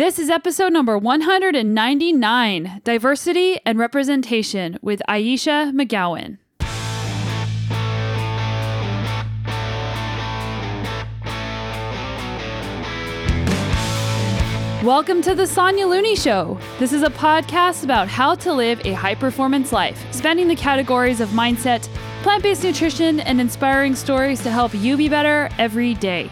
This 0.00 0.18
is 0.18 0.30
episode 0.30 0.72
number 0.72 0.96
199 0.96 2.80
Diversity 2.84 3.60
and 3.66 3.78
Representation 3.78 4.78
with 4.80 5.02
Ayesha 5.06 5.72
McGowan. 5.74 6.38
Welcome 14.82 15.20
to 15.20 15.34
the 15.34 15.46
Sonya 15.46 15.86
Looney 15.86 16.16
Show. 16.16 16.58
This 16.78 16.94
is 16.94 17.02
a 17.02 17.10
podcast 17.10 17.84
about 17.84 18.08
how 18.08 18.34
to 18.36 18.54
live 18.54 18.80
a 18.86 18.94
high 18.94 19.14
performance 19.14 19.70
life, 19.70 20.02
spanning 20.14 20.48
the 20.48 20.56
categories 20.56 21.20
of 21.20 21.28
mindset, 21.28 21.82
plant 22.22 22.42
based 22.42 22.64
nutrition, 22.64 23.20
and 23.20 23.38
inspiring 23.38 23.94
stories 23.94 24.42
to 24.44 24.50
help 24.50 24.72
you 24.72 24.96
be 24.96 25.10
better 25.10 25.50
every 25.58 25.92
day. 25.92 26.30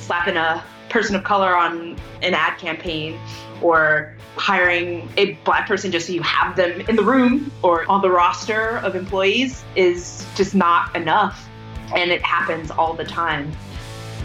Slapping 0.00 0.36
a 0.36 0.62
person 0.90 1.16
of 1.16 1.24
color 1.24 1.56
on 1.56 1.96
an 2.22 2.34
ad 2.34 2.58
campaign 2.58 3.18
or 3.62 4.14
hiring 4.36 5.08
a 5.16 5.32
black 5.44 5.66
person 5.66 5.90
just 5.90 6.06
so 6.06 6.12
you 6.12 6.22
have 6.22 6.56
them 6.56 6.80
in 6.82 6.96
the 6.96 7.02
room 7.02 7.50
or 7.62 7.88
on 7.90 8.00
the 8.02 8.10
roster 8.10 8.78
of 8.78 8.94
employees 8.94 9.64
is 9.76 10.26
just 10.34 10.54
not 10.54 10.94
enough. 10.94 11.48
And 11.94 12.10
it 12.10 12.22
happens 12.22 12.70
all 12.70 12.94
the 12.94 13.04
time. 13.04 13.52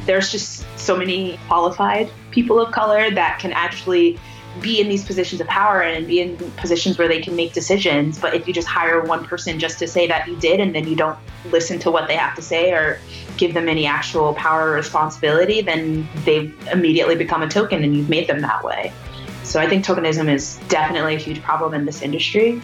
There's 0.06 0.32
just 0.32 0.66
so 0.78 0.96
many 0.96 1.40
qualified 1.48 2.12
people 2.32 2.60
of 2.60 2.72
color 2.72 3.10
that 3.12 3.40
can 3.40 3.52
actually 3.54 4.20
be 4.62 4.80
in 4.80 4.88
these 4.88 5.04
positions 5.04 5.42
of 5.42 5.48
power 5.48 5.82
and 5.82 6.08
be 6.08 6.22
in 6.22 6.38
positions 6.52 6.98
where 6.98 7.08
they 7.08 7.22
can 7.22 7.36
make 7.36 7.54
decisions. 7.54 8.20
But 8.20 8.36
if 8.36 8.48
you 8.48 8.54
just 8.54 8.68
hire 8.68 9.02
one 9.04 9.26
person 9.26 9.60
just 9.60 9.80
to 9.80 9.88
say 9.88 10.08
that 10.08 10.28
you 10.28 10.36
did 10.38 10.60
and 10.60 10.74
then 10.74 10.88
you 10.88 10.96
don't 10.96 11.18
listen 11.52 11.80
to 11.80 11.92
what 11.92 12.08
they 12.08 12.16
have 12.16 12.36
to 12.36 12.42
say 12.42 12.72
or 12.72 13.00
give 13.38 13.54
them 13.54 13.68
any 13.68 13.86
actual 13.86 14.34
power 14.34 14.72
or 14.72 14.74
responsibility, 14.74 15.62
then 15.62 16.08
they 16.26 16.52
immediately 16.72 17.16
become 17.16 17.42
a 17.42 17.50
token 17.50 17.84
and 17.84 17.96
you've 17.96 18.10
made 18.10 18.28
them 18.28 18.42
that 18.42 18.64
way. 18.64 18.92
So 19.44 19.60
I 19.60 19.68
think 19.68 19.86
tokenism 19.86 20.28
is 20.28 20.60
definitely 20.70 21.16
a 21.16 21.20
huge 21.20 21.42
problem 21.42 21.74
in 21.74 21.86
this 21.86 22.02
industry. 22.02 22.62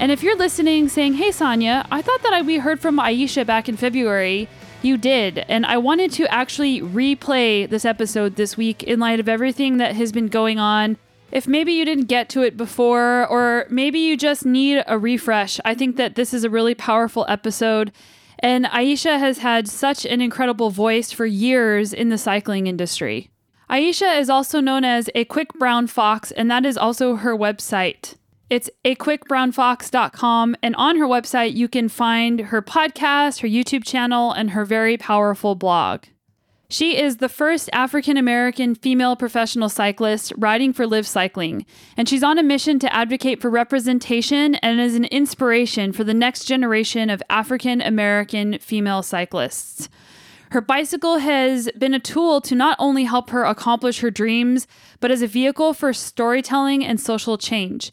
And 0.00 0.12
if 0.12 0.22
you're 0.22 0.36
listening 0.36 0.88
saying, 0.88 1.14
hey, 1.14 1.32
Sonya, 1.32 1.86
I 1.90 2.02
thought 2.02 2.22
that 2.22 2.44
we 2.44 2.58
heard 2.58 2.80
from 2.80 3.00
Ayesha 3.00 3.44
back 3.44 3.68
in 3.68 3.76
February 3.76 4.48
you 4.82 4.96
did. 4.96 5.38
And 5.48 5.66
I 5.66 5.78
wanted 5.78 6.12
to 6.12 6.32
actually 6.32 6.80
replay 6.80 7.68
this 7.68 7.84
episode 7.84 8.36
this 8.36 8.56
week 8.56 8.82
in 8.82 9.00
light 9.00 9.20
of 9.20 9.28
everything 9.28 9.78
that 9.78 9.94
has 9.96 10.12
been 10.12 10.28
going 10.28 10.58
on. 10.58 10.96
If 11.32 11.48
maybe 11.48 11.72
you 11.72 11.84
didn't 11.84 12.04
get 12.04 12.28
to 12.30 12.42
it 12.42 12.56
before, 12.56 13.26
or 13.26 13.66
maybe 13.68 13.98
you 13.98 14.16
just 14.16 14.46
need 14.46 14.84
a 14.86 14.96
refresh, 14.96 15.58
I 15.64 15.74
think 15.74 15.96
that 15.96 16.14
this 16.14 16.32
is 16.32 16.44
a 16.44 16.50
really 16.50 16.74
powerful 16.74 17.26
episode. 17.28 17.90
And 18.38 18.66
Ayesha 18.66 19.18
has 19.18 19.38
had 19.38 19.68
such 19.68 20.04
an 20.04 20.20
incredible 20.20 20.70
voice 20.70 21.12
for 21.12 21.26
years 21.26 21.92
in 21.92 22.08
the 22.08 22.18
cycling 22.18 22.66
industry. 22.66 23.30
Ayesha 23.68 24.12
is 24.18 24.30
also 24.30 24.60
known 24.60 24.84
as 24.84 25.10
a 25.14 25.24
quick 25.24 25.52
brown 25.54 25.86
fox, 25.86 26.30
and 26.30 26.50
that 26.50 26.64
is 26.64 26.76
also 26.78 27.16
her 27.16 27.36
website. 27.36 28.14
It's 28.48 28.70
aquickbrownfox.com. 28.84 30.56
And 30.62 30.76
on 30.76 30.96
her 30.98 31.06
website, 31.06 31.54
you 31.54 31.68
can 31.68 31.88
find 31.88 32.40
her 32.40 32.62
podcast, 32.62 33.40
her 33.40 33.48
YouTube 33.48 33.84
channel, 33.84 34.30
and 34.30 34.50
her 34.50 34.64
very 34.64 34.96
powerful 34.96 35.56
blog. 35.56 36.04
She 36.68 37.00
is 37.00 37.18
the 37.18 37.28
first 37.28 37.70
African 37.72 38.16
American 38.16 38.74
female 38.74 39.14
professional 39.14 39.68
cyclist 39.68 40.32
riding 40.36 40.72
for 40.72 40.84
Liv 40.84 41.06
Cycling, 41.06 41.64
and 41.96 42.08
she's 42.08 42.24
on 42.24 42.38
a 42.38 42.42
mission 42.42 42.80
to 42.80 42.92
advocate 42.92 43.40
for 43.40 43.48
representation 43.48 44.56
and 44.56 44.80
is 44.80 44.96
an 44.96 45.04
inspiration 45.06 45.92
for 45.92 46.02
the 46.02 46.14
next 46.14 46.44
generation 46.46 47.08
of 47.08 47.22
African 47.30 47.80
American 47.80 48.58
female 48.58 49.04
cyclists. 49.04 49.88
Her 50.50 50.60
bicycle 50.60 51.18
has 51.18 51.70
been 51.78 51.94
a 51.94 52.00
tool 52.00 52.40
to 52.42 52.56
not 52.56 52.76
only 52.80 53.04
help 53.04 53.30
her 53.30 53.44
accomplish 53.44 54.00
her 54.00 54.10
dreams, 54.10 54.66
but 54.98 55.12
as 55.12 55.22
a 55.22 55.28
vehicle 55.28 55.72
for 55.72 55.92
storytelling 55.92 56.84
and 56.84 57.00
social 57.00 57.38
change 57.38 57.92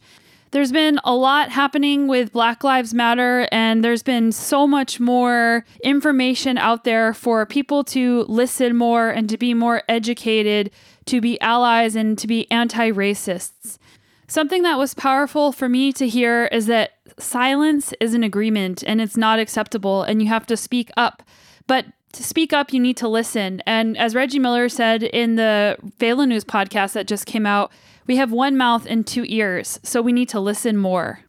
there's 0.54 0.70
been 0.70 1.00
a 1.02 1.12
lot 1.12 1.50
happening 1.50 2.06
with 2.06 2.32
Black 2.32 2.62
Lives 2.62 2.94
Matter, 2.94 3.48
and 3.50 3.82
there's 3.82 4.04
been 4.04 4.30
so 4.30 4.68
much 4.68 5.00
more 5.00 5.66
information 5.82 6.58
out 6.58 6.84
there 6.84 7.12
for 7.12 7.44
people 7.44 7.82
to 7.82 8.24
listen 8.28 8.76
more 8.76 9.10
and 9.10 9.28
to 9.30 9.36
be 9.36 9.52
more 9.52 9.82
educated, 9.88 10.70
to 11.06 11.20
be 11.20 11.40
allies, 11.40 11.96
and 11.96 12.16
to 12.18 12.28
be 12.28 12.48
anti 12.52 12.92
racists. 12.92 13.78
Something 14.28 14.62
that 14.62 14.78
was 14.78 14.94
powerful 14.94 15.50
for 15.50 15.68
me 15.68 15.92
to 15.92 16.06
hear 16.06 16.44
is 16.52 16.66
that 16.66 16.92
silence 17.18 17.92
is 17.98 18.14
an 18.14 18.22
agreement 18.22 18.84
and 18.86 19.00
it's 19.00 19.16
not 19.16 19.40
acceptable, 19.40 20.04
and 20.04 20.22
you 20.22 20.28
have 20.28 20.46
to 20.46 20.56
speak 20.56 20.92
up. 20.96 21.24
But 21.66 21.86
to 22.12 22.22
speak 22.22 22.52
up, 22.52 22.72
you 22.72 22.78
need 22.78 22.96
to 22.98 23.08
listen. 23.08 23.60
And 23.66 23.98
as 23.98 24.14
Reggie 24.14 24.38
Miller 24.38 24.68
said 24.68 25.02
in 25.02 25.34
the 25.34 25.76
VeloNews 25.98 26.44
podcast 26.44 26.92
that 26.92 27.08
just 27.08 27.26
came 27.26 27.44
out, 27.44 27.72
we 28.06 28.16
have 28.16 28.32
one 28.32 28.56
mouth 28.56 28.86
and 28.86 29.06
two 29.06 29.24
ears, 29.26 29.80
so 29.82 30.02
we 30.02 30.12
need 30.12 30.28
to 30.30 30.40
listen 30.40 30.76
more. 30.76 31.20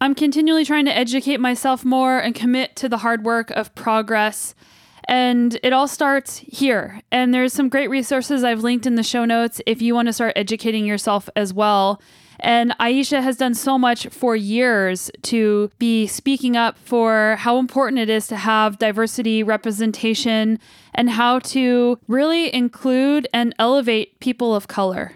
I'm 0.00 0.14
continually 0.14 0.64
trying 0.64 0.86
to 0.86 0.96
educate 0.96 1.40
myself 1.40 1.84
more 1.84 2.18
and 2.18 2.34
commit 2.34 2.74
to 2.76 2.88
the 2.88 2.98
hard 2.98 3.24
work 3.24 3.50
of 3.50 3.74
progress. 3.74 4.54
And 5.06 5.58
it 5.62 5.72
all 5.72 5.88
starts 5.88 6.38
here. 6.38 7.00
And 7.10 7.34
there's 7.34 7.52
some 7.52 7.68
great 7.68 7.90
resources 7.90 8.44
I've 8.44 8.62
linked 8.62 8.86
in 8.86 8.94
the 8.94 9.02
show 9.02 9.24
notes 9.24 9.60
if 9.66 9.82
you 9.82 9.94
want 9.94 10.06
to 10.06 10.12
start 10.12 10.32
educating 10.36 10.86
yourself 10.86 11.28
as 11.36 11.52
well. 11.52 12.00
And 12.38 12.74
Ayesha 12.80 13.20
has 13.20 13.36
done 13.36 13.54
so 13.54 13.76
much 13.76 14.06
for 14.06 14.34
years 14.34 15.10
to 15.24 15.70
be 15.78 16.06
speaking 16.06 16.56
up 16.56 16.78
for 16.78 17.36
how 17.38 17.58
important 17.58 17.98
it 17.98 18.08
is 18.08 18.26
to 18.28 18.36
have 18.36 18.78
diversity 18.78 19.42
representation 19.42 20.58
and 20.94 21.10
how 21.10 21.40
to 21.40 21.98
really 22.08 22.54
include 22.54 23.28
and 23.34 23.54
elevate 23.58 24.18
people 24.20 24.54
of 24.54 24.68
color. 24.68 25.12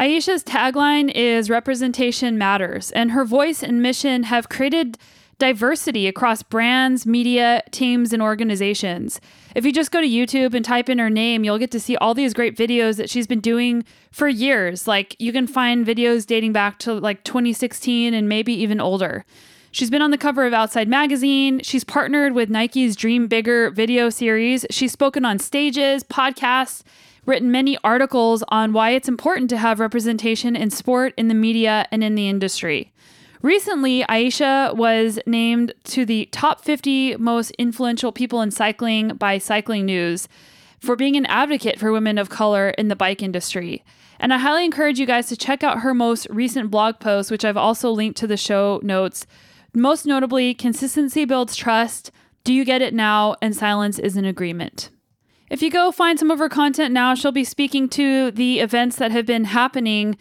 Ayesha's 0.00 0.42
tagline 0.42 1.12
is 1.14 1.50
Representation 1.50 2.38
Matters, 2.38 2.90
and 2.92 3.10
her 3.10 3.22
voice 3.22 3.62
and 3.62 3.82
mission 3.82 4.22
have 4.22 4.48
created 4.48 4.96
diversity 5.36 6.08
across 6.08 6.42
brands, 6.42 7.04
media, 7.04 7.62
teams, 7.70 8.14
and 8.14 8.22
organizations. 8.22 9.20
If 9.54 9.66
you 9.66 9.74
just 9.74 9.90
go 9.90 10.00
to 10.00 10.08
YouTube 10.08 10.54
and 10.54 10.64
type 10.64 10.88
in 10.88 10.98
her 10.98 11.10
name, 11.10 11.44
you'll 11.44 11.58
get 11.58 11.70
to 11.72 11.80
see 11.80 11.98
all 11.98 12.14
these 12.14 12.32
great 12.32 12.56
videos 12.56 12.96
that 12.96 13.10
she's 13.10 13.26
been 13.26 13.40
doing 13.40 13.84
for 14.10 14.26
years. 14.26 14.88
Like 14.88 15.16
you 15.18 15.34
can 15.34 15.46
find 15.46 15.86
videos 15.86 16.24
dating 16.24 16.54
back 16.54 16.78
to 16.78 16.94
like 16.94 17.22
2016 17.24 18.14
and 18.14 18.26
maybe 18.26 18.54
even 18.54 18.80
older. 18.80 19.26
She's 19.70 19.90
been 19.90 20.00
on 20.00 20.12
the 20.12 20.18
cover 20.18 20.46
of 20.46 20.54
Outside 20.54 20.88
Magazine. 20.88 21.60
She's 21.62 21.84
partnered 21.84 22.32
with 22.32 22.48
Nike's 22.48 22.96
Dream 22.96 23.28
Bigger 23.28 23.70
video 23.70 24.08
series. 24.08 24.64
She's 24.70 24.92
spoken 24.92 25.26
on 25.26 25.38
stages, 25.38 26.02
podcasts, 26.04 26.84
written 27.30 27.52
many 27.52 27.78
articles 27.84 28.42
on 28.48 28.72
why 28.72 28.90
it's 28.90 29.08
important 29.08 29.48
to 29.48 29.56
have 29.56 29.78
representation 29.78 30.56
in 30.56 30.68
sport, 30.68 31.14
in 31.16 31.28
the 31.28 31.34
media, 31.34 31.86
and 31.92 32.02
in 32.02 32.16
the 32.16 32.28
industry. 32.28 32.92
Recently, 33.40 34.04
Ayesha 34.08 34.72
was 34.74 35.18
named 35.26 35.72
to 35.84 36.04
the 36.04 36.26
top 36.26 36.60
50 36.62 37.16
most 37.16 37.52
influential 37.52 38.10
people 38.10 38.42
in 38.42 38.50
cycling 38.50 39.14
by 39.14 39.38
Cycling 39.38 39.86
News 39.86 40.28
for 40.80 40.96
being 40.96 41.16
an 41.16 41.24
advocate 41.26 41.78
for 41.78 41.92
women 41.92 42.18
of 42.18 42.28
color 42.28 42.70
in 42.70 42.88
the 42.88 42.96
bike 42.96 43.22
industry. 43.22 43.84
And 44.18 44.34
I 44.34 44.38
highly 44.38 44.64
encourage 44.64 44.98
you 44.98 45.06
guys 45.06 45.28
to 45.28 45.36
check 45.36 45.62
out 45.62 45.80
her 45.80 45.94
most 45.94 46.26
recent 46.28 46.70
blog 46.70 46.98
post, 46.98 47.30
which 47.30 47.44
I've 47.44 47.56
also 47.56 47.90
linked 47.90 48.18
to 48.18 48.26
the 48.26 48.36
show 48.36 48.80
notes. 48.82 49.24
Most 49.72 50.04
notably, 50.04 50.52
Consistency 50.52 51.24
Builds 51.24 51.54
Trust, 51.54 52.10
Do 52.42 52.52
You 52.52 52.64
Get 52.64 52.82
It 52.82 52.92
Now? 52.92 53.36
and 53.40 53.54
Silence 53.54 53.98
is 54.00 54.16
an 54.16 54.24
Agreement. 54.24 54.90
If 55.50 55.62
you 55.62 55.70
go 55.70 55.90
find 55.90 56.16
some 56.16 56.30
of 56.30 56.38
her 56.38 56.48
content 56.48 56.94
now, 56.94 57.16
she'll 57.16 57.32
be 57.32 57.42
speaking 57.42 57.88
to 57.90 58.30
the 58.30 58.60
events 58.60 58.94
that 58.96 59.10
have 59.10 59.26
been 59.26 59.46
happening. 59.46 60.16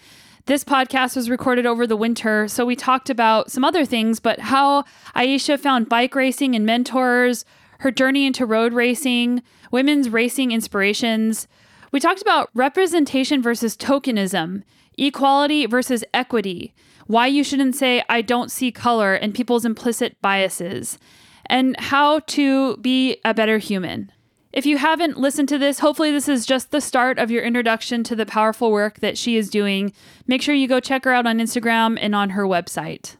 This 0.48 0.64
podcast 0.64 1.16
was 1.16 1.30
recorded 1.30 1.68
over 1.68 1.86
the 1.86 1.96
winter, 1.96 2.48
so 2.48 2.66
we 2.66 2.76
talked 2.76 3.12
about 3.12 3.52
some 3.52 3.64
other 3.64 3.86
things, 3.86 4.20
but 4.20 4.40
how 4.40 4.86
Ayesha 5.14 5.60
found 5.60 5.88
bike 5.88 6.16
racing 6.16 6.56
and 6.56 6.66
mentors, 6.66 7.46
her 7.82 7.92
journey 7.92 8.26
into 8.26 8.44
road 8.44 8.74
racing, 8.74 9.44
women's 9.72 10.10
racing 10.10 10.52
inspirations. 10.52 11.48
We 11.92 12.00
talked 12.00 12.24
about 12.24 12.50
representation 12.56 13.40
versus 13.44 13.78
tokenism, 13.78 14.64
equality 14.98 15.68
versus 15.68 16.04
equity, 16.12 16.74
why 17.06 17.28
you 17.28 17.44
shouldn't 17.44 17.76
say, 17.76 18.04
I 18.10 18.24
don't 18.24 18.50
see 18.50 18.72
color, 18.72 19.14
and 19.14 19.36
people's 19.36 19.64
implicit 19.64 20.20
biases, 20.24 20.98
and 21.46 21.80
how 21.80 22.22
to 22.22 22.78
be 22.78 23.18
a 23.24 23.36
better 23.36 23.60
human. 23.60 24.12
If 24.52 24.66
you 24.66 24.80
haven't 24.80 25.20
listened 25.20 25.48
to 25.50 25.60
this, 25.60 25.80
hopefully 25.80 26.12
this 26.12 26.28
is 26.28 26.46
just 26.46 26.72
the 26.72 26.82
start 26.82 27.20
of 27.20 27.30
your 27.30 27.44
introduction 27.44 28.04
to 28.06 28.16
the 28.16 28.26
powerful 28.26 28.72
work 28.72 29.00
that 29.00 29.18
she 29.18 29.38
is 29.38 29.50
doing. 29.50 29.94
Make 30.26 30.42
sure 30.42 30.56
you 30.56 30.68
go 30.68 30.80
check 30.80 31.06
her 31.06 31.12
out 31.12 31.28
on 31.28 31.38
Instagram 31.38 32.00
and 32.02 32.16
on 32.16 32.32
her 32.32 32.46
website. 32.46 33.16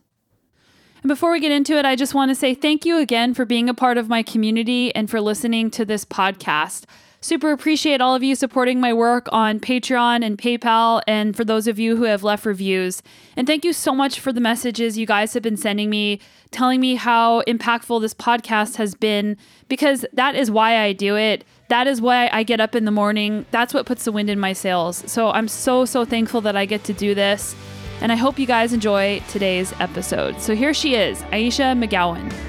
And 1.04 1.08
before 1.08 1.32
we 1.32 1.40
get 1.40 1.52
into 1.52 1.78
it, 1.78 1.86
I 1.86 1.96
just 1.96 2.16
want 2.16 2.30
to 2.30 2.36
say 2.36 2.56
thank 2.56 2.84
you 2.84 2.98
again 2.98 3.34
for 3.36 3.46
being 3.46 3.70
a 3.70 3.76
part 3.76 3.98
of 3.98 4.10
my 4.10 4.24
community 4.24 4.94
and 4.96 5.10
for 5.10 5.22
listening 5.22 5.70
to 5.72 5.86
this 5.86 6.04
podcast. 6.04 6.86
Super 7.22 7.52
appreciate 7.52 8.00
all 8.00 8.16
of 8.16 8.24
you 8.24 8.34
supporting 8.34 8.80
my 8.80 8.94
work 8.94 9.28
on 9.34 9.60
Patreon 9.60 10.24
and 10.24 10.38
PayPal, 10.38 11.02
and 11.06 11.36
for 11.36 11.44
those 11.44 11.68
of 11.68 11.78
you 11.78 11.98
who 11.98 12.04
have 12.04 12.24
left 12.24 12.46
reviews. 12.46 13.04
And 13.36 13.46
thank 13.46 13.66
you 13.66 13.74
so 13.74 13.94
much 13.94 14.22
for 14.22 14.32
the 14.32 14.40
messages 14.40 14.98
you 14.98 15.06
guys 15.06 15.34
have 15.34 15.44
been 15.44 15.58
sending 15.58 15.90
me, 15.90 16.22
telling 16.52 16.80
me 16.80 16.96
how 16.96 17.42
impactful 17.42 18.00
this 18.00 18.14
podcast 18.14 18.78
has 18.78 18.96
been, 18.96 19.36
because 19.68 20.06
that 20.14 20.36
is 20.36 20.50
why 20.50 20.80
I 20.80 20.94
do 20.94 21.18
it. 21.18 21.44
That 21.68 21.88
is 21.88 22.00
why 22.00 22.30
I 22.32 22.44
get 22.44 22.62
up 22.62 22.74
in 22.74 22.86
the 22.86 22.92
morning. 22.92 23.46
That's 23.52 23.74
what 23.74 23.86
puts 23.86 24.06
the 24.06 24.14
wind 24.14 24.30
in 24.30 24.40
my 24.40 24.54
sails. 24.54 25.04
So 25.06 25.30
I'm 25.32 25.50
so, 25.50 25.84
so 25.84 26.06
thankful 26.06 26.40
that 26.42 26.56
I 26.56 26.66
get 26.66 26.86
to 26.86 26.94
do 26.94 27.14
this. 27.14 27.54
And 28.00 28.14
I 28.14 28.16
hope 28.16 28.40
you 28.40 28.48
guys 28.48 28.72
enjoy 28.72 29.22
today's 29.28 29.74
episode. 29.82 30.40
So 30.40 30.56
here 30.56 30.74
she 30.74 30.96
is, 30.96 31.22
Ayesha 31.34 31.76
McGowan. 31.76 32.49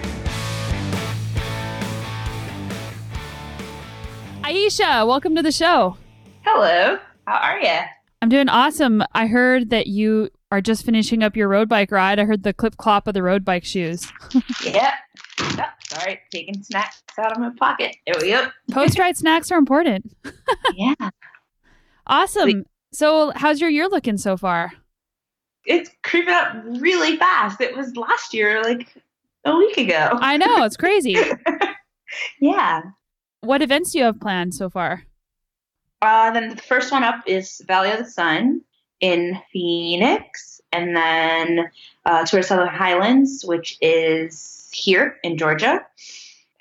Ayesha, 4.50 5.06
welcome 5.06 5.36
to 5.36 5.42
the 5.42 5.52
show. 5.52 5.96
Hello. 6.42 6.98
How 7.24 7.36
are 7.36 7.60
you? 7.60 7.78
I'm 8.20 8.28
doing 8.28 8.48
awesome. 8.48 9.00
I 9.12 9.28
heard 9.28 9.70
that 9.70 9.86
you 9.86 10.28
are 10.50 10.60
just 10.60 10.84
finishing 10.84 11.22
up 11.22 11.36
your 11.36 11.46
road 11.46 11.68
bike 11.68 11.92
ride. 11.92 12.18
I 12.18 12.24
heard 12.24 12.42
the 12.42 12.52
clip 12.52 12.76
clop 12.76 13.06
of 13.06 13.14
the 13.14 13.22
road 13.22 13.44
bike 13.44 13.64
shoes. 13.64 14.10
yep. 14.64 14.94
Oh, 15.38 15.64
sorry, 15.86 16.18
taking 16.32 16.60
snacks 16.64 17.00
out 17.16 17.30
of 17.30 17.38
my 17.38 17.50
pocket. 17.60 17.94
There 18.04 18.16
we 18.20 18.30
go. 18.30 18.48
Post 18.72 18.98
ride 18.98 19.16
snacks 19.16 19.52
are 19.52 19.58
important. 19.58 20.12
yeah. 20.74 21.10
Awesome. 22.08 22.64
So, 22.92 23.30
how's 23.36 23.60
your 23.60 23.70
year 23.70 23.86
looking 23.86 24.18
so 24.18 24.36
far? 24.36 24.72
It's 25.64 25.90
creeping 26.02 26.34
up 26.34 26.56
really 26.64 27.16
fast. 27.18 27.60
It 27.60 27.76
was 27.76 27.94
last 27.94 28.34
year, 28.34 28.64
like 28.64 28.92
a 29.44 29.54
week 29.54 29.78
ago. 29.78 30.18
I 30.20 30.38
know, 30.38 30.64
it's 30.64 30.76
crazy. 30.76 31.16
yeah. 32.40 32.82
What 33.42 33.62
events 33.62 33.92
do 33.92 33.98
you 33.98 34.04
have 34.04 34.20
planned 34.20 34.54
so 34.54 34.68
far? 34.68 35.04
Uh, 36.02 36.30
then 36.30 36.50
the 36.50 36.56
first 36.56 36.92
one 36.92 37.04
up 37.04 37.22
is 37.26 37.62
Valley 37.66 37.90
of 37.90 37.98
the 37.98 38.10
Sun 38.10 38.62
in 39.00 39.38
Phoenix, 39.52 40.60
and 40.72 40.94
then 40.94 41.70
uh, 42.04 42.24
Tour 42.26 42.42
Southern 42.42 42.68
Highlands, 42.68 43.44
which 43.44 43.78
is 43.80 44.68
here 44.72 45.16
in 45.22 45.38
Georgia. 45.38 45.84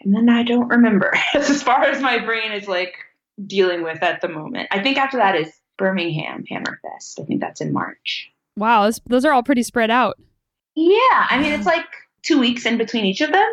And 0.01 0.15
then 0.15 0.29
I 0.29 0.43
don't 0.43 0.69
remember 0.69 1.13
as 1.33 1.61
far 1.61 1.83
as 1.83 2.01
my 2.01 2.19
brain 2.19 2.51
is 2.51 2.67
like 2.67 2.95
dealing 3.45 3.83
with 3.83 4.01
at 4.01 4.21
the 4.21 4.29
moment. 4.29 4.69
I 4.71 4.81
think 4.81 4.97
after 4.97 5.17
that 5.17 5.35
is 5.35 5.51
Birmingham 5.77 6.45
Hammerfest. 6.49 7.19
I 7.19 7.25
think 7.25 7.41
that's 7.41 7.61
in 7.61 7.73
March. 7.73 8.31
Wow, 8.57 8.89
those 9.07 9.25
are 9.25 9.33
all 9.33 9.43
pretty 9.43 9.63
spread 9.63 9.91
out. 9.91 10.17
Yeah, 10.75 11.27
I 11.29 11.39
mean 11.41 11.53
it's 11.53 11.65
like 11.65 11.85
two 12.23 12.39
weeks 12.39 12.65
in 12.65 12.77
between 12.77 13.05
each 13.05 13.21
of 13.21 13.31
them, 13.31 13.47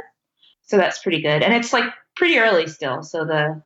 so 0.67 0.77
that's 0.77 1.03
pretty 1.03 1.21
good. 1.21 1.43
And 1.43 1.53
it's 1.55 1.73
like 1.73 1.93
pretty 2.17 2.39
early 2.39 2.67
still, 2.67 3.03
so 3.03 3.25
the 3.25 3.63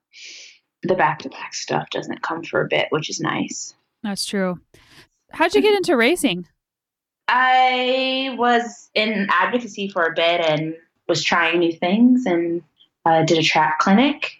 the 0.82 0.94
back 0.94 1.20
to 1.20 1.29
back 1.29 1.55
stuff 1.55 1.91
doesn't 1.91 2.23
come 2.23 2.43
for 2.43 2.62
a 2.62 2.69
bit, 2.69 2.87
which 2.91 3.11
is 3.11 3.20
nice. 3.20 3.75
That's 4.02 4.25
true. 4.25 4.61
How'd 5.32 5.55
you 5.55 5.62
get 5.62 5.75
into 5.75 5.97
racing? 5.97 6.47
I 7.29 8.35
was 8.38 8.91
in 8.94 9.29
advocacy 9.31 9.88
for 9.88 10.05
a 10.05 10.14
bit 10.14 10.41
and 10.41 10.75
was 11.06 11.23
trying 11.23 11.61
new 11.61 11.73
things 11.73 12.26
and 12.26 12.62
uh, 13.05 13.25
did 13.25 13.38
a 13.38 13.43
track 13.43 13.79
clinic. 13.79 14.32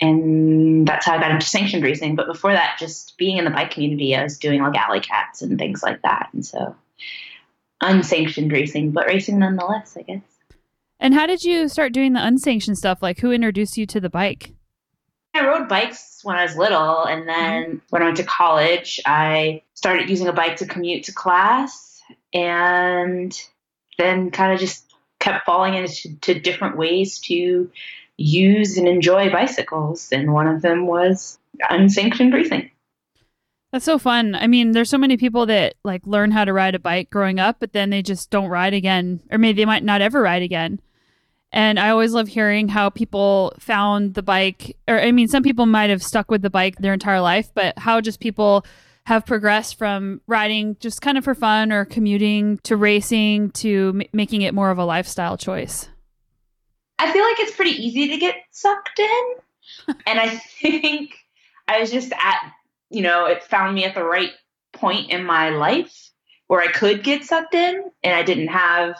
And 0.00 0.86
that's 0.86 1.06
how 1.06 1.16
I 1.16 1.20
got 1.20 1.32
into 1.32 1.46
sanctioned 1.46 1.82
racing. 1.82 2.14
But 2.14 2.28
before 2.28 2.52
that, 2.52 2.76
just 2.78 3.18
being 3.18 3.38
in 3.38 3.44
the 3.44 3.50
bike 3.50 3.72
community, 3.72 4.14
I 4.14 4.22
was 4.22 4.38
doing 4.38 4.62
like 4.62 4.76
alley 4.76 5.00
cats 5.00 5.42
and 5.42 5.58
things 5.58 5.82
like 5.82 6.02
that. 6.02 6.28
And 6.32 6.46
so 6.46 6.76
unsanctioned 7.80 8.52
racing, 8.52 8.92
but 8.92 9.06
racing 9.06 9.40
nonetheless, 9.40 9.96
I 9.96 10.02
guess. 10.02 10.22
And 11.00 11.14
how 11.14 11.26
did 11.26 11.44
you 11.44 11.68
start 11.68 11.92
doing 11.92 12.12
the 12.12 12.24
unsanctioned 12.24 12.78
stuff? 12.78 13.02
Like, 13.02 13.20
who 13.20 13.30
introduced 13.30 13.76
you 13.76 13.86
to 13.86 14.00
the 14.00 14.10
bike? 14.10 14.54
I 15.34 15.46
rode 15.46 15.68
bikes 15.68 16.20
when 16.24 16.36
I 16.36 16.42
was 16.42 16.56
little, 16.56 17.04
and 17.04 17.20
mm-hmm. 17.20 17.28
then 17.28 17.82
when 17.90 18.02
I 18.02 18.06
went 18.06 18.16
to 18.16 18.24
college, 18.24 19.00
I 19.06 19.62
started 19.74 20.10
using 20.10 20.26
a 20.26 20.32
bike 20.32 20.56
to 20.56 20.66
commute 20.66 21.04
to 21.04 21.12
class, 21.12 22.00
and 22.34 23.38
then 23.98 24.30
kind 24.30 24.52
of 24.52 24.58
just 24.58 24.92
kept 25.20 25.44
falling 25.44 25.74
into 25.74 26.40
different 26.40 26.76
ways 26.76 27.18
to 27.20 27.70
use 28.16 28.76
and 28.76 28.88
enjoy 28.88 29.30
bicycles. 29.30 30.08
And 30.10 30.32
one 30.32 30.48
of 30.48 30.62
them 30.62 30.86
was 30.86 31.38
unsanctioned 31.68 32.32
racing. 32.32 32.70
That's 33.72 33.84
so 33.84 33.98
fun. 33.98 34.34
I 34.34 34.46
mean, 34.46 34.72
there's 34.72 34.88
so 34.88 34.98
many 34.98 35.16
people 35.16 35.46
that 35.46 35.74
like 35.84 36.06
learn 36.06 36.30
how 36.30 36.44
to 36.44 36.52
ride 36.52 36.74
a 36.74 36.78
bike 36.78 37.10
growing 37.10 37.38
up, 37.38 37.56
but 37.60 37.72
then 37.72 37.90
they 37.90 38.02
just 38.02 38.30
don't 38.30 38.48
ride 38.48 38.74
again, 38.74 39.20
or 39.30 39.38
maybe 39.38 39.60
they 39.60 39.66
might 39.66 39.84
not 39.84 40.00
ever 40.00 40.22
ride 40.22 40.42
again. 40.42 40.80
And 41.50 41.80
I 41.80 41.90
always 41.90 42.12
love 42.12 42.28
hearing 42.28 42.68
how 42.68 42.90
people 42.90 43.54
found 43.58 44.14
the 44.14 44.22
bike, 44.22 44.76
or 44.86 45.00
I 45.00 45.12
mean, 45.12 45.28
some 45.28 45.42
people 45.42 45.64
might 45.66 45.90
have 45.90 46.02
stuck 46.02 46.30
with 46.30 46.42
the 46.42 46.50
bike 46.50 46.76
their 46.76 46.92
entire 46.92 47.20
life, 47.20 47.50
but 47.54 47.78
how 47.78 48.00
just 48.00 48.20
people 48.20 48.66
have 49.06 49.24
progressed 49.24 49.78
from 49.78 50.20
riding 50.26 50.76
just 50.80 51.00
kind 51.00 51.16
of 51.16 51.24
for 51.24 51.34
fun 51.34 51.72
or 51.72 51.86
commuting 51.86 52.58
to 52.58 52.76
racing 52.76 53.50
to 53.52 53.94
m- 53.94 54.08
making 54.12 54.42
it 54.42 54.52
more 54.52 54.70
of 54.70 54.76
a 54.76 54.84
lifestyle 54.84 55.38
choice. 55.38 55.88
I 56.98 57.10
feel 57.10 57.22
like 57.22 57.40
it's 57.40 57.56
pretty 57.56 57.82
easy 57.82 58.08
to 58.08 58.18
get 58.18 58.36
sucked 58.50 58.98
in. 58.98 59.96
and 60.06 60.20
I 60.20 60.28
think 60.60 61.14
I 61.66 61.80
was 61.80 61.90
just 61.90 62.12
at, 62.12 62.52
you 62.90 63.00
know, 63.00 63.24
it 63.24 63.42
found 63.42 63.74
me 63.74 63.84
at 63.84 63.94
the 63.94 64.04
right 64.04 64.32
point 64.74 65.10
in 65.10 65.24
my 65.24 65.48
life 65.50 66.10
where 66.48 66.60
I 66.60 66.66
could 66.66 67.02
get 67.02 67.24
sucked 67.24 67.54
in 67.54 67.90
and 68.02 68.14
I 68.14 68.22
didn't 68.22 68.48
have 68.48 68.94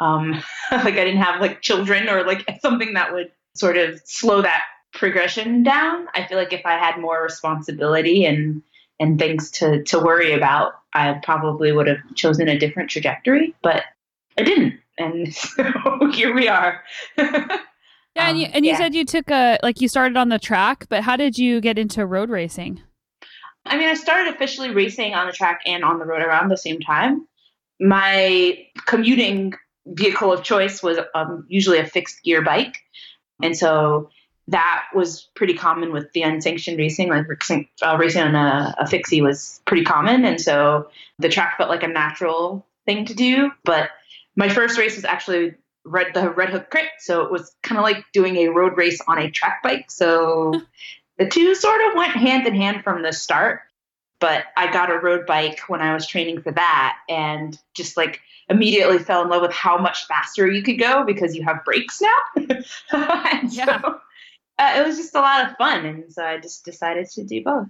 um, 0.00 0.42
like 0.72 0.94
I 0.94 1.04
didn't 1.04 1.22
have 1.22 1.40
like 1.40 1.62
children 1.62 2.08
or 2.08 2.26
like 2.26 2.44
something 2.60 2.94
that 2.94 3.12
would 3.12 3.30
sort 3.54 3.76
of 3.76 4.00
slow 4.04 4.42
that 4.42 4.64
progression 4.92 5.62
down. 5.62 6.06
I 6.14 6.26
feel 6.26 6.38
like 6.38 6.52
if 6.52 6.62
I 6.64 6.72
had 6.72 6.98
more 6.98 7.22
responsibility 7.22 8.24
and 8.24 8.62
and 8.98 9.18
things 9.18 9.50
to 9.52 9.84
to 9.84 9.98
worry 10.00 10.32
about, 10.32 10.72
I 10.92 11.20
probably 11.22 11.70
would 11.70 11.86
have 11.86 11.98
chosen 12.16 12.48
a 12.48 12.58
different 12.58 12.90
trajectory, 12.90 13.54
but 13.62 13.84
I 14.36 14.42
didn't, 14.42 14.80
and 14.98 15.32
so 15.34 15.62
here 16.12 16.34
we 16.34 16.48
are. 16.48 16.82
Yeah, 18.16 18.28
and 18.28 18.40
you, 18.40 18.46
and 18.46 18.64
you 18.64 18.72
um, 18.72 18.74
yeah. 18.74 18.78
said 18.78 18.94
you 18.94 19.04
took 19.04 19.30
a 19.30 19.58
like 19.62 19.80
you 19.80 19.88
started 19.88 20.16
on 20.16 20.30
the 20.30 20.38
track, 20.38 20.86
but 20.88 21.04
how 21.04 21.16
did 21.16 21.38
you 21.38 21.60
get 21.60 21.78
into 21.78 22.04
road 22.04 22.28
racing? 22.28 22.82
I 23.66 23.76
mean, 23.76 23.88
I 23.88 23.94
started 23.94 24.34
officially 24.34 24.70
racing 24.70 25.14
on 25.14 25.26
the 25.26 25.32
track 25.32 25.60
and 25.66 25.84
on 25.84 25.98
the 25.98 26.06
road 26.06 26.22
around 26.22 26.48
the 26.48 26.56
same 26.56 26.80
time. 26.80 27.26
My 27.78 28.58
commuting 28.86 29.54
vehicle 29.86 30.32
of 30.32 30.42
choice 30.42 30.82
was 30.82 30.98
um, 31.14 31.44
usually 31.48 31.78
a 31.78 31.86
fixed 31.86 32.22
gear 32.22 32.42
bike. 32.42 32.76
And 33.42 33.56
so 33.56 34.10
that 34.48 34.86
was 34.94 35.28
pretty 35.34 35.54
common 35.54 35.92
with 35.92 36.12
the 36.12 36.22
unsanctioned 36.22 36.78
racing. 36.78 37.08
Like 37.08 37.26
uh, 37.82 37.96
racing 37.98 38.22
on 38.22 38.34
a, 38.34 38.74
a 38.78 38.86
fixie 38.86 39.22
was 39.22 39.60
pretty 39.64 39.84
common. 39.84 40.24
And 40.24 40.40
so 40.40 40.90
the 41.18 41.28
track 41.28 41.56
felt 41.56 41.70
like 41.70 41.82
a 41.82 41.88
natural 41.88 42.66
thing 42.84 43.06
to 43.06 43.14
do. 43.14 43.50
But 43.64 43.90
my 44.36 44.48
first 44.48 44.78
race 44.78 44.96
was 44.96 45.04
actually 45.04 45.54
red, 45.84 46.08
the 46.14 46.30
Red 46.30 46.50
Hook 46.50 46.70
Crit. 46.70 46.88
So 46.98 47.22
it 47.22 47.30
was 47.30 47.54
kind 47.62 47.78
of 47.78 47.84
like 47.84 48.04
doing 48.12 48.36
a 48.36 48.48
road 48.48 48.76
race 48.76 49.00
on 49.06 49.18
a 49.18 49.30
track 49.30 49.62
bike. 49.62 49.90
So 49.90 50.60
the 51.18 51.26
two 51.26 51.54
sort 51.54 51.80
of 51.88 51.94
went 51.94 52.12
hand 52.12 52.46
in 52.46 52.54
hand 52.54 52.82
from 52.82 53.02
the 53.02 53.12
start 53.12 53.60
but 54.20 54.44
I 54.56 54.70
got 54.70 54.90
a 54.90 54.98
road 54.98 55.26
bike 55.26 55.60
when 55.68 55.80
I 55.80 55.94
was 55.94 56.06
training 56.06 56.42
for 56.42 56.52
that 56.52 56.98
and 57.08 57.58
just 57.74 57.96
like 57.96 58.20
immediately 58.48 58.98
fell 58.98 59.22
in 59.22 59.30
love 59.30 59.42
with 59.42 59.52
how 59.52 59.78
much 59.78 60.06
faster 60.06 60.50
you 60.50 60.62
could 60.62 60.78
go 60.78 61.04
because 61.04 61.34
you 61.34 61.42
have 61.44 61.64
brakes 61.64 62.00
now. 62.00 62.18
and 62.92 63.52
yeah. 63.52 63.80
so 63.80 64.00
uh, 64.58 64.74
it 64.76 64.86
was 64.86 64.96
just 64.96 65.14
a 65.14 65.20
lot 65.20 65.48
of 65.48 65.56
fun. 65.56 65.86
And 65.86 66.12
so 66.12 66.22
I 66.22 66.38
just 66.38 66.64
decided 66.64 67.08
to 67.10 67.24
do 67.24 67.42
both. 67.42 67.68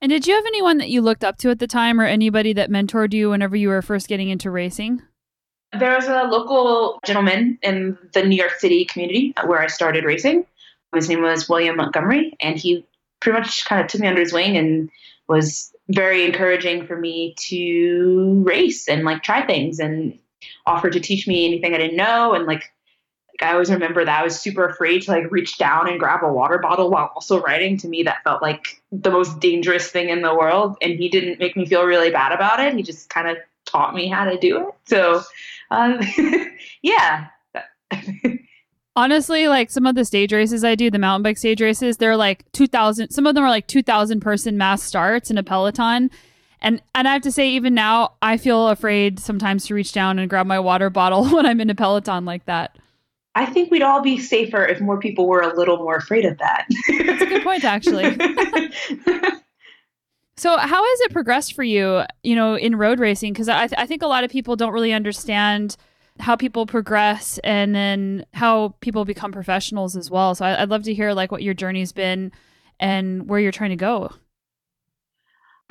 And 0.00 0.10
did 0.10 0.26
you 0.26 0.34
have 0.34 0.46
anyone 0.46 0.78
that 0.78 0.90
you 0.90 1.00
looked 1.00 1.24
up 1.24 1.38
to 1.38 1.50
at 1.50 1.58
the 1.58 1.66
time 1.66 2.00
or 2.00 2.04
anybody 2.04 2.52
that 2.52 2.70
mentored 2.70 3.12
you 3.12 3.30
whenever 3.30 3.56
you 3.56 3.68
were 3.68 3.82
first 3.82 4.06
getting 4.06 4.28
into 4.28 4.50
racing? 4.50 5.02
There 5.78 5.96
was 5.96 6.06
a 6.06 6.24
local 6.24 7.00
gentleman 7.04 7.58
in 7.62 7.98
the 8.12 8.22
New 8.22 8.36
York 8.36 8.52
City 8.58 8.84
community 8.84 9.34
where 9.44 9.60
I 9.60 9.66
started 9.66 10.04
racing. 10.04 10.46
His 10.94 11.08
name 11.08 11.22
was 11.22 11.48
William 11.48 11.76
Montgomery, 11.76 12.36
and 12.38 12.56
he 12.56 12.86
pretty 13.18 13.38
much 13.38 13.64
kind 13.64 13.80
of 13.80 13.88
took 13.88 14.00
me 14.00 14.06
under 14.06 14.20
his 14.20 14.32
wing 14.32 14.56
and 14.56 14.90
was 15.28 15.74
very 15.88 16.24
encouraging 16.24 16.86
for 16.86 16.98
me 16.98 17.34
to 17.38 18.42
race 18.46 18.88
and 18.88 19.04
like 19.04 19.22
try 19.22 19.46
things 19.46 19.78
and 19.78 20.18
offered 20.66 20.92
to 20.94 21.00
teach 21.00 21.26
me 21.26 21.46
anything 21.46 21.74
I 21.74 21.78
didn't 21.78 21.96
know. 21.96 22.34
And 22.34 22.46
like, 22.46 22.70
like 23.40 23.48
I 23.48 23.52
always 23.52 23.70
remember 23.70 24.04
that 24.04 24.20
I 24.20 24.24
was 24.24 24.38
super 24.38 24.66
afraid 24.66 25.02
to 25.02 25.10
like 25.10 25.30
reach 25.30 25.58
down 25.58 25.88
and 25.88 25.98
grab 25.98 26.22
a 26.22 26.32
water 26.32 26.58
bottle 26.58 26.90
while 26.90 27.10
also 27.14 27.40
riding. 27.40 27.76
To 27.78 27.88
me, 27.88 28.02
that 28.04 28.22
felt 28.22 28.42
like 28.42 28.82
the 28.92 29.10
most 29.10 29.40
dangerous 29.40 29.88
thing 29.88 30.08
in 30.08 30.22
the 30.22 30.34
world. 30.34 30.76
And 30.80 30.92
he 30.94 31.08
didn't 31.08 31.38
make 31.38 31.56
me 31.56 31.66
feel 31.66 31.84
really 31.84 32.10
bad 32.10 32.32
about 32.32 32.60
it. 32.60 32.74
He 32.74 32.82
just 32.82 33.08
kind 33.08 33.28
of 33.28 33.38
taught 33.64 33.94
me 33.94 34.08
how 34.08 34.24
to 34.24 34.38
do 34.38 34.68
it. 34.68 34.74
So, 34.86 35.22
um, 35.70 36.00
yeah. 36.82 37.28
Honestly, 38.96 39.48
like 39.48 39.70
some 39.70 39.86
of 39.86 39.96
the 39.96 40.04
stage 40.04 40.32
races 40.32 40.62
I 40.62 40.76
do, 40.76 40.90
the 40.90 40.98
mountain 40.98 41.24
bike 41.24 41.38
stage 41.38 41.60
races, 41.60 41.96
they're 41.96 42.16
like 42.16 42.50
2000, 42.52 43.10
some 43.10 43.26
of 43.26 43.34
them 43.34 43.42
are 43.42 43.50
like 43.50 43.66
2000 43.66 44.20
person 44.20 44.56
mass 44.56 44.82
starts 44.82 45.30
in 45.30 45.38
a 45.38 45.42
peloton. 45.42 46.10
And 46.60 46.80
and 46.94 47.06
I 47.06 47.12
have 47.12 47.22
to 47.22 47.32
say 47.32 47.50
even 47.50 47.74
now 47.74 48.12
I 48.22 48.36
feel 48.36 48.68
afraid 48.68 49.18
sometimes 49.20 49.66
to 49.66 49.74
reach 49.74 49.92
down 49.92 50.18
and 50.18 50.30
grab 50.30 50.46
my 50.46 50.60
water 50.60 50.90
bottle 50.90 51.24
when 51.30 51.44
I'm 51.44 51.60
in 51.60 51.70
a 51.70 51.74
peloton 51.74 52.24
like 52.24 52.46
that. 52.46 52.78
I 53.34 53.46
think 53.46 53.70
we'd 53.70 53.82
all 53.82 54.00
be 54.00 54.18
safer 54.18 54.64
if 54.64 54.80
more 54.80 54.98
people 54.98 55.26
were 55.26 55.40
a 55.40 55.54
little 55.56 55.78
more 55.78 55.96
afraid 55.96 56.24
of 56.24 56.38
that. 56.38 56.66
That's 57.04 57.22
a 57.22 57.26
good 57.26 57.42
point, 57.42 57.64
actually. 57.64 58.04
so, 60.36 60.56
how 60.56 60.84
has 60.84 61.00
it 61.00 61.12
progressed 61.12 61.54
for 61.54 61.64
you, 61.64 62.02
you 62.22 62.36
know, 62.36 62.54
in 62.54 62.76
road 62.76 63.00
racing? 63.00 63.32
Because 63.32 63.48
I, 63.48 63.66
th- 63.66 63.78
I 63.78 63.86
think 63.86 64.02
a 64.02 64.06
lot 64.06 64.22
of 64.22 64.30
people 64.30 64.54
don't 64.54 64.72
really 64.72 64.92
understand 64.92 65.76
how 66.20 66.36
people 66.36 66.66
progress 66.66 67.38
and 67.42 67.74
then 67.74 68.24
how 68.32 68.74
people 68.80 69.04
become 69.04 69.32
professionals 69.32 69.96
as 69.96 70.10
well. 70.10 70.34
So, 70.34 70.44
I- 70.44 70.62
I'd 70.62 70.70
love 70.70 70.84
to 70.84 70.94
hear 70.94 71.12
like 71.12 71.32
what 71.32 71.42
your 71.42 71.54
journey's 71.54 71.92
been 71.92 72.32
and 72.78 73.28
where 73.28 73.40
you're 73.40 73.52
trying 73.52 73.70
to 73.70 73.76
go. 73.76 74.10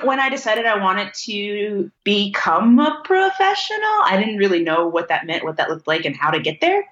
When 0.02 0.20
I 0.20 0.28
decided 0.28 0.66
I 0.66 0.82
wanted 0.82 1.14
to 1.24 1.90
become 2.02 2.78
a 2.78 3.00
professional, 3.04 4.02
I 4.04 4.16
didn't 4.18 4.38
really 4.38 4.62
know 4.62 4.86
what 4.86 5.08
that 5.08 5.26
meant, 5.26 5.44
what 5.44 5.56
that 5.56 5.70
looked 5.70 5.86
like, 5.86 6.04
and 6.04 6.16
how 6.16 6.30
to 6.30 6.40
get 6.40 6.60
there. 6.60 6.84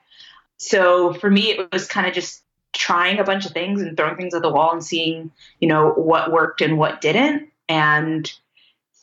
So 0.56 1.12
for 1.14 1.30
me, 1.30 1.50
it 1.50 1.72
was 1.72 1.88
kind 1.88 2.06
of 2.06 2.14
just 2.14 2.42
trying 2.72 3.18
a 3.18 3.24
bunch 3.24 3.44
of 3.44 3.52
things 3.52 3.82
and 3.82 3.96
throwing 3.96 4.16
things 4.16 4.34
at 4.34 4.42
the 4.42 4.50
wall 4.50 4.72
and 4.72 4.84
seeing, 4.84 5.30
you 5.60 5.68
know, 5.68 5.90
what 5.90 6.32
worked 6.32 6.60
and 6.62 6.78
what 6.78 7.00
didn't. 7.00 7.50
And 7.68 8.32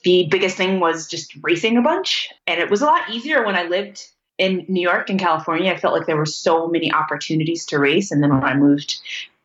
the 0.03 0.27
biggest 0.32 0.56
thing 0.56 0.79
was 0.79 1.08
just 1.08 1.36
racing 1.41 1.77
a 1.77 1.82
bunch. 1.82 2.29
And 2.48 2.60
it 2.60 2.70
was 2.70 2.82
a 2.82 2.86
lot 2.86 3.10
easier 3.12 3.46
when 3.46 3.56
I 3.56 3.63
lived 3.63 4.08
in 4.39 4.65
New 4.67 4.81
York 4.81 5.12
and 5.12 5.19
California. 5.19 5.72
I 5.72 5.77
felt 5.77 5.93
like 5.93 6.08
there 6.08 6.17
were 6.17 6.25
so 6.25 6.67
many 6.67 6.91
opportunities 6.91 7.67
to 7.67 7.77
race. 7.77 8.10
And 8.10 8.24
then 8.24 8.34
when 8.34 8.43
I 8.43 8.55
moved 8.55 9.00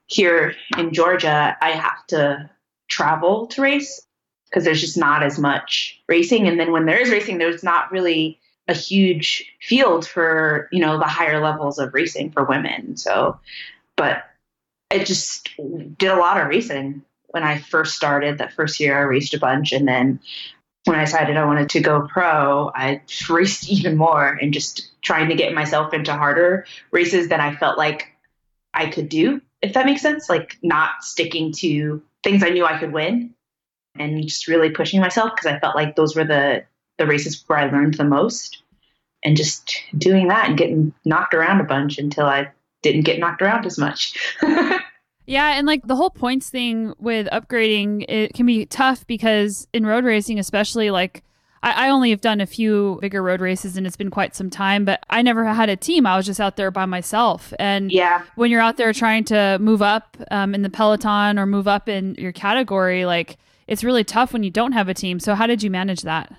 here 0.07 0.55
in 0.79 0.95
Georgia, 0.95 1.57
I 1.61 1.71
have 1.73 2.07
to 2.09 2.49
travel 2.89 3.49
to 3.49 3.61
race 3.61 4.01
because 4.49 4.65
there's 4.65 4.81
just 4.81 4.97
not 4.97 5.23
as 5.23 5.39
much 5.39 6.01
racing. 6.09 6.49
And 6.49 6.59
then 6.59 6.73
when 6.73 6.87
there 6.87 7.01
is 7.01 7.11
racing, 7.11 7.39
there's 7.39 7.65
not 7.65 7.91
really 7.91 8.39
a 8.69 8.75
huge 8.75 9.53
field 9.61 10.07
for 10.07 10.69
you 10.73 10.81
know 10.81 10.99
the 10.99 11.05
higher 11.05 11.41
levels 11.41 11.79
of 11.79 11.93
racing 11.93 12.31
for 12.31 12.45
women 12.45 12.97
so 12.97 13.39
but 13.97 14.25
it 14.91 15.07
just 15.07 15.51
did 15.99 16.11
a 16.11 16.17
lot 16.17 16.41
of 16.41 16.49
racing 16.49 17.03
when 17.29 17.43
i 17.43 17.59
first 17.59 17.95
started 17.95 18.39
that 18.39 18.55
first 18.55 18.81
year 18.81 18.97
i 18.97 19.03
raced 19.03 19.35
a 19.35 19.39
bunch 19.39 19.73
and 19.73 19.87
then 19.87 20.19
when 20.85 20.99
i 20.99 21.05
decided 21.05 21.37
i 21.37 21.45
wanted 21.45 21.69
to 21.69 21.81
go 21.81 22.07
pro 22.09 22.71
i 22.75 23.01
raced 23.29 23.69
even 23.69 23.97
more 23.97 24.39
and 24.41 24.53
just 24.53 24.91
trying 25.03 25.29
to 25.29 25.35
get 25.35 25.55
myself 25.55 25.93
into 25.93 26.13
harder 26.13 26.67
races 26.91 27.29
than 27.29 27.41
i 27.41 27.55
felt 27.55 27.79
like 27.79 28.09
i 28.73 28.87
could 28.87 29.09
do 29.09 29.41
if 29.63 29.73
that 29.73 29.87
makes 29.87 30.03
sense 30.03 30.29
like 30.29 30.57
not 30.63 30.91
sticking 31.01 31.53
to 31.53 32.03
things 32.23 32.43
i 32.43 32.49
knew 32.49 32.65
i 32.65 32.79
could 32.79 32.93
win 32.93 33.35
and 33.97 34.23
just 34.23 34.49
really 34.49 34.71
pushing 34.71 35.01
myself 35.01 35.31
because 35.35 35.47
i 35.47 35.59
felt 35.59 35.77
like 35.77 35.97
those 35.97 36.17
were 36.17 36.25
the 36.25 36.65
the 36.99 37.07
races 37.07 37.43
where 37.47 37.59
I 37.59 37.71
learned 37.71 37.95
the 37.95 38.05
most 38.05 38.63
and 39.23 39.37
just 39.37 39.83
doing 39.97 40.29
that 40.29 40.49
and 40.49 40.59
getting 40.59 40.93
knocked 41.05 41.35
around 41.35 41.61
a 41.61 41.65
bunch 41.65 41.99
until 41.99 42.27
I 42.27 42.49
didn't 42.83 43.03
get 43.03 43.19
knocked 43.19 43.43
around 43.43 43.67
as 43.67 43.79
much. 43.79 44.17
yeah, 45.27 45.57
and 45.57 45.67
like 45.67 45.87
the 45.87 45.97
whole 45.97 46.11
points 46.11 46.51
thing 46.51 46.93
with 46.99 47.27
upgrading, 47.29 48.05
it 48.09 48.35
can 48.35 48.47
be 48.47 48.67
tough 48.67 49.07
because 49.07 49.67
in 49.73 49.87
road 49.87 50.05
racing, 50.05 50.39
especially 50.39 50.91
like 50.91 51.25
I, 51.63 51.87
I 51.87 51.89
only 51.89 52.11
have 52.11 52.21
done 52.21 52.41
a 52.41 52.47
few 52.47 52.99
bigger 53.01 53.23
road 53.23 53.41
races 53.41 53.77
and 53.77 53.87
it's 53.87 53.97
been 53.97 54.11
quite 54.11 54.37
some 54.37 54.51
time, 54.51 54.85
but 54.85 55.03
I 55.09 55.23
never 55.23 55.45
had 55.45 55.71
a 55.71 55.77
team. 55.77 56.07
I 56.07 56.17
was 56.17 56.27
just 56.27 56.41
out 56.41 56.57
there 56.57 56.71
by 56.71 56.85
myself. 56.85 57.55
And 57.59 57.91
yeah, 57.91 58.23
when 58.37 58.51
you're 58.51 58.61
out 58.61 58.77
there 58.77 58.93
trying 58.93 59.25
to 59.25 59.59
move 59.61 59.81
up 59.81 60.17
um, 60.31 60.55
in 60.55 60.63
the 60.63 60.71
peloton 60.71 61.39
or 61.39 61.47
move 61.47 61.67
up 61.67 61.89
in 61.89 62.15
your 62.17 62.33
category, 62.33 63.07
like 63.07 63.39
it's 63.67 63.83
really 63.83 64.05
tough 64.05 64.35
when 64.35 64.43
you 64.43 64.51
don't 64.51 64.73
have 64.73 64.89
a 64.89 64.95
team. 64.95 65.19
So 65.19 65.35
how 65.35 65.47
did 65.47 65.63
you 65.63 65.71
manage 65.71 66.03
that? 66.03 66.31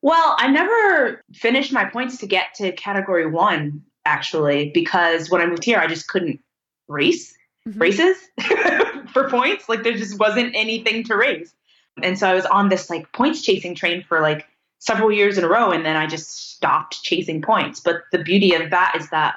Well, 0.00 0.36
I 0.38 0.46
never 0.46 1.24
finished 1.34 1.72
my 1.72 1.84
points 1.84 2.18
to 2.18 2.28
get 2.28 2.54
to 2.56 2.70
category 2.70 3.26
one, 3.26 3.82
actually, 4.04 4.70
because 4.72 5.28
when 5.28 5.40
I 5.40 5.46
moved 5.46 5.64
here, 5.64 5.78
I 5.78 5.88
just 5.88 6.06
couldn't 6.06 6.38
race 6.86 7.34
mm-hmm. 7.66 7.78
races 7.78 8.16
for 9.12 9.28
points. 9.28 9.68
Like 9.68 9.82
there 9.82 9.96
just 9.96 10.18
wasn't 10.18 10.54
anything 10.54 11.04
to 11.04 11.16
race. 11.16 11.54
And 12.02 12.18
so 12.18 12.28
I 12.28 12.34
was 12.34 12.46
on 12.46 12.68
this 12.68 12.90
like 12.90 13.10
points 13.12 13.42
chasing 13.42 13.74
train 13.74 14.02
for 14.02 14.20
like 14.20 14.46
several 14.78 15.10
years 15.10 15.38
in 15.38 15.44
a 15.44 15.48
row. 15.48 15.70
And 15.70 15.84
then 15.84 15.96
I 15.96 16.06
just 16.06 16.54
stopped 16.54 17.02
chasing 17.02 17.42
points. 17.42 17.80
But 17.80 18.02
the 18.12 18.22
beauty 18.22 18.54
of 18.54 18.70
that 18.70 18.96
is 18.98 19.10
that 19.10 19.36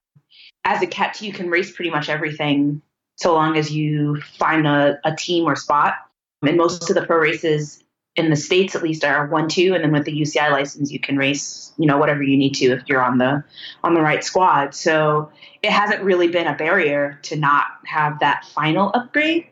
as 0.65 0.81
a 0.81 0.87
cat, 0.87 1.21
you 1.21 1.31
can 1.31 1.49
race 1.49 1.71
pretty 1.71 1.91
much 1.91 2.09
everything 2.09 2.81
so 3.15 3.33
long 3.33 3.57
as 3.57 3.71
you 3.71 4.21
find 4.37 4.67
a, 4.67 4.99
a 5.03 5.15
team 5.15 5.45
or 5.45 5.55
spot. 5.55 5.95
And 6.41 6.57
most 6.57 6.89
of 6.89 6.95
the 6.95 7.05
pro 7.05 7.17
races 7.17 7.83
in 8.15 8.29
the 8.29 8.35
states 8.35 8.75
at 8.75 8.83
least 8.83 9.05
are 9.05 9.27
one 9.27 9.47
two 9.47 9.73
and 9.73 9.83
then 9.83 9.91
with 9.91 10.03
the 10.03 10.21
uci 10.21 10.51
license 10.51 10.91
you 10.91 10.99
can 10.99 11.15
race 11.15 11.71
you 11.77 11.85
know 11.85 11.97
whatever 11.97 12.21
you 12.23 12.35
need 12.35 12.53
to 12.53 12.65
if 12.65 12.83
you're 12.87 13.01
on 13.01 13.17
the 13.17 13.43
on 13.83 13.93
the 13.93 14.01
right 14.01 14.23
squad. 14.23 14.75
So 14.75 15.31
it 15.63 15.71
hasn't 15.71 16.03
really 16.03 16.27
been 16.27 16.47
a 16.47 16.55
barrier 16.55 17.19
to 17.23 17.35
not 17.35 17.67
have 17.85 18.19
that 18.19 18.45
final 18.45 18.91
upgrade. 18.93 19.47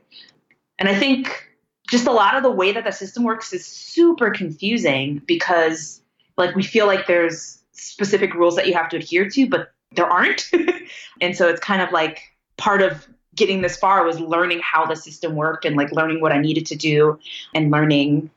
And 0.79 0.87
i 0.89 0.95
think 0.95 1.45
just 1.89 2.05
a 2.05 2.11
lot 2.11 2.35
of 2.35 2.43
the 2.43 2.51
way 2.51 2.73
that 2.73 2.83
the 2.83 2.91
system 2.91 3.23
works 3.23 3.53
is 3.53 3.65
super 3.65 4.29
confusing 4.29 5.21
because 5.25 6.01
like 6.35 6.53
we 6.53 6.63
feel 6.63 6.85
like 6.85 7.07
there's 7.07 7.63
specific 7.71 8.33
rules 8.33 8.55
that 8.57 8.67
you 8.67 8.73
have 8.73 8.89
to 8.89 8.97
adhere 8.97 9.29
to 9.29 9.47
but 9.47 9.71
there 9.91 10.07
aren't. 10.07 10.49
And 11.21 11.35
so 11.35 11.47
it's 11.47 11.59
kind 11.59 11.81
of 11.81 11.91
like 11.91 12.21
part 12.57 12.81
of 12.81 13.07
getting 13.35 13.61
this 13.61 13.77
far 13.77 14.03
was 14.03 14.19
learning 14.19 14.61
how 14.63 14.85
the 14.85 14.95
system 14.95 15.35
worked 15.35 15.65
and 15.65 15.75
like 15.75 15.91
learning 15.91 16.21
what 16.21 16.31
I 16.31 16.39
needed 16.39 16.65
to 16.67 16.75
do 16.75 17.19
and 17.53 17.71
learning 17.71 18.29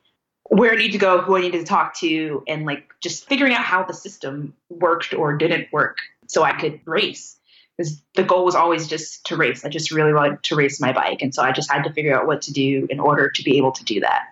where 0.51 0.73
I 0.73 0.77
need 0.77 0.91
to 0.93 0.99
go, 0.99 1.21
who 1.21 1.37
I 1.37 1.41
need 1.41 1.53
to 1.53 1.65
talk 1.65 1.95
to, 1.99 2.43
and 2.49 2.67
like 2.67 2.93
just 3.01 3.29
figuring 3.29 3.55
out 3.55 3.65
how 3.65 3.85
the 3.85 3.95
system 3.95 4.53
worked 4.69 5.15
or 5.15 5.37
didn't 5.37 5.73
work 5.73 5.99
so 6.27 6.43
I 6.43 6.53
could 6.53 6.81
race. 6.85 7.39
Because 7.77 8.03
the 8.15 8.25
goal 8.25 8.45
was 8.45 8.57
always 8.57 8.89
just 8.89 9.25
to 9.27 9.37
race. 9.37 9.65
I 9.65 9.69
just 9.69 9.93
really 9.93 10.13
wanted 10.13 10.43
to 10.43 10.57
race 10.57 10.81
my 10.81 10.93
bike. 10.93 11.23
And 11.23 11.33
so 11.33 11.43
I 11.43 11.53
just 11.53 11.71
had 11.71 11.83
to 11.85 11.93
figure 11.93 12.15
out 12.15 12.27
what 12.27 12.43
to 12.43 12.53
do 12.53 12.87
in 12.91 12.99
order 13.01 13.31
to 13.31 13.43
be 13.45 13.57
able 13.57 13.73
to 13.73 13.85
do 13.85 14.01
that. 14.01 14.25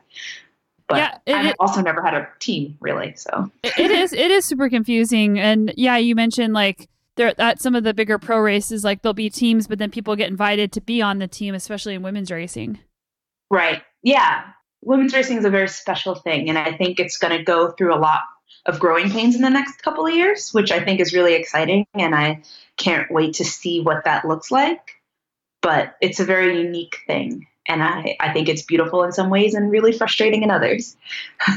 But 0.88 1.20
yeah, 1.26 1.38
I've 1.38 1.54
also 1.60 1.80
never 1.80 2.02
had 2.02 2.14
a 2.14 2.28
team 2.40 2.76
really. 2.80 3.14
So 3.14 3.50
it 3.62 3.90
is 3.90 4.12
it 4.12 4.30
is 4.30 4.44
super 4.44 4.68
confusing. 4.68 5.38
And 5.38 5.72
yeah, 5.76 5.98
you 5.98 6.14
mentioned 6.14 6.52
like 6.52 6.88
there 7.16 7.32
at 7.40 7.60
some 7.62 7.74
of 7.74 7.84
the 7.84 7.94
bigger 7.94 8.18
pro 8.18 8.40
races, 8.40 8.84
like 8.84 9.02
there'll 9.02 9.14
be 9.14 9.30
teams, 9.30 9.68
but 9.68 9.78
then 9.78 9.90
people 9.90 10.16
get 10.16 10.28
invited 10.28 10.72
to 10.72 10.80
be 10.80 11.00
on 11.00 11.18
the 11.18 11.28
team, 11.28 11.54
especially 11.54 11.94
in 11.94 12.02
women's 12.02 12.30
racing. 12.30 12.80
Right. 13.50 13.82
Yeah 14.02 14.44
women's 14.82 15.14
racing 15.14 15.38
is 15.38 15.44
a 15.44 15.50
very 15.50 15.68
special 15.68 16.14
thing, 16.14 16.48
and 16.48 16.58
I 16.58 16.72
think 16.72 16.98
it's 16.98 17.18
going 17.18 17.36
to 17.36 17.42
go 17.42 17.70
through 17.72 17.94
a 17.94 17.98
lot 17.98 18.20
of 18.66 18.78
growing 18.78 19.10
pains 19.10 19.34
in 19.34 19.42
the 19.42 19.50
next 19.50 19.82
couple 19.82 20.06
of 20.06 20.14
years, 20.14 20.50
which 20.52 20.70
I 20.70 20.84
think 20.84 21.00
is 21.00 21.14
really 21.14 21.34
exciting, 21.34 21.86
and 21.94 22.14
I 22.14 22.42
can't 22.76 23.10
wait 23.10 23.34
to 23.34 23.44
see 23.44 23.80
what 23.80 24.04
that 24.04 24.24
looks 24.26 24.50
like. 24.50 24.96
But 25.60 25.96
it's 26.00 26.20
a 26.20 26.24
very 26.24 26.62
unique 26.62 26.98
thing, 27.06 27.46
and 27.66 27.82
I, 27.82 28.16
I 28.20 28.32
think 28.32 28.48
it's 28.48 28.62
beautiful 28.62 29.02
in 29.02 29.12
some 29.12 29.30
ways 29.30 29.54
and 29.54 29.70
really 29.70 29.92
frustrating 29.92 30.42
in 30.42 30.50
others. 30.50 30.96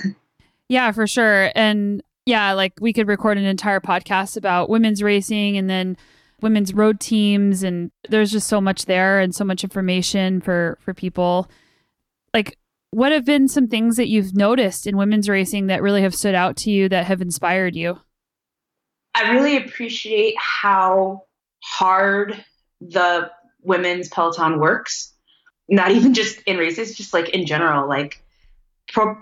yeah, 0.69 0.91
for 0.91 1.05
sure. 1.05 1.51
And 1.55 2.01
yeah, 2.25 2.53
like 2.53 2.73
we 2.79 2.93
could 2.93 3.07
record 3.07 3.37
an 3.37 3.45
entire 3.45 3.79
podcast 3.79 4.37
about 4.37 4.69
women's 4.69 5.03
racing 5.03 5.57
and 5.57 5.69
then 5.69 5.97
women's 6.41 6.73
road 6.73 6.99
teams 6.99 7.61
and 7.61 7.91
there's 8.09 8.31
just 8.31 8.47
so 8.47 8.59
much 8.59 8.85
there 8.85 9.19
and 9.19 9.35
so 9.35 9.45
much 9.45 9.63
information 9.63 10.41
for 10.41 10.77
for 10.81 10.91
people 10.91 11.47
like 12.33 12.57
what 12.91 13.13
have 13.13 13.25
been 13.25 13.47
some 13.47 13.67
things 13.67 13.95
that 13.95 14.09
you've 14.09 14.35
noticed 14.35 14.85
in 14.85 14.97
women's 14.97 15.29
racing 15.29 15.67
that 15.67 15.81
really 15.81 16.01
have 16.01 16.13
stood 16.13 16.35
out 16.35 16.57
to 16.57 16.71
you 16.71 16.89
that 16.89 17.05
have 17.05 17.21
inspired 17.21 17.75
you? 17.75 17.97
I 19.15 19.31
really 19.31 19.57
appreciate 19.57 20.35
how 20.37 21.23
hard 21.63 22.43
the 22.81 23.31
women's 23.61 24.09
peloton 24.09 24.59
works. 24.59 25.13
Not 25.69 25.91
even 25.91 26.13
just 26.13 26.41
in 26.41 26.57
races, 26.57 26.95
just 26.95 27.13
like 27.13 27.29
in 27.29 27.45
general. 27.45 27.87
Like 27.87 28.21
pro, 28.91 29.15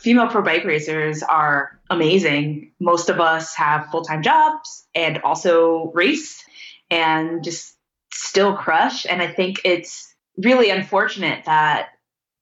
female 0.00 0.28
pro 0.28 0.42
bike 0.42 0.64
racers 0.64 1.22
are 1.22 1.80
amazing. 1.88 2.72
Most 2.78 3.08
of 3.08 3.20
us 3.20 3.54
have 3.54 3.86
full 3.90 4.02
time 4.02 4.22
jobs 4.22 4.86
and 4.94 5.18
also 5.22 5.90
race 5.94 6.44
and 6.90 7.42
just 7.42 7.74
still 8.12 8.54
crush. 8.54 9.06
And 9.06 9.22
I 9.22 9.28
think 9.28 9.60
it's 9.64 10.14
really 10.36 10.70
unfortunate 10.70 11.44
that 11.46 11.88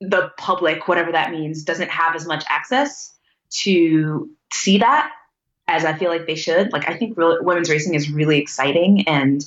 the 0.09 0.31
public, 0.37 0.89
whatever 0.89 1.13
that 1.13 1.31
means, 1.31 1.63
doesn't 1.63 1.91
have 1.91 2.15
as 2.15 2.27
much 2.27 2.45
access 2.49 3.15
to 3.51 4.31
see 4.53 4.79
that 4.79 5.11
as 5.69 5.85
I 5.85 5.95
feel 5.95 6.11
like 6.11 6.27
they 6.27 6.35
should. 6.35 6.73
Like 6.73 6.89
I 6.89 6.97
think 6.97 7.17
real, 7.17 7.43
women's 7.43 7.71
racing 7.71 7.95
is 7.95 8.11
really 8.11 8.39
exciting 8.39 9.09
and 9.09 9.45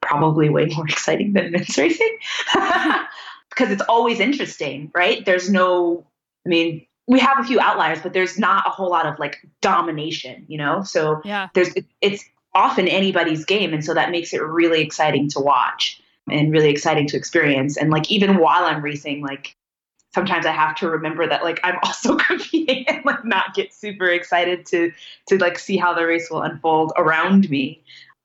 probably 0.00 0.48
way 0.48 0.66
more 0.66 0.86
exciting 0.88 1.32
than 1.32 1.52
men's 1.52 1.76
racing 1.76 2.18
because 2.54 3.70
it's 3.70 3.82
always 3.88 4.20
interesting, 4.20 4.90
right? 4.94 5.24
There's 5.24 5.50
no, 5.50 6.06
I 6.44 6.48
mean, 6.48 6.86
we 7.08 7.20
have 7.20 7.38
a 7.38 7.44
few 7.44 7.60
outliers, 7.60 8.00
but 8.02 8.12
there's 8.12 8.38
not 8.38 8.66
a 8.66 8.70
whole 8.70 8.90
lot 8.90 9.06
of 9.06 9.18
like 9.18 9.38
domination, 9.60 10.44
you 10.48 10.58
know. 10.58 10.82
So 10.82 11.20
yeah, 11.24 11.48
there's 11.54 11.72
it's 12.00 12.24
often 12.52 12.88
anybody's 12.88 13.44
game, 13.44 13.72
and 13.72 13.84
so 13.84 13.94
that 13.94 14.10
makes 14.10 14.32
it 14.32 14.42
really 14.42 14.82
exciting 14.82 15.28
to 15.30 15.40
watch 15.40 16.00
and 16.30 16.52
really 16.52 16.70
exciting 16.70 17.06
to 17.08 17.16
experience. 17.16 17.76
And 17.76 17.90
like 17.90 18.10
even 18.10 18.38
while 18.38 18.64
I'm 18.64 18.82
racing, 18.82 19.22
like 19.22 19.56
sometimes 20.14 20.46
I 20.46 20.52
have 20.52 20.74
to 20.76 20.88
remember 20.88 21.28
that 21.28 21.44
like 21.44 21.60
I'm 21.62 21.78
also 21.82 22.16
competing 22.16 22.86
and 22.88 23.04
like 23.04 23.24
not 23.24 23.54
get 23.54 23.72
super 23.72 24.06
excited 24.06 24.66
to 24.66 24.92
to 25.28 25.38
like 25.38 25.58
see 25.58 25.76
how 25.76 25.94
the 25.94 26.06
race 26.06 26.30
will 26.30 26.42
unfold 26.42 26.92
around 26.96 27.48
me, 27.50 27.82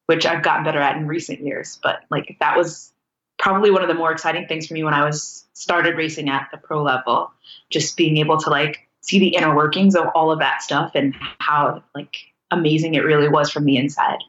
which 0.08 0.26
I've 0.26 0.44
gotten 0.44 0.64
better 0.64 0.80
at 0.80 0.98
in 0.98 1.08
recent 1.08 1.42
years. 1.42 1.80
But 1.84 2.04
like 2.10 2.38
that 2.40 2.58
was 2.58 2.94
probably 3.38 3.72
one 3.72 3.82
of 3.82 3.88
the 3.88 3.96
more 3.96 4.12
exciting 4.12 4.48
things 4.48 4.68
for 4.68 4.74
me 4.74 4.84
when 4.84 4.94
I 4.94 5.06
was 5.06 5.46
started 5.54 5.98
racing 5.98 6.30
at 6.30 6.48
the 6.52 6.58
pro 6.58 6.82
level, 6.82 7.32
just 7.70 7.98
being 7.98 8.18
able 8.18 8.38
to 8.38 8.50
like 8.50 8.88
see 9.02 9.20
the 9.20 9.36
inner 9.36 9.56
workings 9.56 9.96
of 9.96 10.08
all 10.16 10.32
of 10.32 10.40
that 10.40 10.62
stuff 10.62 10.92
and 10.96 11.14
how 11.40 11.84
like 11.96 12.18
amazing 12.52 12.94
it 12.94 13.04
really 13.04 13.28
was 13.28 13.52
from 13.52 13.66
the 13.66 13.78
inside. 13.78 14.20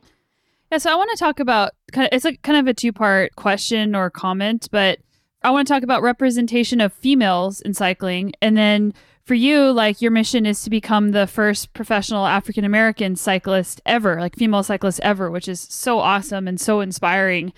Yeah, 0.73 0.79
so 0.79 0.91
I 0.91 0.95
want 0.95 1.11
to 1.11 1.19
talk 1.19 1.39
about 1.39 1.73
kind 1.93 2.07
of 2.07 2.17
it's 2.17 2.25
like 2.25 2.41
kind 2.41 2.59
of 2.59 2.67
a 2.67 2.73
two 2.73 2.95
part 2.95 3.37
question 3.37 3.95
or 3.95 4.09
comment, 4.09 4.69
but 4.73 5.01
I 5.43 5.51
want 5.51 5.69
to 5.69 5.75
talk 5.75 5.83
about 5.83 6.01
representation 6.01 6.81
of 6.81 6.95
females 6.95 7.61
in 7.61 7.75
cycling, 7.75 8.33
and 8.41 8.57
then 8.57 8.95
for 9.27 9.35
you, 9.35 9.71
like 9.71 10.01
your 10.01 10.11
mission 10.11 10.47
is 10.47 10.63
to 10.63 10.71
become 10.71 11.11
the 11.11 11.27
first 11.27 11.75
professional 11.75 12.25
African 12.25 12.65
American 12.65 13.17
cyclist 13.17 13.83
ever, 13.85 14.19
like 14.19 14.35
female 14.35 14.63
cyclist 14.63 14.99
ever, 15.03 15.31
which 15.31 15.47
is 15.47 15.61
so 15.61 15.99
awesome 15.99 16.49
and 16.49 16.59
so 16.59 16.81
inspiring. 16.81 17.53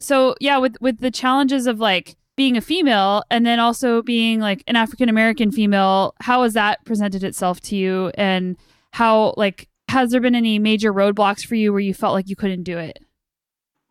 So 0.00 0.34
yeah, 0.40 0.58
with 0.58 0.74
with 0.80 0.98
the 0.98 1.12
challenges 1.12 1.68
of 1.68 1.78
like 1.78 2.16
being 2.34 2.56
a 2.56 2.60
female 2.60 3.22
and 3.30 3.46
then 3.46 3.60
also 3.60 4.02
being 4.02 4.40
like 4.40 4.64
an 4.66 4.74
African 4.74 5.08
American 5.08 5.52
female, 5.52 6.16
how 6.20 6.42
has 6.42 6.54
that 6.54 6.84
presented 6.84 7.22
itself 7.22 7.60
to 7.60 7.76
you 7.76 8.10
and 8.16 8.56
how 8.92 9.34
like 9.36 9.68
has 9.90 10.10
there 10.10 10.20
been 10.20 10.34
any 10.34 10.58
major 10.58 10.92
roadblocks 10.92 11.44
for 11.44 11.56
you 11.56 11.72
where 11.72 11.80
you 11.80 11.92
felt 11.92 12.14
like 12.14 12.28
you 12.28 12.36
couldn't 12.36 12.62
do 12.62 12.78
it? 12.78 12.98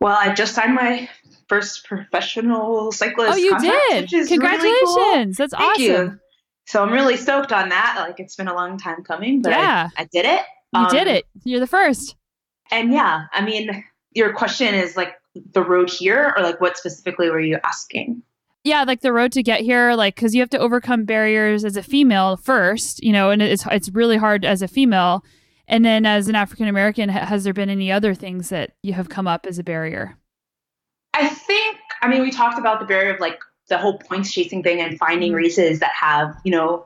Well, 0.00 0.16
I 0.18 0.32
just 0.32 0.54
signed 0.54 0.74
my 0.74 1.08
first 1.46 1.84
professional 1.84 2.90
cyclist. 2.90 3.32
Oh, 3.32 3.36
you 3.36 3.50
contract, 3.50 4.08
did! 4.10 4.28
Congratulations! 4.28 4.62
Really 4.62 5.24
cool. 5.24 5.32
That's 5.36 5.52
Thank 5.52 5.54
awesome. 5.54 5.84
You. 5.84 6.20
So 6.66 6.82
I'm 6.82 6.92
really 6.92 7.16
stoked 7.16 7.52
on 7.52 7.68
that. 7.68 7.96
Like 7.98 8.18
it's 8.18 8.34
been 8.34 8.48
a 8.48 8.54
long 8.54 8.78
time 8.78 9.02
coming, 9.04 9.42
but 9.42 9.50
yeah. 9.50 9.90
I, 9.96 10.02
I 10.02 10.04
did 10.10 10.24
it. 10.24 10.40
You 10.72 10.80
um, 10.80 10.88
did 10.90 11.06
it. 11.06 11.26
You're 11.44 11.60
the 11.60 11.66
first. 11.66 12.16
And 12.70 12.92
yeah, 12.92 13.26
I 13.32 13.44
mean, 13.44 13.84
your 14.12 14.32
question 14.32 14.74
is 14.74 14.96
like 14.96 15.14
the 15.34 15.62
road 15.62 15.90
here, 15.90 16.32
or 16.36 16.42
like 16.42 16.60
what 16.60 16.78
specifically 16.78 17.28
were 17.28 17.40
you 17.40 17.58
asking? 17.62 18.22
yeah 18.62 18.84
like 18.84 19.00
the 19.00 19.10
road 19.10 19.32
to 19.32 19.42
get 19.42 19.60
here 19.60 19.94
like 19.94 20.14
because 20.14 20.34
you 20.34 20.40
have 20.42 20.50
to 20.50 20.58
overcome 20.58 21.06
barriers 21.06 21.64
as 21.64 21.76
a 21.76 21.82
female 21.82 22.36
first 22.36 23.02
you 23.02 23.10
know 23.10 23.30
and 23.30 23.40
it's 23.40 23.64
it's 23.70 23.88
really 23.90 24.18
hard 24.18 24.44
as 24.44 24.60
a 24.60 24.68
female 24.68 25.24
and 25.70 25.84
then 25.84 26.04
as 26.04 26.28
an 26.28 26.34
african 26.34 26.68
american 26.68 27.08
has 27.08 27.44
there 27.44 27.54
been 27.54 27.70
any 27.70 27.90
other 27.90 28.14
things 28.14 28.50
that 28.50 28.72
you 28.82 28.92
have 28.92 29.08
come 29.08 29.26
up 29.26 29.46
as 29.46 29.58
a 29.58 29.64
barrier 29.64 30.16
i 31.14 31.26
think 31.28 31.78
i 32.02 32.08
mean 32.08 32.20
we 32.20 32.30
talked 32.30 32.58
about 32.58 32.80
the 32.80 32.86
barrier 32.86 33.14
of 33.14 33.20
like 33.20 33.40
the 33.68 33.78
whole 33.78 33.98
points 33.98 34.30
chasing 34.32 34.62
thing 34.62 34.80
and 34.80 34.98
finding 34.98 35.30
mm-hmm. 35.30 35.36
races 35.36 35.80
that 35.80 35.92
have 35.98 36.36
you 36.44 36.50
know 36.50 36.84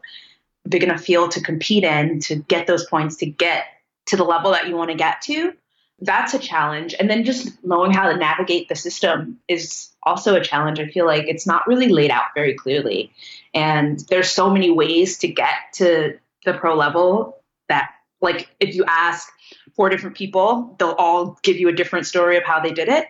big 0.68 0.82
enough 0.82 1.02
field 1.02 1.30
to 1.32 1.40
compete 1.40 1.84
in 1.84 2.20
to 2.20 2.36
get 2.36 2.66
those 2.66 2.86
points 2.86 3.16
to 3.16 3.26
get 3.26 3.64
to 4.06 4.16
the 4.16 4.24
level 4.24 4.52
that 4.52 4.68
you 4.68 4.76
want 4.76 4.90
to 4.90 4.96
get 4.96 5.20
to 5.20 5.52
that's 6.00 6.34
a 6.34 6.38
challenge. 6.38 6.94
And 6.98 7.08
then 7.08 7.24
just 7.24 7.52
knowing 7.64 7.92
how 7.92 8.10
to 8.10 8.16
navigate 8.16 8.68
the 8.68 8.76
system 8.76 9.38
is 9.48 9.90
also 10.02 10.34
a 10.34 10.44
challenge. 10.44 10.80
I 10.80 10.86
feel 10.88 11.06
like 11.06 11.26
it's 11.26 11.46
not 11.46 11.66
really 11.66 11.88
laid 11.88 12.10
out 12.10 12.26
very 12.34 12.54
clearly. 12.54 13.12
And 13.54 14.00
there's 14.10 14.30
so 14.30 14.50
many 14.50 14.70
ways 14.70 15.18
to 15.18 15.28
get 15.28 15.54
to 15.74 16.18
the 16.44 16.54
pro 16.54 16.74
level 16.74 17.38
that, 17.68 17.93
like, 18.24 18.48
if 18.58 18.74
you 18.74 18.84
ask 18.88 19.28
four 19.76 19.88
different 19.88 20.16
people, 20.16 20.74
they'll 20.78 20.96
all 20.98 21.38
give 21.42 21.56
you 21.56 21.68
a 21.68 21.72
different 21.72 22.06
story 22.06 22.36
of 22.36 22.42
how 22.42 22.58
they 22.58 22.72
did 22.72 22.88
it. 22.88 23.06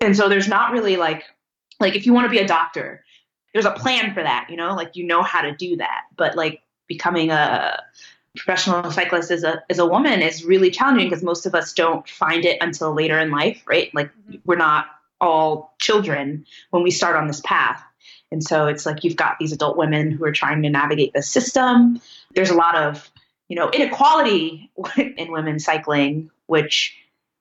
And 0.00 0.16
so 0.16 0.30
there's 0.30 0.48
not 0.48 0.72
really 0.72 0.96
like, 0.96 1.24
like, 1.80 1.94
if 1.94 2.06
you 2.06 2.14
want 2.14 2.24
to 2.24 2.30
be 2.30 2.38
a 2.38 2.46
doctor, 2.46 3.04
there's 3.52 3.66
a 3.66 3.72
plan 3.72 4.14
for 4.14 4.22
that, 4.22 4.46
you 4.48 4.56
know, 4.56 4.74
like, 4.74 4.96
you 4.96 5.04
know 5.04 5.22
how 5.22 5.42
to 5.42 5.54
do 5.54 5.76
that. 5.76 6.02
But 6.16 6.36
like, 6.36 6.62
becoming 6.86 7.30
a 7.30 7.82
professional 8.34 8.90
cyclist 8.90 9.30
as 9.30 9.44
a 9.44 9.62
as 9.68 9.78
a 9.78 9.84
woman 9.84 10.22
is 10.22 10.42
really 10.44 10.70
challenging 10.70 11.06
because 11.06 11.22
most 11.22 11.44
of 11.44 11.54
us 11.54 11.74
don't 11.74 12.08
find 12.08 12.46
it 12.46 12.56
until 12.62 12.94
later 12.94 13.18
in 13.18 13.30
life, 13.30 13.62
right? 13.66 13.94
Like 13.94 14.06
mm-hmm. 14.06 14.36
we're 14.46 14.56
not 14.56 14.86
all 15.20 15.74
children 15.78 16.46
when 16.70 16.82
we 16.82 16.90
start 16.90 17.14
on 17.14 17.26
this 17.26 17.42
path. 17.44 17.82
And 18.32 18.42
so 18.42 18.66
it's 18.68 18.86
like 18.86 19.04
you've 19.04 19.16
got 19.16 19.36
these 19.38 19.52
adult 19.52 19.76
women 19.76 20.10
who 20.10 20.24
are 20.24 20.32
trying 20.32 20.62
to 20.62 20.70
navigate 20.70 21.12
the 21.12 21.22
system. 21.22 22.00
There's 22.34 22.50
a 22.50 22.54
lot 22.54 22.76
of, 22.76 23.10
you 23.48 23.56
know, 23.56 23.70
inequality 23.70 24.70
in 24.96 25.32
women's 25.32 25.64
cycling, 25.64 26.30
which 26.46 26.96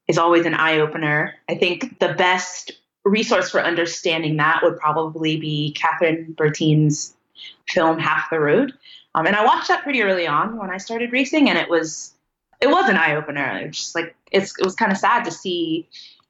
is 0.08 0.18
always 0.18 0.46
an 0.46 0.54
eye 0.54 0.80
opener. 0.80 1.36
I 1.50 1.56
think 1.56 2.00
the 2.00 2.14
best 2.14 2.72
resource 3.04 3.52
for 3.52 3.62
understanding 3.62 4.38
that 4.38 4.62
would 4.64 4.78
probably 4.78 5.38
be 5.38 5.76
Kathryn 5.78 6.36
Bertine's 6.36 7.14
film 7.68 8.00
Half 8.00 8.30
the 8.30 8.40
Road, 8.40 8.74
um, 9.16 9.26
and 9.26 9.36
I 9.36 9.44
watched 9.44 9.68
that 9.68 9.84
pretty 9.84 10.02
early 10.02 10.28
on 10.28 10.58
when 10.58 10.70
I 10.70 10.78
started 10.78 11.12
racing, 11.12 11.50
and 11.50 11.58
it 11.58 11.70
was 11.70 12.14
it 12.62 12.68
was 12.68 12.90
an 12.90 12.98
eye 12.98 13.16
opener. 13.16 13.60
It 13.60 13.68
was 13.68 13.78
just 13.78 13.96
like 13.96 14.16
it's 14.32 14.58
it 14.60 14.66
was 14.66 14.76
kind 14.76 14.92
of 14.92 14.98
sad 14.98 15.26
to 15.26 15.32
see, 15.32 15.88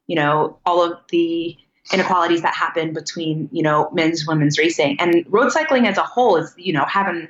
you 0.08 0.16
know, 0.16 0.58
all 0.66 0.84
of 0.84 1.00
the 1.10 1.58
inequalities 1.94 2.42
that 2.42 2.54
happen 2.54 2.94
between 2.94 3.50
you 3.52 3.64
know 3.64 3.90
men's 3.94 4.28
women's 4.28 4.58
racing 4.58 4.98
and 5.00 5.26
road 5.30 5.52
cycling 5.52 5.88
as 5.88 5.98
a 5.98 6.04
whole 6.04 6.36
is 6.36 6.54
you 6.58 6.74
know 6.74 6.84
having 6.86 7.28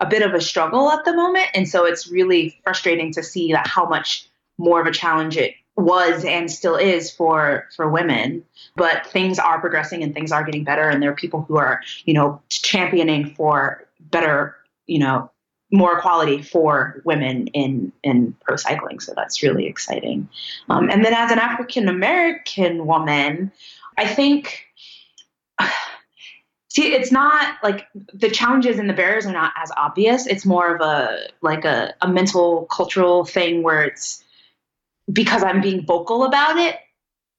a 0.00 0.06
bit 0.06 0.22
of 0.22 0.34
a 0.34 0.40
struggle 0.40 0.90
at 0.90 1.04
the 1.04 1.14
moment, 1.14 1.46
and 1.54 1.68
so 1.68 1.84
it's 1.84 2.08
really 2.08 2.58
frustrating 2.64 3.12
to 3.12 3.22
see 3.22 3.52
that 3.52 3.66
how 3.66 3.88
much 3.88 4.28
more 4.58 4.80
of 4.80 4.86
a 4.86 4.92
challenge 4.92 5.36
it 5.36 5.54
was 5.76 6.24
and 6.24 6.50
still 6.50 6.74
is 6.74 7.08
for 7.08 7.68
for 7.76 7.88
women 7.88 8.44
but 8.74 9.06
things 9.06 9.38
are 9.38 9.60
progressing 9.60 10.02
and 10.02 10.12
things 10.12 10.32
are 10.32 10.42
getting 10.42 10.64
better 10.64 10.88
and 10.88 11.00
there 11.00 11.08
are 11.08 11.14
people 11.14 11.42
who 11.42 11.56
are 11.56 11.80
you 12.04 12.12
know 12.12 12.42
championing 12.48 13.32
for 13.36 13.86
better 14.10 14.56
you 14.88 14.98
know 14.98 15.30
more 15.70 15.98
equality 15.98 16.42
for 16.42 17.02
women 17.04 17.46
in 17.48 17.92
in 18.02 18.34
pro 18.42 18.56
cycling. 18.56 19.00
So 19.00 19.12
that's 19.14 19.42
really 19.42 19.66
exciting. 19.66 20.28
Um, 20.68 20.90
and 20.90 21.04
then 21.04 21.12
as 21.12 21.30
an 21.30 21.38
African 21.38 21.88
American 21.88 22.86
woman, 22.86 23.52
I 23.96 24.06
think. 24.06 24.64
See, 26.70 26.92
it's 26.92 27.10
not 27.10 27.56
like 27.62 27.86
the 27.94 28.30
challenges 28.30 28.78
and 28.78 28.88
the 28.88 28.94
barriers 28.94 29.24
are 29.24 29.32
not 29.32 29.52
as 29.56 29.70
obvious. 29.76 30.26
It's 30.26 30.44
more 30.44 30.74
of 30.74 30.80
a 30.82 31.28
like 31.40 31.64
a, 31.64 31.94
a 32.02 32.08
mental 32.08 32.66
cultural 32.66 33.24
thing 33.24 33.62
where 33.62 33.84
it's 33.84 34.22
because 35.10 35.42
I'm 35.42 35.62
being 35.62 35.86
vocal 35.86 36.24
about 36.24 36.58
it, 36.58 36.76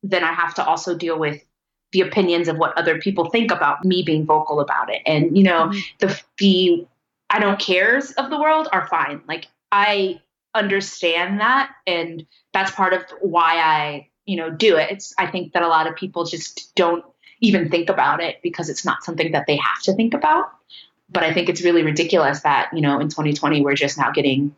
then 0.02 0.24
I 0.24 0.34
have 0.34 0.56
to 0.56 0.65
also 0.65 0.96
deal 0.96 1.20
with 1.20 1.44
the 1.92 2.02
opinions 2.02 2.48
of 2.48 2.58
what 2.58 2.78
other 2.78 3.00
people 3.00 3.30
think 3.30 3.52
about 3.52 3.84
me 3.84 4.04
being 4.04 4.26
vocal 4.26 4.60
about 4.60 4.92
it. 4.92 5.02
And 5.06 5.38
you 5.38 5.44
know, 5.44 5.68
mm-hmm. 5.68 5.80
the 6.00 6.22
the 6.38 6.88
I 7.30 7.39
don't 7.39 7.60
cares 7.60 8.12
of 8.13 8.30
the 8.30 8.39
world 8.39 8.68
are 8.72 8.88
fine. 8.88 9.22
Like 9.28 9.48
I 9.72 10.22
understand 10.56 11.39
that 11.39 11.72
and 11.86 12.26
that's 12.54 12.72
part 12.72 12.94
of 12.94 13.04
why 13.22 13.58
I, 13.58 14.08
you 14.26 14.38
know, 14.38 14.50
do 14.50 14.78
it. 14.78 14.92
It's 14.92 15.13
I 15.20 15.28
think 15.28 15.54
that 15.54 15.62
a 15.62 15.68
lot 15.68 15.88
of 15.88 15.96
people 15.96 16.26
just 16.26 16.74
don't 16.76 17.06
even 17.41 17.69
think 17.69 17.89
about 17.89 18.21
it 18.21 18.41
because 18.41 18.69
it's 18.69 18.86
not 18.86 19.04
something 19.04 19.32
that 19.32 19.45
they 19.47 19.58
have 19.58 19.82
to 19.84 19.93
think 19.93 20.13
about. 20.13 20.52
But 21.12 21.23
I 21.23 21.34
think 21.34 21.49
it's 21.49 21.63
really 21.63 21.84
ridiculous 21.84 22.41
that, 22.41 22.69
you 22.73 22.82
know, 22.82 22.99
in 22.99 23.10
2020 23.10 23.62
we're 23.62 23.75
just 23.75 23.97
now 23.97 24.12
getting 24.12 24.56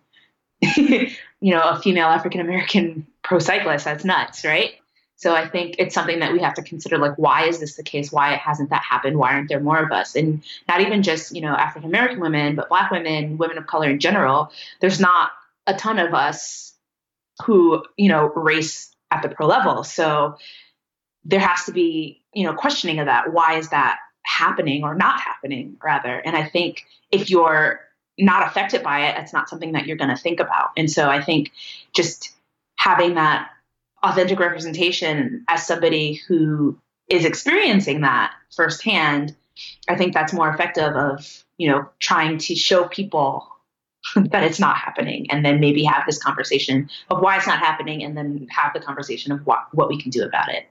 you 0.77 1.15
know, 1.41 1.61
a 1.61 1.79
female 1.79 2.07
African 2.07 2.39
American 2.39 3.07
pro 3.23 3.39
cyclist. 3.39 3.85
That's 3.85 4.05
nuts, 4.05 4.45
right? 4.45 4.75
So 5.15 5.35
I 5.35 5.47
think 5.47 5.75
it's 5.77 5.93
something 5.93 6.19
that 6.19 6.33
we 6.33 6.39
have 6.39 6.55
to 6.55 6.63
consider 6.63 6.97
like 6.97 7.15
why 7.15 7.45
is 7.45 7.59
this 7.59 7.75
the 7.75 7.83
case? 7.83 8.11
Why 8.11 8.35
hasn't 8.35 8.69
that 8.71 8.81
happened? 8.83 9.17
Why 9.17 9.33
aren't 9.33 9.49
there 9.49 9.59
more 9.59 9.83
of 9.83 9.91
us? 9.91 10.15
And 10.15 10.43
not 10.67 10.81
even 10.81 11.03
just, 11.03 11.35
you 11.35 11.41
know, 11.41 11.53
African 11.53 11.89
American 11.89 12.19
women, 12.19 12.55
but 12.55 12.69
black 12.69 12.91
women, 12.91 13.37
women 13.37 13.57
of 13.57 13.67
color 13.67 13.89
in 13.89 13.99
general. 13.99 14.51
There's 14.79 14.99
not 14.99 15.31
a 15.67 15.73
ton 15.73 15.99
of 15.99 16.13
us 16.13 16.73
who, 17.45 17.83
you 17.97 18.09
know, 18.09 18.27
race 18.29 18.95
at 19.09 19.21
the 19.21 19.29
pro 19.29 19.47
level. 19.47 19.83
So 19.83 20.37
there 21.23 21.39
has 21.39 21.65
to 21.65 21.71
be, 21.71 22.20
you 22.33 22.45
know, 22.45 22.53
questioning 22.53 22.99
of 22.99 23.05
that. 23.05 23.33
Why 23.33 23.57
is 23.57 23.69
that 23.69 23.99
happening 24.23 24.83
or 24.83 24.95
not 24.95 25.19
happening 25.19 25.77
rather? 25.83 26.15
And 26.15 26.35
I 26.35 26.47
think 26.47 26.85
if 27.11 27.29
you're 27.29 27.81
not 28.17 28.47
affected 28.47 28.83
by 28.83 29.07
it, 29.07 29.17
it's 29.17 29.33
not 29.33 29.49
something 29.49 29.73
that 29.73 29.85
you're 29.85 29.97
going 29.97 30.15
to 30.15 30.21
think 30.21 30.39
about. 30.39 30.71
And 30.77 30.89
so 30.89 31.09
I 31.09 31.21
think 31.21 31.51
just 31.93 32.31
having 32.75 33.15
that 33.15 33.49
authentic 34.03 34.39
representation 34.39 35.43
as 35.47 35.65
somebody 35.65 36.13
who 36.27 36.77
is 37.07 37.25
experiencing 37.25 38.01
that 38.01 38.33
firsthand, 38.55 39.35
I 39.87 39.95
think 39.95 40.13
that's 40.13 40.33
more 40.33 40.49
effective 40.49 40.95
of, 40.95 41.43
you 41.57 41.69
know, 41.69 41.89
trying 41.99 42.37
to 42.39 42.55
show 42.55 42.87
people 42.87 43.47
that 44.15 44.43
it's 44.43 44.59
not 44.59 44.77
happening 44.77 45.29
and 45.29 45.45
then 45.45 45.59
maybe 45.59 45.83
have 45.83 46.03
this 46.05 46.21
conversation 46.21 46.89
of 47.09 47.21
why 47.21 47.37
it's 47.37 47.47
not 47.47 47.59
happening 47.59 48.03
and 48.03 48.17
then 48.17 48.47
have 48.49 48.73
the 48.73 48.79
conversation 48.79 49.31
of 49.31 49.45
what, 49.45 49.67
what 49.73 49.89
we 49.89 50.01
can 50.01 50.09
do 50.09 50.23
about 50.23 50.49
it. 50.49 50.67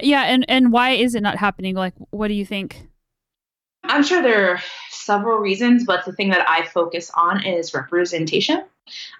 Yeah, 0.00 0.22
and 0.22 0.44
and 0.48 0.72
why 0.72 0.90
is 0.90 1.14
it 1.14 1.22
not 1.22 1.36
happening? 1.36 1.74
Like 1.74 1.94
what 2.10 2.28
do 2.28 2.34
you 2.34 2.44
think? 2.44 2.88
I'm 3.84 4.02
sure 4.02 4.22
there 4.22 4.50
are 4.50 4.60
several 4.90 5.38
reasons, 5.38 5.84
but 5.84 6.04
the 6.04 6.12
thing 6.12 6.30
that 6.30 6.48
I 6.48 6.64
focus 6.66 7.10
on 7.14 7.44
is 7.44 7.74
representation. 7.74 8.64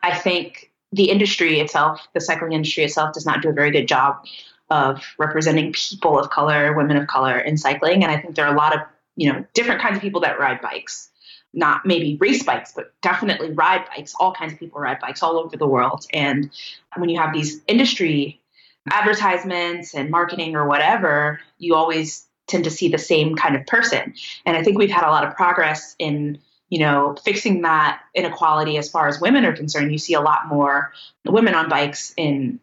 I 0.02 0.16
think 0.16 0.72
the 0.92 1.10
industry 1.10 1.60
itself, 1.60 2.06
the 2.14 2.20
cycling 2.20 2.52
industry 2.52 2.84
itself, 2.84 3.12
does 3.12 3.26
not 3.26 3.42
do 3.42 3.50
a 3.50 3.52
very 3.52 3.70
good 3.70 3.86
job 3.86 4.24
of 4.70 5.04
representing 5.18 5.72
people 5.72 6.18
of 6.18 6.30
color, 6.30 6.72
women 6.74 6.96
of 6.96 7.06
color 7.06 7.38
in 7.38 7.56
cycling. 7.58 8.02
And 8.02 8.10
I 8.10 8.18
think 8.18 8.34
there 8.34 8.46
are 8.46 8.54
a 8.54 8.56
lot 8.56 8.74
of 8.74 8.80
you 9.16 9.32
know 9.32 9.44
different 9.54 9.80
kinds 9.80 9.96
of 9.96 10.02
people 10.02 10.22
that 10.22 10.38
ride 10.40 10.60
bikes, 10.60 11.10
not 11.52 11.84
maybe 11.84 12.16
race 12.20 12.42
bikes, 12.42 12.72
but 12.72 12.92
definitely 13.02 13.52
ride 13.52 13.84
bikes. 13.94 14.14
All 14.18 14.32
kinds 14.32 14.54
of 14.54 14.58
people 14.58 14.80
ride 14.80 14.98
bikes 14.98 15.22
all 15.22 15.38
over 15.38 15.56
the 15.56 15.68
world. 15.68 16.06
And 16.12 16.50
when 16.96 17.10
you 17.10 17.20
have 17.20 17.32
these 17.32 17.60
industry 17.66 18.40
advertisements 18.90 19.94
and 19.94 20.10
marketing 20.10 20.56
or 20.56 20.66
whatever, 20.66 21.40
you 21.58 21.74
always 21.74 22.26
tend 22.46 22.64
to 22.64 22.70
see 22.70 22.88
the 22.88 22.98
same 22.98 23.36
kind 23.36 23.56
of 23.56 23.66
person. 23.66 24.14
And 24.44 24.56
I 24.56 24.62
think 24.62 24.78
we've 24.78 24.90
had 24.90 25.06
a 25.06 25.10
lot 25.10 25.24
of 25.24 25.34
progress 25.34 25.96
in 25.98 26.38
you 26.74 26.80
know, 26.80 27.14
fixing 27.22 27.62
that 27.62 28.00
inequality 28.14 28.78
as 28.78 28.90
far 28.90 29.06
as 29.06 29.20
women 29.20 29.44
are 29.44 29.54
concerned. 29.54 29.92
You 29.92 29.98
see 29.98 30.14
a 30.14 30.20
lot 30.20 30.48
more 30.48 30.92
women 31.24 31.54
on 31.54 31.68
bikes 31.68 32.12
in, 32.16 32.58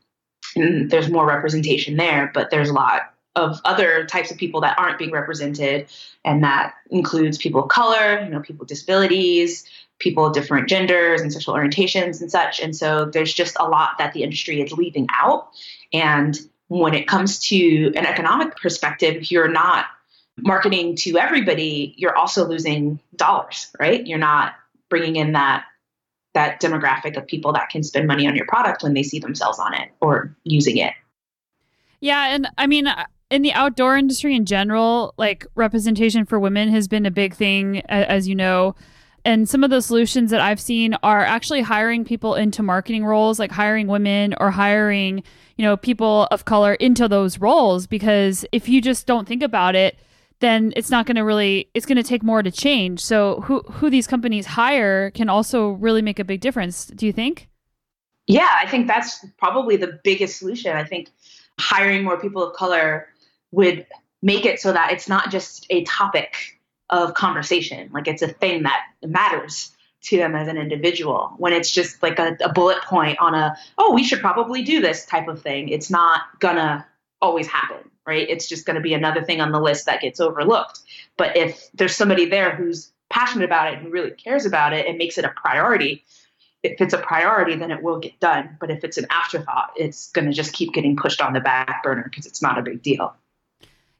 and 0.56 0.90
there's 0.90 1.10
more 1.10 1.26
representation 1.26 1.96
there, 1.96 2.30
but 2.34 2.50
there's 2.50 2.70
a 2.70 2.74
lot 2.74 3.11
of 3.36 3.60
other 3.64 4.06
types 4.06 4.32
of 4.32 4.38
people 4.38 4.62
that 4.62 4.78
aren't 4.78 5.00
being 5.00 5.12
represented, 5.12 5.88
and 6.26 6.44
that 6.44 6.74
includes 6.90 7.38
people 7.38 7.64
of 7.64 7.70
color, 7.70 8.22
you 8.24 8.30
know, 8.30 8.42
people 8.42 8.62
with 8.62 8.70
disabilities, 8.70 9.66
people 10.00 10.26
of 10.26 10.34
different 10.34 10.68
genders 10.68 11.22
and 11.22 11.32
sexual 11.32 11.56
orientations 11.56 12.20
and 12.22 12.30
such. 12.30 12.60
And 12.60 12.76
so 12.76 13.06
there's 13.06 13.34
just 13.34 13.56
a 13.60 13.66
lot 13.66 13.98
that 14.00 14.14
the 14.14 14.24
industry 14.24 14.62
is 14.62 14.72
leaving 14.74 15.08
out. 15.14 15.50
And 15.94 16.38
when 16.68 16.94
it 16.94 17.08
comes 17.08 17.40
to 17.50 17.94
an 17.96 18.06
economic 18.06 18.56
perspective, 18.58 19.32
you're 19.32 19.52
not 19.52 19.86
marketing 20.38 20.96
to 20.96 21.18
everybody, 21.18 21.94
you're 21.98 22.16
also 22.16 22.48
losing 22.48 23.00
dollars, 23.16 23.70
right? 23.80 24.06
You're 24.06 24.18
not 24.18 24.56
bringing 24.90 25.16
in 25.16 25.34
that 25.34 25.66
that 26.34 26.62
demographic 26.62 27.18
of 27.18 27.28
people 27.28 27.52
that 27.52 27.70
can 27.70 27.84
spend 27.84 28.08
money 28.08 28.26
on 28.26 28.38
your 28.38 28.46
product 28.46 28.84
when 28.84 28.94
they 28.94 29.04
see 29.04 29.20
themselves 29.20 29.60
on 29.60 29.74
it 29.74 29.90
or 30.00 30.34
using 30.46 30.78
it. 30.78 30.94
Yeah, 32.00 32.34
and 32.34 32.48
I 32.58 32.68
mean 32.68 32.88
in 33.32 33.42
the 33.42 33.54
outdoor 33.54 33.98
industry 33.98 34.36
in 34.36 34.46
general, 34.46 35.14
like 35.18 35.48
representation 35.56 36.26
for 36.26 36.40
women 36.40 36.70
has 36.70 36.88
been 36.88 37.06
a 37.06 37.12
big 37.12 37.34
thing 37.34 37.80
as 37.88 38.28
you 38.28 38.36
know. 38.36 38.76
And 39.24 39.48
some 39.48 39.64
of 39.64 39.70
the 39.70 39.82
solutions 39.82 40.32
that 40.32 40.42
I've 40.42 40.60
seen 40.60 40.96
are 41.02 41.22
actually 41.22 41.62
hiring 41.62 42.04
people 42.04 42.36
into 42.36 42.62
marketing 42.62 43.06
roles, 43.06 43.40
like 43.40 43.52
hiring 43.52 43.88
women 43.88 44.36
or 44.40 44.52
hiring, 44.52 45.24
you 45.58 45.64
know, 45.64 45.78
people 45.78 46.28
of 46.32 46.46
color 46.46 46.74
into 46.76 47.08
those 47.08 47.40
roles 47.40 47.88
because 47.88 48.46
if 48.52 48.68
you 48.68 48.82
just 48.82 49.08
don't 49.08 49.28
think 49.28 49.44
about 49.44 49.76
it, 49.76 49.98
then 50.40 50.74
it's 50.76 50.90
not 50.90 51.06
going 51.06 51.16
to 51.16 51.24
really 51.24 51.70
it's 51.74 51.86
going 51.86 51.98
to 51.98 52.04
take 52.04 52.24
more 52.24 52.44
to 52.44 52.52
change. 52.52 53.00
So 53.00 53.42
who 53.42 53.60
who 53.72 53.90
these 53.90 54.08
companies 54.08 54.46
hire 54.46 55.12
can 55.12 55.30
also 55.30 55.70
really 55.70 56.02
make 56.02 56.20
a 56.20 56.26
big 56.26 56.42
difference. 56.42 56.88
Do 56.88 57.06
you 57.06 57.14
think? 57.14 57.48
Yeah 58.28 58.50
i 58.54 58.68
think 58.68 58.88
that's 58.88 59.26
probably 59.38 59.78
the 59.78 60.00
biggest 60.04 60.38
solution. 60.38 60.76
I 60.76 60.84
think 60.84 61.10
hiring 61.60 62.04
more 62.04 62.20
people 62.20 62.44
of 62.44 62.56
color 62.56 63.08
would 63.52 63.86
make 64.22 64.46
it 64.46 64.60
so 64.60 64.72
that 64.72 64.92
it's 64.92 65.08
not 65.08 65.32
just 65.32 65.66
a 65.70 65.84
topic 65.84 66.60
of 66.90 67.14
conversation 67.14 67.90
like 67.94 68.08
it's 68.08 68.22
a 68.22 68.28
thing 68.28 68.64
that 68.64 68.82
matters 69.04 69.72
to 70.02 70.18
them 70.18 70.36
as 70.36 70.48
an 70.48 70.58
individual 70.58 71.34
when 71.38 71.54
it's 71.54 71.72
just 71.72 72.02
like 72.04 72.20
a, 72.20 72.36
a 72.44 72.52
bullet 72.52 72.82
point 72.84 73.18
on 73.20 73.34
a 73.34 73.56
oh 73.78 73.94
we 73.94 74.04
should 74.04 74.20
probably 74.20 74.62
do 74.62 74.82
this 74.82 75.06
type 75.06 75.28
of 75.28 75.42
thing 75.42 75.70
it's 75.70 75.90
not 75.90 76.22
gonna 76.40 76.86
always 77.22 77.48
happen 77.48 77.92
right? 78.06 78.30
It's 78.30 78.48
just 78.48 78.66
to 78.66 78.80
be 78.80 78.94
another 78.94 79.24
thing 79.24 79.42
on 79.42 79.52
the 79.52 79.60
list 79.60 79.86
that 79.86 80.02
gets 80.02 80.20
overlooked. 80.20 80.80
But 81.18 81.38
if 81.38 81.70
there's 81.74 81.96
somebody 81.96 82.26
there 82.26 82.56
who's 82.56 82.92
passionate 83.10 83.46
about 83.46 83.74
it 83.74 83.80
and 83.80 83.92
really 83.92 84.12
cares 84.12 84.46
about 84.46 84.74
it 84.74 84.88
and 84.88 84.98
makes 84.98 85.18
it 85.18 85.26
a 85.26 85.30
priority, 85.30 86.04
if 86.64 86.80
it's 86.80 86.94
a 86.94 86.98
priority, 86.98 87.56
then 87.56 87.72
it 87.72 87.82
will 87.82 88.00
get 88.00 88.20
done. 88.20 88.58
But 88.60 88.72
if 88.72 88.84
it's 88.84 88.98
an 88.98 89.08
afterthought, 89.10 89.72
it's 89.76 90.12
going 90.12 90.28
to 90.28 90.34
just 90.34 90.54
keep 90.54 90.74
getting 90.74 90.96
pushed 90.96 91.22
on 91.22 91.34
the 91.34 91.40
back 91.40 91.84
burner 91.84 92.04
because 92.04 92.26
it's 92.26 92.42
not 92.42 92.58
a 92.58 92.62
big 92.62 92.82
deal. 92.82 93.16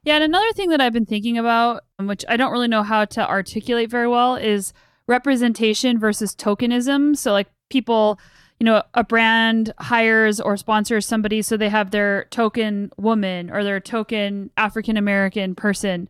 Yeah, 0.04 0.16
and 0.16 0.24
another 0.24 0.52
thing 0.52 0.70
that 0.70 0.80
I've 0.80 0.92
been 0.92 1.06
thinking 1.06 1.38
about, 1.38 1.84
um, 1.98 2.06
which 2.08 2.24
I 2.28 2.36
don't 2.36 2.52
really 2.52 2.68
know 2.68 2.82
how 2.82 3.04
to 3.04 3.28
articulate 3.28 3.90
very 3.90 4.08
well, 4.08 4.34
is 4.34 4.72
representation 5.06 5.98
versus 5.98 6.34
tokenism. 6.34 7.16
So, 7.16 7.32
like, 7.32 7.48
people 7.70 8.18
you 8.62 8.64
know, 8.64 8.80
a 8.94 9.02
brand 9.02 9.74
hires 9.80 10.40
or 10.40 10.56
sponsors 10.56 11.04
somebody 11.04 11.42
so 11.42 11.56
they 11.56 11.68
have 11.68 11.90
their 11.90 12.26
token 12.30 12.92
woman 12.96 13.50
or 13.50 13.64
their 13.64 13.80
token 13.80 14.50
African 14.56 14.96
American 14.96 15.56
person. 15.56 16.08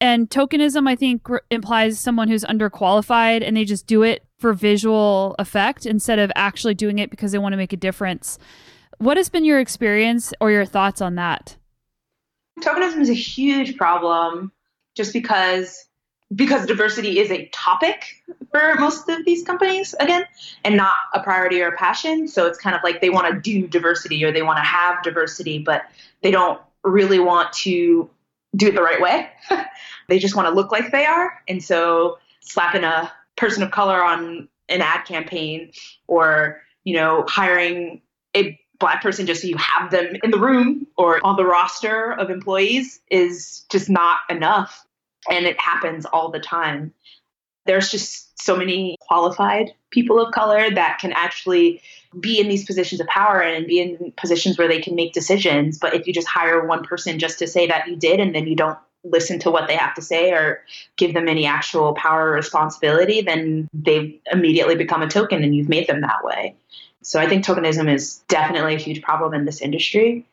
And 0.00 0.30
tokenism, 0.30 0.88
I 0.88 0.94
think, 0.94 1.26
implies 1.50 1.98
someone 1.98 2.28
who's 2.28 2.44
underqualified 2.44 3.44
and 3.44 3.56
they 3.56 3.64
just 3.64 3.88
do 3.88 4.04
it 4.04 4.24
for 4.38 4.52
visual 4.52 5.34
effect 5.40 5.84
instead 5.84 6.20
of 6.20 6.30
actually 6.36 6.74
doing 6.74 7.00
it 7.00 7.10
because 7.10 7.32
they 7.32 7.38
want 7.38 7.52
to 7.52 7.56
make 7.56 7.72
a 7.72 7.76
difference. 7.76 8.38
What 8.98 9.16
has 9.16 9.28
been 9.28 9.44
your 9.44 9.58
experience 9.58 10.32
or 10.40 10.52
your 10.52 10.64
thoughts 10.64 11.00
on 11.00 11.16
that? 11.16 11.56
Tokenism 12.62 13.00
is 13.00 13.10
a 13.10 13.14
huge 13.14 13.76
problem 13.76 14.52
just 14.94 15.12
because 15.12 15.86
because 16.34 16.64
diversity 16.64 17.18
is 17.18 17.30
a 17.30 17.46
topic 17.48 18.22
for 18.50 18.74
most 18.76 19.06
of 19.08 19.22
these 19.26 19.44
companies 19.44 19.94
again 20.00 20.24
and 20.64 20.78
not 20.78 20.94
a 21.12 21.20
priority 21.20 21.60
or 21.60 21.68
a 21.68 21.76
passion. 21.76 22.26
So 22.26 22.46
it's 22.46 22.58
kind 22.58 22.74
of 22.74 22.80
like 22.82 23.02
they 23.02 23.10
want 23.10 23.32
to 23.32 23.38
do 23.38 23.68
diversity 23.68 24.24
or 24.24 24.32
they 24.32 24.42
want 24.42 24.56
to 24.56 24.62
have 24.62 25.02
diversity 25.02 25.58
but 25.58 25.82
they 26.22 26.30
don't 26.30 26.58
really 26.84 27.18
want 27.18 27.52
to 27.52 28.08
do 28.56 28.68
it 28.68 28.74
the 28.74 28.82
right 28.82 29.00
way. 29.00 29.28
They 30.08 30.18
just 30.18 30.34
want 30.34 30.48
to 30.48 30.54
look 30.54 30.72
like 30.72 30.90
they 30.92 31.06
are. 31.06 31.40
And 31.48 31.62
so 31.62 32.18
slapping 32.40 32.84
a 32.84 33.10
person 33.36 33.62
of 33.62 33.70
color 33.70 34.04
on 34.04 34.48
an 34.68 34.82
ad 34.82 35.06
campaign 35.06 35.72
or 36.06 36.60
you 36.84 36.94
know 36.94 37.24
hiring 37.28 38.02
a 38.36 38.58
black 38.82 39.00
person 39.00 39.24
just 39.24 39.40
so 39.40 39.48
you 39.48 39.56
have 39.56 39.90
them 39.90 40.16
in 40.22 40.30
the 40.30 40.38
room 40.38 40.86
or 40.98 41.24
on 41.24 41.36
the 41.36 41.46
roster 41.46 42.12
of 42.12 42.28
employees 42.30 43.00
is 43.10 43.64
just 43.70 43.88
not 43.88 44.18
enough 44.28 44.84
and 45.30 45.46
it 45.46 45.58
happens 45.58 46.04
all 46.04 46.30
the 46.30 46.40
time. 46.40 46.92
There's 47.64 47.90
just 47.90 48.40
so 48.42 48.56
many 48.56 48.96
qualified 49.00 49.72
people 49.90 50.20
of 50.20 50.34
color 50.34 50.68
that 50.68 50.98
can 50.98 51.12
actually 51.12 51.80
be 52.18 52.40
in 52.40 52.48
these 52.48 52.64
positions 52.64 53.00
of 53.00 53.06
power 53.06 53.40
and 53.40 53.68
be 53.68 53.80
in 53.80 54.12
positions 54.16 54.58
where 54.58 54.66
they 54.66 54.80
can 54.80 54.96
make 54.96 55.12
decisions. 55.12 55.78
But 55.78 55.94
if 55.94 56.08
you 56.08 56.12
just 56.12 56.26
hire 56.26 56.66
one 56.66 56.82
person 56.82 57.20
just 57.20 57.38
to 57.38 57.46
say 57.46 57.68
that 57.68 57.86
you 57.86 57.94
did 57.94 58.18
and 58.18 58.34
then 58.34 58.48
you 58.48 58.56
don't 58.56 58.78
listen 59.04 59.38
to 59.40 59.50
what 59.50 59.68
they 59.68 59.76
have 59.76 59.94
to 59.94 60.02
say 60.02 60.32
or 60.32 60.64
give 60.96 61.14
them 61.14 61.28
any 61.28 61.46
actual 61.46 61.94
power 61.94 62.30
or 62.30 62.34
responsibility, 62.34 63.20
then 63.20 63.68
they 63.72 64.20
immediately 64.32 64.74
become 64.74 65.02
a 65.02 65.08
token 65.08 65.44
and 65.44 65.54
you've 65.54 65.68
made 65.68 65.86
them 65.86 66.00
that 66.00 66.24
way. 66.24 66.56
So 67.02 67.20
I 67.20 67.28
think 67.28 67.44
tokenism 67.44 67.92
is 67.92 68.18
definitely 68.28 68.74
a 68.74 68.78
huge 68.78 69.02
problem 69.02 69.34
in 69.34 69.44
this 69.44 69.60
industry. 69.60 70.26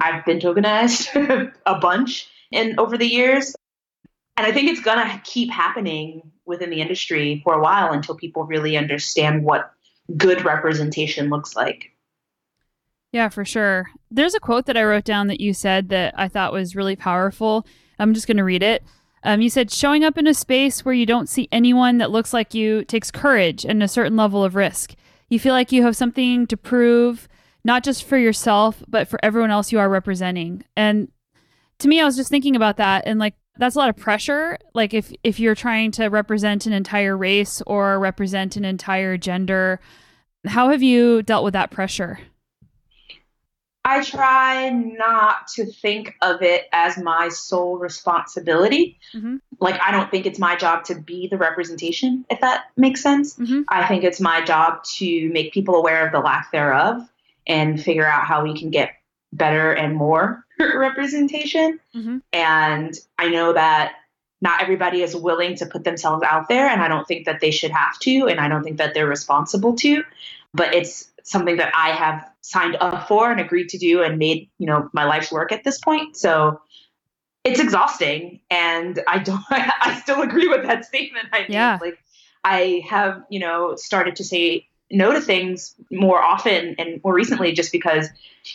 I've 0.00 0.24
been 0.24 0.38
tokenized 0.38 1.52
a 1.66 1.78
bunch 1.78 2.28
in 2.50 2.78
over 2.78 2.96
the 2.96 3.06
years 3.06 3.54
and 4.38 4.46
I 4.46 4.52
think 4.52 4.70
it's 4.70 4.80
going 4.80 4.98
to 4.98 5.20
keep 5.24 5.50
happening 5.50 6.22
within 6.46 6.70
the 6.70 6.80
industry 6.80 7.40
for 7.42 7.54
a 7.54 7.60
while 7.60 7.90
until 7.90 8.14
people 8.14 8.44
really 8.44 8.76
understand 8.76 9.42
what 9.42 9.72
good 10.16 10.44
representation 10.44 11.28
looks 11.28 11.56
like. 11.56 11.90
Yeah, 13.10 13.30
for 13.30 13.44
sure. 13.44 13.90
There's 14.12 14.36
a 14.36 14.40
quote 14.40 14.66
that 14.66 14.76
I 14.76 14.84
wrote 14.84 15.02
down 15.02 15.26
that 15.26 15.40
you 15.40 15.52
said 15.52 15.88
that 15.88 16.14
I 16.16 16.28
thought 16.28 16.52
was 16.52 16.76
really 16.76 16.94
powerful. 16.94 17.66
I'm 17.98 18.14
just 18.14 18.28
going 18.28 18.36
to 18.36 18.44
read 18.44 18.62
it. 18.62 18.84
Um, 19.24 19.40
you 19.40 19.50
said, 19.50 19.72
showing 19.72 20.04
up 20.04 20.16
in 20.16 20.28
a 20.28 20.34
space 20.34 20.84
where 20.84 20.94
you 20.94 21.04
don't 21.04 21.28
see 21.28 21.48
anyone 21.50 21.98
that 21.98 22.12
looks 22.12 22.32
like 22.32 22.54
you 22.54 22.84
takes 22.84 23.10
courage 23.10 23.64
and 23.64 23.82
a 23.82 23.88
certain 23.88 24.16
level 24.16 24.44
of 24.44 24.54
risk. 24.54 24.94
You 25.28 25.38
feel 25.38 25.52
like 25.52 25.72
you 25.72 25.82
have 25.82 25.96
something 25.96 26.46
to 26.46 26.56
prove, 26.56 27.28
not 27.64 27.84
just 27.84 28.04
for 28.04 28.16
yourself, 28.16 28.82
but 28.88 29.08
for 29.08 29.18
everyone 29.22 29.50
else 29.50 29.72
you 29.72 29.78
are 29.78 29.88
representing. 29.88 30.64
And 30.76 31.08
to 31.78 31.88
me, 31.88 32.00
I 32.00 32.04
was 32.04 32.16
just 32.16 32.30
thinking 32.30 32.56
about 32.56 32.76
that 32.78 33.04
and 33.06 33.18
like 33.18 33.34
that's 33.58 33.74
a 33.74 33.78
lot 33.78 33.88
of 33.88 33.96
pressure 33.96 34.56
like 34.72 34.94
if 34.94 35.12
if 35.24 35.38
you're 35.38 35.54
trying 35.54 35.90
to 35.90 36.06
represent 36.06 36.64
an 36.66 36.72
entire 36.72 37.16
race 37.16 37.60
or 37.66 37.98
represent 37.98 38.56
an 38.56 38.64
entire 38.64 39.16
gender 39.16 39.80
how 40.46 40.70
have 40.70 40.82
you 40.82 41.22
dealt 41.22 41.44
with 41.44 41.52
that 41.52 41.70
pressure 41.70 42.18
i 43.88 44.02
try 44.02 44.70
not 44.70 45.48
to 45.48 45.64
think 45.64 46.14
of 46.22 46.42
it 46.42 46.66
as 46.72 46.98
my 46.98 47.28
sole 47.28 47.78
responsibility 47.78 48.98
mm-hmm. 49.14 49.36
like 49.60 49.80
i 49.82 49.90
don't 49.90 50.10
think 50.10 50.26
it's 50.26 50.38
my 50.38 50.56
job 50.56 50.84
to 50.84 50.94
be 50.94 51.26
the 51.28 51.38
representation 51.38 52.24
if 52.30 52.40
that 52.40 52.64
makes 52.76 53.02
sense 53.02 53.36
mm-hmm. 53.36 53.62
i 53.68 53.86
think 53.86 54.04
it's 54.04 54.20
my 54.20 54.44
job 54.44 54.82
to 54.84 55.30
make 55.30 55.52
people 55.52 55.74
aware 55.74 56.06
of 56.06 56.12
the 56.12 56.20
lack 56.20 56.52
thereof 56.52 57.00
and 57.46 57.82
figure 57.82 58.06
out 58.06 58.24
how 58.24 58.44
we 58.44 58.58
can 58.58 58.70
get 58.70 58.90
better 59.32 59.72
and 59.72 59.94
more 59.96 60.44
representation. 60.58 61.80
Mm-hmm. 61.94 62.18
And 62.32 62.94
I 63.18 63.28
know 63.28 63.52
that 63.52 63.94
not 64.40 64.62
everybody 64.62 65.02
is 65.02 65.16
willing 65.16 65.56
to 65.56 65.66
put 65.66 65.82
themselves 65.82 66.22
out 66.22 66.48
there, 66.48 66.68
and 66.68 66.80
I 66.80 66.88
don't 66.88 67.06
think 67.08 67.26
that 67.26 67.40
they 67.40 67.50
should 67.50 67.72
have 67.72 67.98
to, 68.00 68.28
and 68.28 68.38
I 68.38 68.48
don't 68.48 68.62
think 68.62 68.78
that 68.78 68.94
they're 68.94 69.08
responsible 69.08 69.74
to. 69.76 70.04
But 70.54 70.74
it's 70.74 71.07
something 71.28 71.56
that 71.58 71.72
I 71.74 71.90
have 71.90 72.26
signed 72.40 72.76
up 72.80 73.06
for 73.06 73.30
and 73.30 73.38
agreed 73.40 73.68
to 73.70 73.78
do 73.78 74.02
and 74.02 74.18
made, 74.18 74.48
you 74.58 74.66
know, 74.66 74.88
my 74.94 75.04
life's 75.04 75.30
work 75.30 75.52
at 75.52 75.62
this 75.62 75.78
point. 75.78 76.16
So 76.16 76.60
it's 77.44 77.60
exhausting 77.60 78.40
and 78.50 79.02
I 79.06 79.18
don't 79.18 79.42
I 79.50 79.98
still 80.02 80.22
agree 80.22 80.48
with 80.48 80.62
that 80.62 80.84
statement 80.86 81.26
I. 81.32 81.46
Yeah. 81.48 81.78
Like 81.80 81.98
I 82.44 82.82
have, 82.88 83.22
you 83.28 83.40
know, 83.40 83.76
started 83.76 84.16
to 84.16 84.24
say 84.24 84.66
no 84.90 85.12
to 85.12 85.20
things 85.20 85.74
more 85.90 86.22
often 86.22 86.74
and 86.78 87.00
more 87.04 87.12
recently 87.12 87.52
just 87.52 87.72
because 87.72 88.08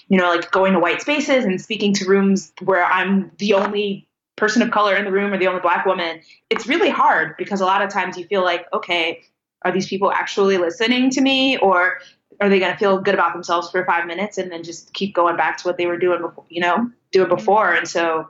you 0.07 0.17
know 0.17 0.29
like 0.29 0.49
going 0.49 0.73
to 0.73 0.79
white 0.79 0.99
spaces 0.99 1.45
and 1.45 1.61
speaking 1.61 1.93
to 1.93 2.05
rooms 2.05 2.51
where 2.63 2.83
i'm 2.85 3.31
the 3.37 3.53
only 3.53 4.07
person 4.35 4.61
of 4.63 4.71
color 4.71 4.95
in 4.95 5.05
the 5.05 5.11
room 5.11 5.31
or 5.31 5.37
the 5.37 5.45
only 5.45 5.61
black 5.61 5.85
woman 5.85 6.19
it's 6.49 6.65
really 6.65 6.89
hard 6.89 7.37
because 7.37 7.61
a 7.61 7.65
lot 7.65 7.83
of 7.83 7.91
times 7.91 8.17
you 8.17 8.25
feel 8.25 8.43
like 8.43 8.65
okay 8.73 9.21
are 9.61 9.71
these 9.71 9.87
people 9.87 10.11
actually 10.11 10.57
listening 10.57 11.11
to 11.11 11.21
me 11.21 11.55
or 11.59 11.99
are 12.39 12.49
they 12.49 12.59
going 12.59 12.71
to 12.71 12.77
feel 12.77 12.99
good 12.99 13.13
about 13.13 13.33
themselves 13.33 13.69
for 13.69 13.85
five 13.85 14.05
minutes 14.05 14.37
and 14.37 14.51
then 14.51 14.63
just 14.63 14.93
keep 14.93 15.13
going 15.13 15.35
back 15.35 15.57
to 15.57 15.67
what 15.67 15.77
they 15.77 15.85
were 15.85 15.97
doing 15.97 16.21
before, 16.21 16.45
you 16.49 16.61
know, 16.61 16.89
do 17.11 17.23
it 17.23 17.29
before. 17.29 17.73
And 17.73 17.87
so 17.87 18.29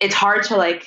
it's 0.00 0.14
hard 0.14 0.44
to 0.44 0.56
like 0.56 0.86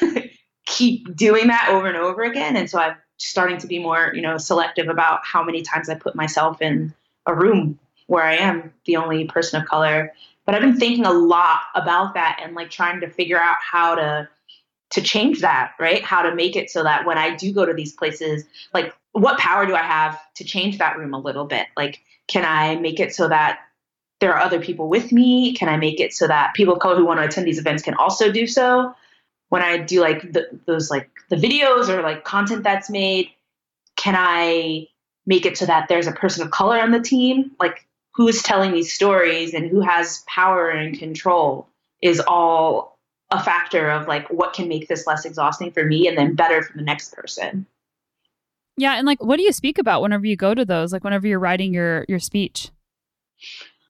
keep 0.66 1.14
doing 1.16 1.48
that 1.48 1.68
over 1.70 1.86
and 1.86 1.96
over 1.96 2.22
again. 2.22 2.56
And 2.56 2.68
so 2.68 2.78
I'm 2.78 2.96
starting 3.18 3.58
to 3.58 3.66
be 3.66 3.78
more, 3.78 4.12
you 4.14 4.22
know, 4.22 4.38
selective 4.38 4.88
about 4.88 5.20
how 5.24 5.42
many 5.42 5.62
times 5.62 5.88
I 5.88 5.94
put 5.94 6.14
myself 6.14 6.62
in 6.62 6.94
a 7.26 7.34
room 7.34 7.78
where 8.06 8.24
I 8.24 8.36
am 8.36 8.72
the 8.86 8.96
only 8.96 9.26
person 9.26 9.60
of 9.60 9.68
color. 9.68 10.12
But 10.46 10.54
I've 10.54 10.62
been 10.62 10.78
thinking 10.78 11.04
a 11.04 11.12
lot 11.12 11.60
about 11.74 12.14
that 12.14 12.40
and 12.42 12.54
like 12.54 12.70
trying 12.70 13.00
to 13.00 13.10
figure 13.10 13.38
out 13.38 13.56
how 13.60 13.94
to 13.96 14.28
to 14.90 15.02
change 15.02 15.40
that, 15.40 15.72
right? 15.78 16.02
How 16.02 16.22
to 16.22 16.34
make 16.34 16.56
it 16.56 16.70
so 16.70 16.82
that 16.82 17.04
when 17.04 17.18
I 17.18 17.36
do 17.36 17.52
go 17.52 17.66
to 17.66 17.74
these 17.74 17.92
places, 17.92 18.44
like 18.72 18.94
what 19.18 19.38
power 19.38 19.66
do 19.66 19.74
I 19.74 19.82
have 19.82 20.20
to 20.34 20.44
change 20.44 20.78
that 20.78 20.98
room 20.98 21.14
a 21.14 21.20
little 21.20 21.44
bit? 21.44 21.66
Like, 21.76 22.00
can 22.26 22.44
I 22.44 22.76
make 22.76 23.00
it 23.00 23.14
so 23.14 23.28
that 23.28 23.60
there 24.20 24.34
are 24.34 24.40
other 24.40 24.60
people 24.60 24.88
with 24.88 25.12
me? 25.12 25.54
Can 25.54 25.68
I 25.68 25.76
make 25.76 26.00
it 26.00 26.12
so 26.12 26.26
that 26.26 26.54
people 26.54 26.74
of 26.74 26.80
color 26.80 26.96
who 26.96 27.06
want 27.06 27.20
to 27.20 27.26
attend 27.26 27.46
these 27.46 27.58
events 27.58 27.82
can 27.82 27.94
also 27.94 28.30
do 28.30 28.46
so? 28.46 28.94
When 29.48 29.62
I 29.62 29.78
do 29.78 30.00
like 30.00 30.32
the, 30.32 30.48
those 30.66 30.90
like 30.90 31.08
the 31.30 31.36
videos 31.36 31.88
or 31.88 32.02
like 32.02 32.24
content 32.24 32.64
that's 32.64 32.90
made, 32.90 33.30
can 33.96 34.14
I 34.16 34.88
make 35.26 35.46
it 35.46 35.56
so 35.56 35.66
that 35.66 35.88
there's 35.88 36.06
a 36.06 36.12
person 36.12 36.44
of 36.44 36.50
color 36.50 36.78
on 36.78 36.90
the 36.90 37.00
team? 37.00 37.52
Like 37.58 37.86
who's 38.14 38.42
telling 38.42 38.72
these 38.72 38.92
stories 38.92 39.54
and 39.54 39.70
who 39.70 39.80
has 39.80 40.24
power 40.26 40.68
and 40.68 40.98
control 40.98 41.68
is 42.02 42.20
all 42.20 42.98
a 43.30 43.42
factor 43.42 43.90
of 43.90 44.08
like 44.08 44.28
what 44.30 44.54
can 44.54 44.68
make 44.68 44.88
this 44.88 45.06
less 45.06 45.24
exhausting 45.24 45.70
for 45.70 45.84
me 45.84 46.08
and 46.08 46.16
then 46.16 46.34
better 46.34 46.62
for 46.62 46.76
the 46.76 46.82
next 46.82 47.14
person. 47.14 47.66
Yeah, 48.78 48.94
and 48.94 49.06
like 49.06 49.22
what 49.22 49.36
do 49.36 49.42
you 49.42 49.52
speak 49.52 49.78
about 49.78 50.02
whenever 50.02 50.24
you 50.24 50.36
go 50.36 50.54
to 50.54 50.64
those? 50.64 50.92
Like 50.92 51.02
whenever 51.02 51.26
you're 51.26 51.40
writing 51.40 51.74
your 51.74 52.04
your 52.08 52.20
speech? 52.20 52.70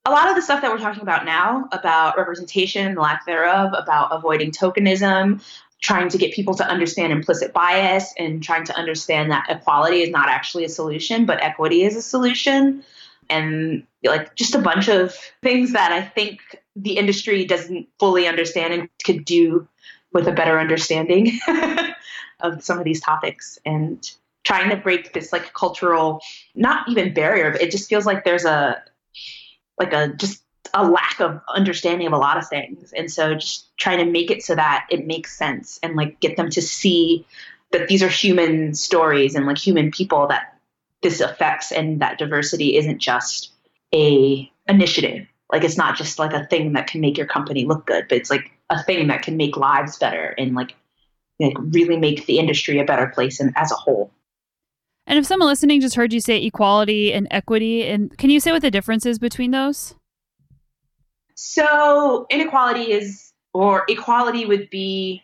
A 0.07 0.11
lot 0.11 0.31
of 0.31 0.35
the 0.35 0.41
stuff 0.41 0.63
that 0.63 0.71
we're 0.71 0.79
talking 0.79 1.03
about 1.03 1.27
now 1.27 1.69
about 1.73 2.17
representation, 2.17 2.95
lack 2.95 3.27
thereof, 3.27 3.73
about 3.77 4.09
avoiding 4.11 4.51
tokenism, 4.51 5.45
trying 5.83 6.09
to 6.09 6.17
get 6.17 6.33
people 6.33 6.55
to 6.55 6.67
understand 6.67 7.13
implicit 7.13 7.53
bias 7.53 8.15
and 8.19 8.43
trying 8.43 8.65
to 8.65 8.75
understand 8.77 9.31
that 9.31 9.45
equality 9.51 10.01
is 10.01 10.09
not 10.09 10.31
actually 10.31 10.65
a 10.65 10.69
solution, 10.71 11.27
but 11.27 11.43
equity 11.43 11.83
is 11.83 11.95
a 11.95 12.03
solution. 12.03 12.83
And 13.29 13.87
like 14.03 14.35
just 14.35 14.55
a 14.55 14.59
bunch 14.59 14.89
of 14.89 15.15
things 15.43 15.73
that 15.75 15.93
I 15.93 16.01
think 16.01 16.41
the 16.75 16.97
industry 16.97 17.45
doesn't 17.45 17.89
fully 17.99 18.27
understand 18.27 18.73
and 18.73 18.89
could 19.05 19.27
do 19.27 19.69
with 20.15 20.27
a 20.27 20.33
better 20.33 20.59
understanding 20.59 21.39
of 22.41 22.65
some 22.65 22.79
of 22.79 22.85
these 22.85 23.03
topics. 23.03 23.59
And 23.67 24.11
trying 24.49 24.71
to 24.71 24.77
break 24.77 25.13
this 25.13 25.31
like 25.31 25.53
cultural 25.53 26.21
not 26.55 26.89
even 26.89 27.13
barrier 27.13 27.51
but 27.53 27.61
it 27.61 27.71
just 27.71 27.87
feels 27.87 28.07
like 28.07 28.25
there's 28.25 28.47
a 28.47 28.83
like 29.79 29.93
a 29.93 30.09
just 30.15 30.43
a 30.75 30.89
lack 30.89 31.21
of 31.21 31.41
understanding 31.49 32.07
of 32.07 32.13
a 32.13 32.19
lot 32.19 32.37
of 32.37 32.47
things. 32.49 32.93
And 32.93 33.11
so 33.11 33.35
just 33.35 33.75
trying 33.79 33.99
to 33.99 34.05
make 34.11 34.31
it 34.31 34.43
so 34.43 34.55
that 34.55 34.87
it 34.91 35.07
makes 35.07 35.37
sense 35.37 35.79
and 35.83 35.97
like 35.97 36.21
get 36.21 36.37
them 36.37 36.51
to 36.51 36.63
see 36.63 37.27
that 37.73 37.89
these 37.89 38.03
are 38.03 38.09
human 38.09 38.75
stories 38.75 39.35
and 39.35 39.47
like 39.47 39.59
human 39.59 39.91
people 39.91 40.27
that 40.29 40.59
this 41.03 41.21
affects 41.21 41.73
and 41.73 42.01
that 42.01 42.19
diversity 42.19 42.77
isn't 42.77 42.99
just 42.99 43.53
a 43.95 44.51
initiative. 44.69 45.27
Like 45.51 45.65
it's 45.65 45.79
not 45.79 45.97
just 45.97 46.19
like 46.19 46.33
a 46.33 46.47
thing 46.47 46.75
that 46.75 46.89
can 46.89 47.01
make 47.01 47.17
your 47.17 47.27
company 47.27 47.65
look 47.65 47.87
good 47.87 48.07
but 48.09 48.19
it's 48.19 48.31
like 48.31 48.51
a 48.69 48.83
thing 48.83 49.09
that 49.09 49.23
can 49.23 49.37
make 49.37 49.57
lives 49.57 49.99
better 49.99 50.35
and 50.37 50.55
like 50.55 50.75
like 51.41 51.57
really 51.59 51.97
make 51.97 52.27
the 52.27 52.39
industry 52.39 52.81
a 52.81 52.85
better 52.85 53.07
place 53.07 53.41
and 53.41 53.53
as 53.57 53.73
a 53.73 53.77
whole 53.77 54.11
and 55.09 55.19
if 55.19 55.27
someone 55.27 55.49
listening 55.49 55.81
just 55.81 55.97
heard 55.97 56.13
you 56.13 56.21
say 56.21 56.45
equality 56.45 57.13
and 57.13 57.27
equity, 57.31 57.85
and 57.89 58.17
can 58.19 58.31
you 58.31 58.39
say 58.39 58.53
what 58.53 58.63
the 58.63 58.71
difference 58.71 59.07
is 59.07 59.19
between 59.19 59.51
those? 59.51 59.95
So 61.35 62.27
inequality 62.31 62.93
is, 62.93 63.33
or 63.55 63.85
equality 63.89 64.45
would 64.45 64.69
be, 64.71 65.23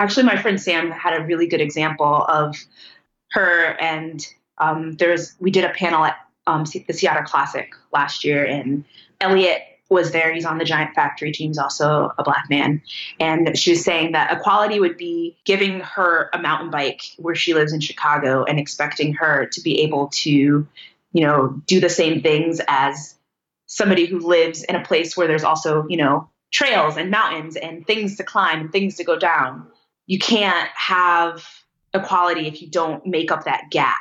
actually, 0.00 0.22
my 0.22 0.40
friend 0.40 0.60
Sam 0.60 0.90
had 0.90 1.20
a 1.20 1.24
really 1.24 1.46
good 1.46 1.60
example 1.60 2.24
of 2.28 2.56
her 3.32 3.76
and 3.80 4.26
um, 4.58 4.92
there's 4.92 5.34
we 5.40 5.50
did 5.50 5.64
a 5.64 5.70
panel 5.70 6.04
at 6.04 6.16
um, 6.46 6.64
the 6.64 6.92
Sea 6.92 7.08
Otter 7.08 7.24
Classic 7.24 7.74
last 7.92 8.24
year, 8.24 8.44
and 8.44 8.84
Elliot 9.20 9.62
was 9.88 10.10
there. 10.10 10.32
He's 10.32 10.44
on 10.44 10.58
the 10.58 10.64
Giant 10.64 10.94
Factory 10.94 11.32
team. 11.32 11.50
He's 11.50 11.58
also 11.58 12.12
a 12.18 12.24
black 12.24 12.46
man. 12.50 12.82
And 13.20 13.56
she 13.56 13.70
was 13.70 13.84
saying 13.84 14.12
that 14.12 14.32
equality 14.32 14.80
would 14.80 14.96
be 14.96 15.36
giving 15.44 15.80
her 15.80 16.28
a 16.32 16.38
mountain 16.38 16.70
bike 16.70 17.02
where 17.18 17.34
she 17.34 17.54
lives 17.54 17.72
in 17.72 17.80
Chicago 17.80 18.44
and 18.44 18.58
expecting 18.58 19.14
her 19.14 19.46
to 19.52 19.60
be 19.60 19.82
able 19.82 20.08
to, 20.08 20.30
you 20.30 20.66
know, 21.14 21.60
do 21.66 21.80
the 21.80 21.88
same 21.88 22.20
things 22.20 22.60
as 22.66 23.14
somebody 23.66 24.06
who 24.06 24.18
lives 24.18 24.64
in 24.64 24.74
a 24.74 24.84
place 24.84 25.16
where 25.16 25.28
there's 25.28 25.44
also, 25.44 25.86
you 25.88 25.96
know, 25.96 26.28
trails 26.52 26.96
and 26.96 27.10
mountains 27.10 27.56
and 27.56 27.86
things 27.86 28.16
to 28.16 28.24
climb 28.24 28.60
and 28.60 28.72
things 28.72 28.96
to 28.96 29.04
go 29.04 29.18
down. 29.18 29.66
You 30.06 30.18
can't 30.18 30.68
have 30.74 31.46
equality 31.94 32.46
if 32.46 32.62
you 32.62 32.68
don't 32.68 33.06
make 33.06 33.30
up 33.30 33.44
that 33.44 33.70
gap, 33.70 34.00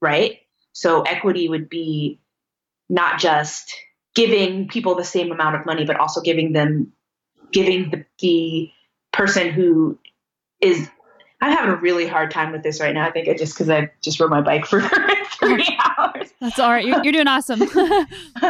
right? 0.00 0.38
So 0.72 1.02
equity 1.02 1.48
would 1.48 1.68
be 1.68 2.20
not 2.88 3.18
just 3.18 3.74
giving 4.18 4.66
people 4.66 4.96
the 4.96 5.04
same 5.04 5.30
amount 5.30 5.54
of 5.54 5.64
money, 5.64 5.84
but 5.84 5.94
also 5.96 6.20
giving 6.20 6.52
them 6.52 6.92
giving 7.52 7.88
the, 7.90 8.04
the 8.18 8.68
person 9.12 9.48
who 9.50 9.96
is 10.60 10.90
I'm 11.40 11.52
having 11.52 11.70
a 11.70 11.76
really 11.76 12.08
hard 12.08 12.32
time 12.32 12.50
with 12.50 12.64
this 12.64 12.80
right 12.80 12.92
now. 12.92 13.06
I 13.06 13.12
think 13.12 13.28
it's 13.28 13.40
just 13.40 13.54
because 13.54 13.70
I 13.70 13.92
just 14.02 14.18
rode 14.18 14.30
my 14.30 14.40
bike 14.40 14.66
for 14.66 14.80
three 15.38 15.78
hours. 15.98 16.32
That's 16.40 16.58
all 16.58 16.70
right. 16.70 16.84
You're, 16.84 17.00
you're 17.04 17.12
doing 17.12 17.28
awesome. 17.28 17.60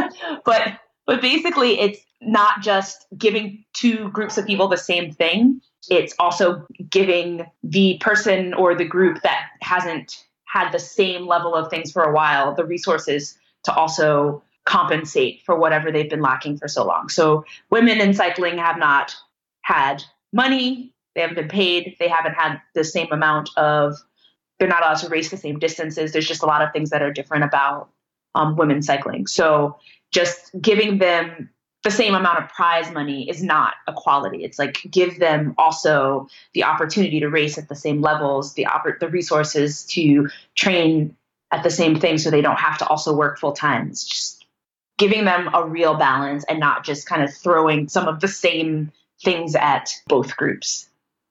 but 0.47 0.81
but 1.07 1.21
basically, 1.21 1.79
it's 1.79 2.01
not 2.23 2.63
just 2.63 3.07
giving 3.19 3.63
two 3.75 4.09
groups 4.09 4.39
of 4.39 4.47
people 4.47 4.69
the 4.69 4.79
same 4.79 5.13
thing. 5.13 5.61
It's 5.91 6.15
also 6.19 6.67
giving 6.89 7.47
the 7.63 7.99
person 8.01 8.55
or 8.55 8.75
the 8.75 8.87
group 8.87 9.21
that 9.21 9.49
hasn't 9.61 10.25
had 10.45 10.73
the 10.73 10.79
same 10.79 11.27
level 11.27 11.55
of 11.55 11.69
things 11.69 11.93
for 11.93 12.05
a 12.05 12.13
while 12.15 12.55
the 12.55 12.65
resources 12.65 13.37
to 13.65 13.75
also 13.75 14.43
compensate 14.69 15.41
for 15.47 15.59
whatever 15.59 15.91
they've 15.91 16.11
been 16.11 16.21
lacking 16.21 16.59
for 16.59 16.69
so 16.69 16.85
long. 16.85 17.09
So 17.09 17.45
women 17.71 18.01
in 18.01 18.13
cycling 18.13 18.59
have 18.59 18.79
not 18.79 19.17
had 19.63 20.05
money, 20.33 20.93
they 21.15 21.23
haven't 21.23 21.37
been 21.37 21.49
paid, 21.49 21.97
they 21.99 22.09
haven't 22.09 22.35
had 22.35 22.61
the 22.75 22.85
same 22.85 23.09
amount 23.11 23.49
of 23.57 23.97
they're 24.59 24.69
not 24.69 24.83
allowed 24.83 24.99
to 24.99 25.09
race 25.09 25.31
the 25.31 25.37
same 25.37 25.59
distances. 25.59 26.13
There's 26.13 26.29
just 26.29 26.43
a 26.43 26.47
lot 26.47 26.63
of 26.63 26.73
things 26.73 26.91
that 26.91 27.01
are 27.01 27.13
different 27.13 27.45
about 27.45 27.89
um, 28.35 28.57
women 28.57 28.83
cycling. 28.83 29.27
So 29.27 29.79
just 30.13 30.51
giving 30.61 30.99
them 30.99 31.49
the 31.83 31.91
same 31.91 32.15
amount 32.15 32.43
of 32.43 32.51
prize 32.51 32.91
money 32.93 33.31
is 33.31 33.43
not 33.43 33.75
equality. 33.87 34.45
It's 34.45 34.59
like 34.59 34.83
give 34.91 35.19
them 35.19 35.55
also 35.57 36.29
the 36.53 36.65
opportunity 36.65 37.21
to 37.21 37.29
race 37.29 37.57
at 37.57 37.69
the 37.69 37.77
same 37.77 38.03
levels, 38.03 38.53
the 38.55 38.65
oppor- 38.65 38.99
the 38.99 39.09
resources 39.09 39.85
to 39.87 40.29
train 40.55 41.17
at 41.51 41.63
the 41.63 41.71
same 41.71 41.99
thing, 41.99 42.19
so 42.19 42.31
they 42.31 42.43
don't 42.43 42.59
have 42.59 42.79
to 42.79 42.87
also 42.87 43.15
work 43.15 43.39
full 43.39 43.53
time. 43.53 43.89
It's 43.89 44.05
just 44.05 44.38
giving 44.99 45.25
them 45.25 45.49
a 45.55 45.65
real 45.67 45.95
balance 45.97 46.45
and 46.49 46.61
not 46.61 46.85
just 46.85 47.07
kind 47.09 47.23
of 47.23 47.33
throwing 47.35 47.89
some 47.89 48.07
of 48.07 48.21
the 48.21 48.29
same 48.29 48.93
things 49.23 49.55
at 49.57 49.91
both 50.07 50.37
groups. 50.37 50.85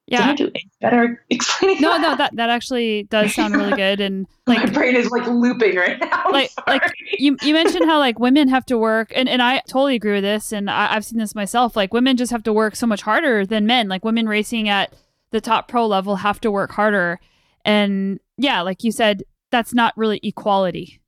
Yeah. 0.08 0.34
Did 0.34 0.56
I 0.56 0.60
do 0.60 0.68
better 0.80 1.24
explaining 1.30 1.82
No, 1.82 1.92
that? 1.92 2.02
no, 2.02 2.16
that 2.16 2.36
that 2.38 2.50
actually 2.50 3.04
does 3.04 3.36
sound 3.36 3.56
really 3.56 3.76
good. 3.76 4.00
And 4.00 4.26
like 4.46 4.60
my 4.60 4.70
brain 4.70 4.96
is 4.96 5.10
like 5.12 5.28
looping 5.28 5.76
right 5.76 6.00
now. 6.00 6.24
I'm 6.26 6.32
like 6.32 6.50
like 6.66 6.82
you 7.18 7.36
you 7.42 7.54
mentioned 7.54 7.86
how 7.86 8.00
like 8.00 8.18
women 8.18 8.48
have 8.48 8.66
to 8.68 8.78
work 8.78 9.12
and, 9.14 9.28
and 9.28 9.42
I 9.42 9.60
totally 9.68 9.96
agree 9.96 10.14
with 10.14 10.24
this 10.24 10.54
and 10.54 10.70
I, 10.70 10.96
I've 10.96 11.04
seen 11.04 11.20
this 11.20 11.36
myself. 11.36 11.76
Like 11.76 11.94
women 11.94 12.16
just 12.16 12.32
have 12.32 12.44
to 12.44 12.54
work 12.54 12.78
so 12.78 12.88
much 12.88 13.02
harder 13.02 13.46
than 13.46 13.68
men. 13.68 13.90
Like 13.90 14.06
women 14.06 14.28
racing 14.30 14.70
at 14.70 14.94
the 15.32 15.42
top 15.42 15.68
pro 15.68 15.86
level 15.86 16.16
have 16.16 16.40
to 16.42 16.52
work 16.52 16.72
harder. 16.72 17.20
And 17.66 18.22
yeah, 18.38 18.62
like 18.62 18.86
you 18.86 18.94
said, 18.94 19.24
that's 19.52 19.74
not 19.74 19.94
really 19.98 20.22
equality. 20.24 21.02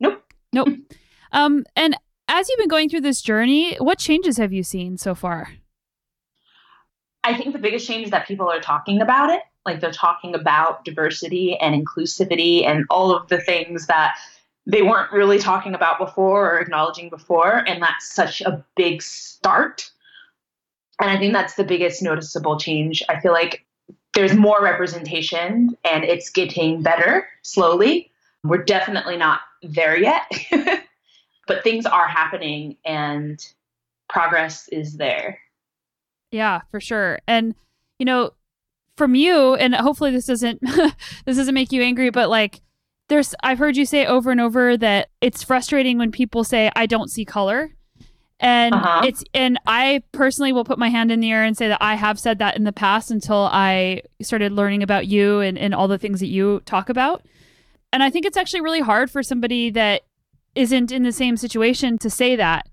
Nope. 0.00 0.32
Nope. 0.50 0.68
Um, 1.34 1.64
and 1.76 1.94
as 2.28 2.48
you've 2.48 2.58
been 2.58 2.68
going 2.68 2.88
through 2.88 3.02
this 3.02 3.20
journey, 3.20 3.76
what 3.76 3.98
changes 3.98 4.38
have 4.38 4.52
you 4.52 4.62
seen 4.62 4.96
so 4.96 5.14
far? 5.14 5.48
I 7.22 7.34
think 7.36 7.52
the 7.52 7.58
biggest 7.58 7.86
change 7.86 8.06
is 8.06 8.10
that 8.10 8.26
people 8.26 8.50
are 8.50 8.60
talking 8.60 9.02
about 9.02 9.30
it. 9.30 9.42
Like 9.66 9.80
they're 9.80 9.92
talking 9.92 10.34
about 10.34 10.84
diversity 10.84 11.56
and 11.56 11.74
inclusivity 11.74 12.66
and 12.66 12.84
all 12.90 13.14
of 13.14 13.28
the 13.28 13.40
things 13.40 13.86
that 13.86 14.16
they 14.66 14.82
weren't 14.82 15.12
really 15.12 15.38
talking 15.38 15.74
about 15.74 15.98
before 15.98 16.50
or 16.54 16.58
acknowledging 16.58 17.10
before. 17.10 17.64
And 17.66 17.82
that's 17.82 18.10
such 18.10 18.40
a 18.40 18.64
big 18.76 19.02
start. 19.02 19.90
And 21.00 21.10
I 21.10 21.18
think 21.18 21.32
that's 21.32 21.54
the 21.54 21.64
biggest 21.64 22.02
noticeable 22.02 22.58
change. 22.58 23.02
I 23.08 23.20
feel 23.20 23.32
like 23.32 23.64
there's 24.14 24.34
more 24.34 24.62
representation 24.62 25.76
and 25.84 26.04
it's 26.04 26.30
getting 26.30 26.82
better 26.82 27.26
slowly. 27.42 28.10
We're 28.44 28.62
definitely 28.62 29.16
not 29.16 29.40
there 29.62 29.96
yet, 29.96 30.30
but 31.46 31.62
things 31.64 31.86
are 31.86 32.08
happening 32.08 32.76
and 32.84 33.44
progress 34.08 34.68
is 34.68 34.96
there. 34.96 35.38
Yeah, 36.30 36.62
for 36.70 36.80
sure. 36.80 37.18
And 37.26 37.54
you 37.98 38.06
know, 38.06 38.32
from 38.96 39.14
you, 39.14 39.54
and 39.54 39.74
hopefully 39.74 40.10
this 40.10 40.26
doesn't 40.26 40.60
this 41.26 41.36
doesn't 41.36 41.54
make 41.54 41.72
you 41.72 41.82
angry, 41.82 42.10
but 42.10 42.28
like 42.28 42.60
there's 43.08 43.34
I've 43.42 43.58
heard 43.58 43.76
you 43.76 43.86
say 43.86 44.06
over 44.06 44.30
and 44.30 44.40
over 44.40 44.76
that 44.76 45.10
it's 45.20 45.42
frustrating 45.42 45.98
when 45.98 46.10
people 46.10 46.44
say 46.44 46.70
I 46.74 46.86
don't 46.86 47.10
see 47.10 47.24
color. 47.24 47.70
And 48.40 48.74
Uh-huh. 48.74 49.02
it's 49.06 49.22
and 49.32 49.58
I 49.66 50.02
personally 50.12 50.52
will 50.52 50.64
put 50.64 50.78
my 50.78 50.88
hand 50.88 51.12
in 51.12 51.20
the 51.20 51.30
air 51.30 51.44
and 51.44 51.56
say 51.56 51.68
that 51.68 51.78
I 51.80 51.94
have 51.94 52.18
said 52.18 52.38
that 52.40 52.56
in 52.56 52.64
the 52.64 52.72
past 52.72 53.10
until 53.10 53.48
I 53.52 54.02
started 54.22 54.52
learning 54.52 54.82
about 54.82 55.06
you 55.06 55.38
and, 55.40 55.56
and 55.56 55.72
all 55.74 55.86
the 55.86 55.98
things 55.98 56.18
that 56.20 56.26
you 56.26 56.60
talk 56.66 56.88
about. 56.88 57.24
And 57.92 58.02
I 58.02 58.10
think 58.10 58.26
it's 58.26 58.36
actually 58.36 58.60
really 58.62 58.80
hard 58.80 59.08
for 59.10 59.22
somebody 59.22 59.70
that 59.70 60.02
isn't 60.54 60.92
in 60.92 61.02
the 61.02 61.12
same 61.12 61.36
situation 61.36 61.98
to 61.98 62.10
say 62.10 62.36
that. 62.36 62.68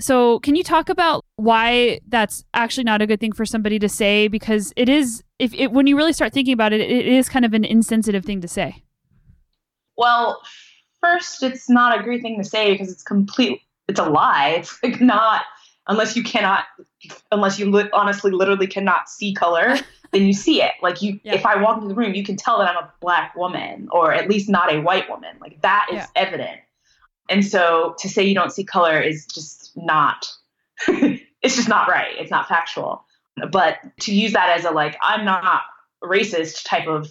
So, 0.00 0.38
can 0.40 0.56
you 0.56 0.62
talk 0.64 0.88
about 0.88 1.24
why 1.36 2.00
that's 2.08 2.44
actually 2.54 2.84
not 2.84 3.02
a 3.02 3.06
good 3.06 3.20
thing 3.20 3.32
for 3.32 3.44
somebody 3.44 3.78
to 3.78 3.88
say? 3.88 4.26
Because 4.28 4.72
it 4.76 4.88
is, 4.88 5.22
if 5.38 5.52
it, 5.54 5.70
when 5.70 5.86
you 5.86 5.96
really 5.96 6.14
start 6.14 6.32
thinking 6.32 6.54
about 6.54 6.72
it, 6.72 6.80
it 6.80 7.06
is 7.06 7.28
kind 7.28 7.44
of 7.44 7.52
an 7.52 7.64
insensitive 7.64 8.24
thing 8.24 8.40
to 8.40 8.48
say. 8.48 8.82
Well, 9.96 10.40
first, 11.00 11.42
it's 11.42 11.68
not 11.68 11.98
a 11.98 12.02
great 12.02 12.22
thing 12.22 12.38
to 12.42 12.44
say 12.48 12.72
because 12.72 12.90
it's 12.90 13.02
complete. 13.02 13.60
It's 13.88 14.00
a 14.00 14.04
lie. 14.08 14.54
It's 14.58 14.82
like 14.82 15.00
not 15.00 15.42
unless 15.88 16.16
you 16.16 16.22
cannot, 16.22 16.64
unless 17.30 17.58
you 17.58 17.70
li- 17.70 17.90
honestly, 17.92 18.30
literally 18.30 18.66
cannot 18.66 19.08
see 19.10 19.34
color. 19.34 19.76
then 20.12 20.22
you 20.22 20.32
see 20.32 20.62
it. 20.62 20.72
Like 20.80 21.02
you, 21.02 21.20
Yeah. 21.24 21.34
if 21.34 21.44
I 21.44 21.60
walk 21.60 21.76
into 21.76 21.88
the 21.88 21.94
room, 21.94 22.14
you 22.14 22.24
can 22.24 22.36
tell 22.36 22.58
that 22.58 22.68
I'm 22.68 22.76
a 22.84 22.92
black 23.00 23.34
woman, 23.36 23.88
or 23.92 24.12
at 24.12 24.28
least 24.28 24.48
not 24.48 24.72
a 24.72 24.80
white 24.80 25.08
woman. 25.10 25.36
Like 25.40 25.60
that 25.62 25.86
is 25.90 25.96
Yeah. 25.96 26.06
evident. 26.16 26.60
And 27.28 27.44
so 27.44 27.94
to 27.98 28.08
say 28.08 28.24
you 28.24 28.34
don't 28.34 28.52
see 28.52 28.64
color 28.64 29.00
is 29.00 29.26
just 29.26 29.72
not. 29.76 30.26
it's 30.88 31.56
just 31.56 31.68
not 31.68 31.88
right. 31.88 32.14
It's 32.18 32.30
not 32.30 32.48
factual. 32.48 33.04
But 33.50 33.78
to 34.00 34.14
use 34.14 34.32
that 34.32 34.50
as 34.58 34.64
a 34.64 34.70
like 34.70 34.96
I'm 35.02 35.24
not 35.24 35.62
racist 36.02 36.64
type 36.64 36.86
of, 36.88 37.10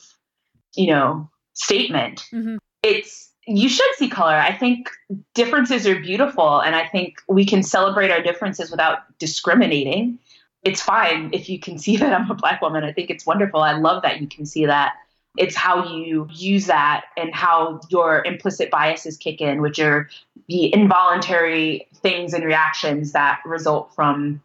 you 0.75 0.87
know, 0.87 1.29
statement 1.53 2.25
Mhm. 2.31 2.57
it's 2.83 3.29
you 3.47 3.69
should 3.69 3.89
see 3.95 4.07
color. 4.07 4.35
I 4.35 4.55
think 4.55 4.89
differences 5.33 5.87
are 5.87 5.99
beautiful, 5.99 6.59
and 6.59 6.75
I 6.75 6.87
think 6.87 7.21
we 7.27 7.43
can 7.43 7.63
celebrate 7.63 8.11
our 8.11 8.21
differences 8.21 8.69
without 8.69 8.99
discriminating. 9.17 10.19
It's 10.63 10.81
fine 10.81 11.31
if 11.33 11.49
you 11.49 11.59
can 11.59 11.79
see 11.79 11.97
that 12.01 12.13
I'm 12.13 12.29
a 12.29 12.35
black 12.35 12.61
woman. 12.61 12.83
I 12.83 12.93
think 12.93 13.09
it's 13.09 13.25
wonderful. 13.25 13.61
I 13.61 13.73
love 13.73 14.03
that 14.03 14.21
you 14.21 14.27
can 14.27 14.45
see 14.45 14.67
that. 14.67 14.93
It's 15.37 15.55
how 15.55 15.93
you 15.95 16.27
use 16.31 16.67
that 16.67 17.05
and 17.15 17.33
how 17.33 17.79
your 17.89 18.23
implicit 18.25 18.69
biases 18.69 19.17
kick 19.17 19.39
in, 19.39 19.61
which 19.61 19.79
are 19.79 20.09
the 20.47 20.73
involuntary 20.73 21.87
things 21.95 22.33
and 22.33 22.43
reactions 22.43 23.13
that 23.13 23.39
result 23.45 23.95
from 23.95 24.41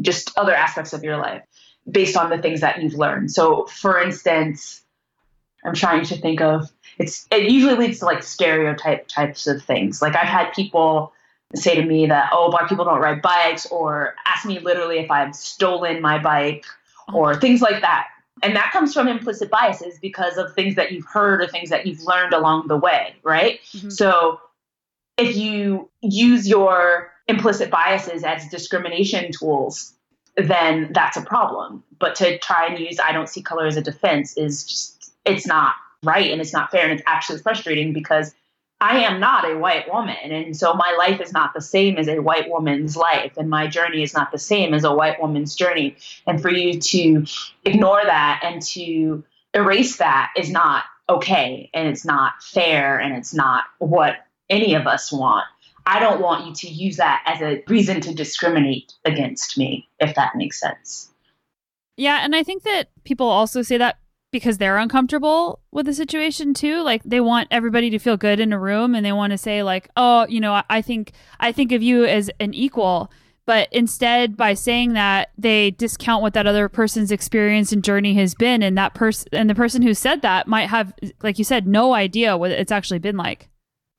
just 0.00 0.36
other 0.38 0.54
aspects 0.54 0.92
of 0.92 1.04
your 1.04 1.18
life 1.18 1.42
based 1.90 2.16
on 2.16 2.30
the 2.30 2.38
things 2.38 2.60
that 2.60 2.82
you've 2.82 2.94
learned. 2.94 3.30
So, 3.30 3.66
for 3.66 4.00
instance, 4.00 4.82
I'm 5.64 5.74
trying 5.74 6.04
to 6.06 6.16
think 6.16 6.40
of 6.40 6.70
it's 6.98 7.26
it 7.30 7.50
usually 7.50 7.74
leads 7.74 8.00
to 8.00 8.04
like 8.04 8.22
stereotype 8.22 9.08
types 9.08 9.46
of 9.46 9.62
things. 9.62 10.02
Like 10.02 10.16
I've 10.16 10.28
had 10.28 10.52
people 10.52 11.12
say 11.54 11.74
to 11.74 11.82
me 11.82 12.06
that 12.06 12.30
oh 12.32 12.50
black 12.50 12.68
people 12.68 12.84
don't 12.84 13.00
ride 13.00 13.22
bikes 13.22 13.66
or 13.66 14.14
ask 14.24 14.46
me 14.46 14.58
literally 14.58 14.98
if 14.98 15.10
I've 15.10 15.34
stolen 15.34 16.00
my 16.00 16.18
bike 16.18 16.64
or 17.12 17.34
things 17.34 17.60
like 17.60 17.80
that. 17.82 18.08
And 18.42 18.56
that 18.56 18.72
comes 18.72 18.94
from 18.94 19.08
implicit 19.08 19.50
biases 19.50 19.98
because 19.98 20.36
of 20.36 20.54
things 20.54 20.74
that 20.76 20.92
you've 20.92 21.06
heard 21.06 21.42
or 21.42 21.46
things 21.46 21.70
that 21.70 21.86
you've 21.86 22.02
learned 22.02 22.32
along 22.32 22.68
the 22.68 22.76
way, 22.76 23.14
right? 23.22 23.60
Mhm. 23.74 23.92
So 23.92 24.40
if 25.16 25.36
you 25.36 25.90
use 26.00 26.48
your 26.48 27.12
implicit 27.28 27.70
biases 27.70 28.24
as 28.24 28.48
discrimination 28.48 29.30
tools, 29.32 29.94
then 30.36 30.90
that's 30.92 31.16
a 31.16 31.22
problem. 31.22 31.82
But 31.98 32.14
to 32.16 32.38
try 32.38 32.66
and 32.66 32.78
use 32.78 32.98
I 32.98 33.12
don't 33.12 33.28
see 33.28 33.42
color 33.42 33.66
as 33.66 33.76
a 33.76 33.82
defense 33.82 34.36
is 34.36 34.64
just 34.64 35.12
it's 35.24 35.46
not 35.46 35.74
right 36.02 36.30
and 36.30 36.40
it's 36.40 36.52
not 36.52 36.70
fair 36.70 36.84
and 36.84 36.92
it's 36.92 37.02
actually 37.06 37.40
frustrating 37.40 37.92
because 37.92 38.34
I 38.80 39.00
am 39.00 39.20
not 39.20 39.44
a 39.44 39.58
white 39.58 39.92
woman 39.92 40.16
and 40.22 40.56
so 40.56 40.72
my 40.72 40.94
life 40.98 41.20
is 41.20 41.32
not 41.32 41.52
the 41.52 41.60
same 41.60 41.98
as 41.98 42.08
a 42.08 42.18
white 42.18 42.48
woman's 42.48 42.96
life 42.96 43.36
and 43.36 43.50
my 43.50 43.66
journey 43.66 44.02
is 44.02 44.14
not 44.14 44.32
the 44.32 44.38
same 44.38 44.72
as 44.72 44.84
a 44.84 44.94
white 44.94 45.20
woman's 45.20 45.54
journey 45.54 45.96
and 46.26 46.40
for 46.40 46.50
you 46.50 46.80
to 46.80 47.26
ignore 47.64 48.00
that 48.02 48.40
and 48.42 48.62
to 48.62 49.22
erase 49.52 49.98
that 49.98 50.32
is 50.36 50.50
not 50.50 50.84
okay 51.10 51.68
and 51.74 51.88
it's 51.88 52.06
not 52.06 52.42
fair 52.42 52.98
and 52.98 53.14
it's 53.14 53.34
not 53.34 53.64
what 53.78 54.14
any 54.48 54.74
of 54.74 54.86
us 54.86 55.12
want. 55.12 55.44
I 55.86 56.00
don't 56.00 56.22
want 56.22 56.46
you 56.46 56.54
to 56.54 56.68
use 56.68 56.96
that 56.96 57.22
as 57.26 57.42
a 57.42 57.62
reason 57.68 58.00
to 58.02 58.14
discriminate 58.14 58.94
against 59.04 59.58
me 59.58 59.88
if 59.98 60.14
that 60.14 60.36
makes 60.36 60.58
sense. 60.58 61.10
Yeah, 61.96 62.20
and 62.24 62.34
I 62.34 62.42
think 62.42 62.62
that 62.62 62.88
people 63.04 63.28
also 63.28 63.60
say 63.60 63.76
that 63.76 63.98
because 64.32 64.58
they're 64.58 64.78
uncomfortable 64.78 65.60
with 65.72 65.86
the 65.86 65.92
situation 65.94 66.54
too. 66.54 66.82
Like 66.82 67.02
they 67.04 67.20
want 67.20 67.48
everybody 67.50 67.90
to 67.90 67.98
feel 67.98 68.16
good 68.16 68.40
in 68.40 68.52
a 68.52 68.58
room 68.58 68.94
and 68.94 69.04
they 69.04 69.12
want 69.12 69.32
to 69.32 69.38
say 69.38 69.62
like, 69.62 69.88
"Oh, 69.96 70.26
you 70.28 70.40
know, 70.40 70.62
I- 70.68 70.82
think 70.82 71.12
I 71.40 71.52
think 71.52 71.72
of 71.72 71.82
you 71.82 72.04
as 72.04 72.30
an 72.40 72.54
equal." 72.54 73.10
But 73.46 73.68
instead 73.72 74.36
by 74.36 74.54
saying 74.54 74.92
that, 74.92 75.30
they 75.36 75.72
discount 75.72 76.22
what 76.22 76.34
that 76.34 76.46
other 76.46 76.68
person's 76.68 77.10
experience 77.10 77.72
and 77.72 77.82
journey 77.82 78.14
has 78.14 78.34
been 78.34 78.62
and 78.62 78.78
that 78.78 78.94
person 78.94 79.28
and 79.32 79.50
the 79.50 79.54
person 79.56 79.82
who 79.82 79.94
said 79.94 80.22
that 80.22 80.46
might 80.46 80.68
have 80.68 80.92
like 81.22 81.38
you 81.38 81.44
said 81.44 81.66
no 81.66 81.92
idea 81.94 82.36
what 82.36 82.52
it's 82.52 82.70
actually 82.70 83.00
been 83.00 83.16
like. 83.16 83.48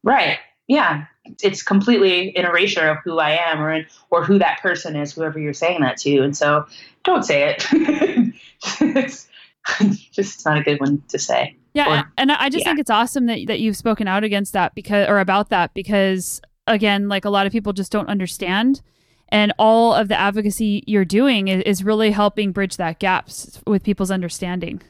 Right. 0.03 0.37
Yeah. 0.67 1.05
It's 1.43 1.61
completely 1.63 2.35
an 2.37 2.45
erasure 2.45 2.87
of 2.87 2.97
who 3.03 3.19
I 3.19 3.31
am 3.31 3.61
or 3.61 3.81
or 4.09 4.23
who 4.23 4.39
that 4.39 4.61
person 4.61 4.95
is, 4.95 5.11
whoever 5.13 5.37
you're 5.39 5.53
saying 5.53 5.81
that 5.81 5.97
to. 5.97 6.19
And 6.21 6.35
so 6.37 6.65
don't 7.03 7.23
say 7.23 7.55
it. 7.57 8.33
just 10.11 10.45
not 10.45 10.57
a 10.57 10.61
good 10.61 10.79
one 10.79 11.01
to 11.09 11.19
say. 11.19 11.55
Yeah, 11.73 12.01
Or- 12.01 12.11
and 12.17 12.31
I 12.31 12.49
just 12.49 12.65
yeah. 12.65 12.71
think 12.71 12.79
it's 12.79 12.89
awesome 12.89 13.27
that 13.27 13.39
that 13.47 13.59
you've 13.59 13.77
spoken 13.77 14.07
out 14.07 14.23
against 14.23 14.53
that 14.53 14.75
because 14.75 15.07
or 15.07 15.19
about 15.19 15.49
that 15.49 15.73
because 15.73 16.41
again, 16.67 17.07
like 17.07 17.25
a 17.25 17.29
lot 17.29 17.45
of 17.45 17.51
people 17.51 17.73
just 17.73 17.91
don't 17.91 18.09
understand, 18.09 18.81
and 19.29 19.53
all 19.57 19.93
of 19.93 20.07
the 20.07 20.19
advocacy 20.19 20.83
you're 20.87 21.05
doing 21.05 21.47
is, 21.47 21.63
is 21.63 21.83
really 21.83 22.11
helping 22.11 22.51
bridge 22.51 22.77
that 22.77 22.99
gaps 22.99 23.61
with 23.65 23.83
people's 23.83 24.11
understanding. 24.11 24.81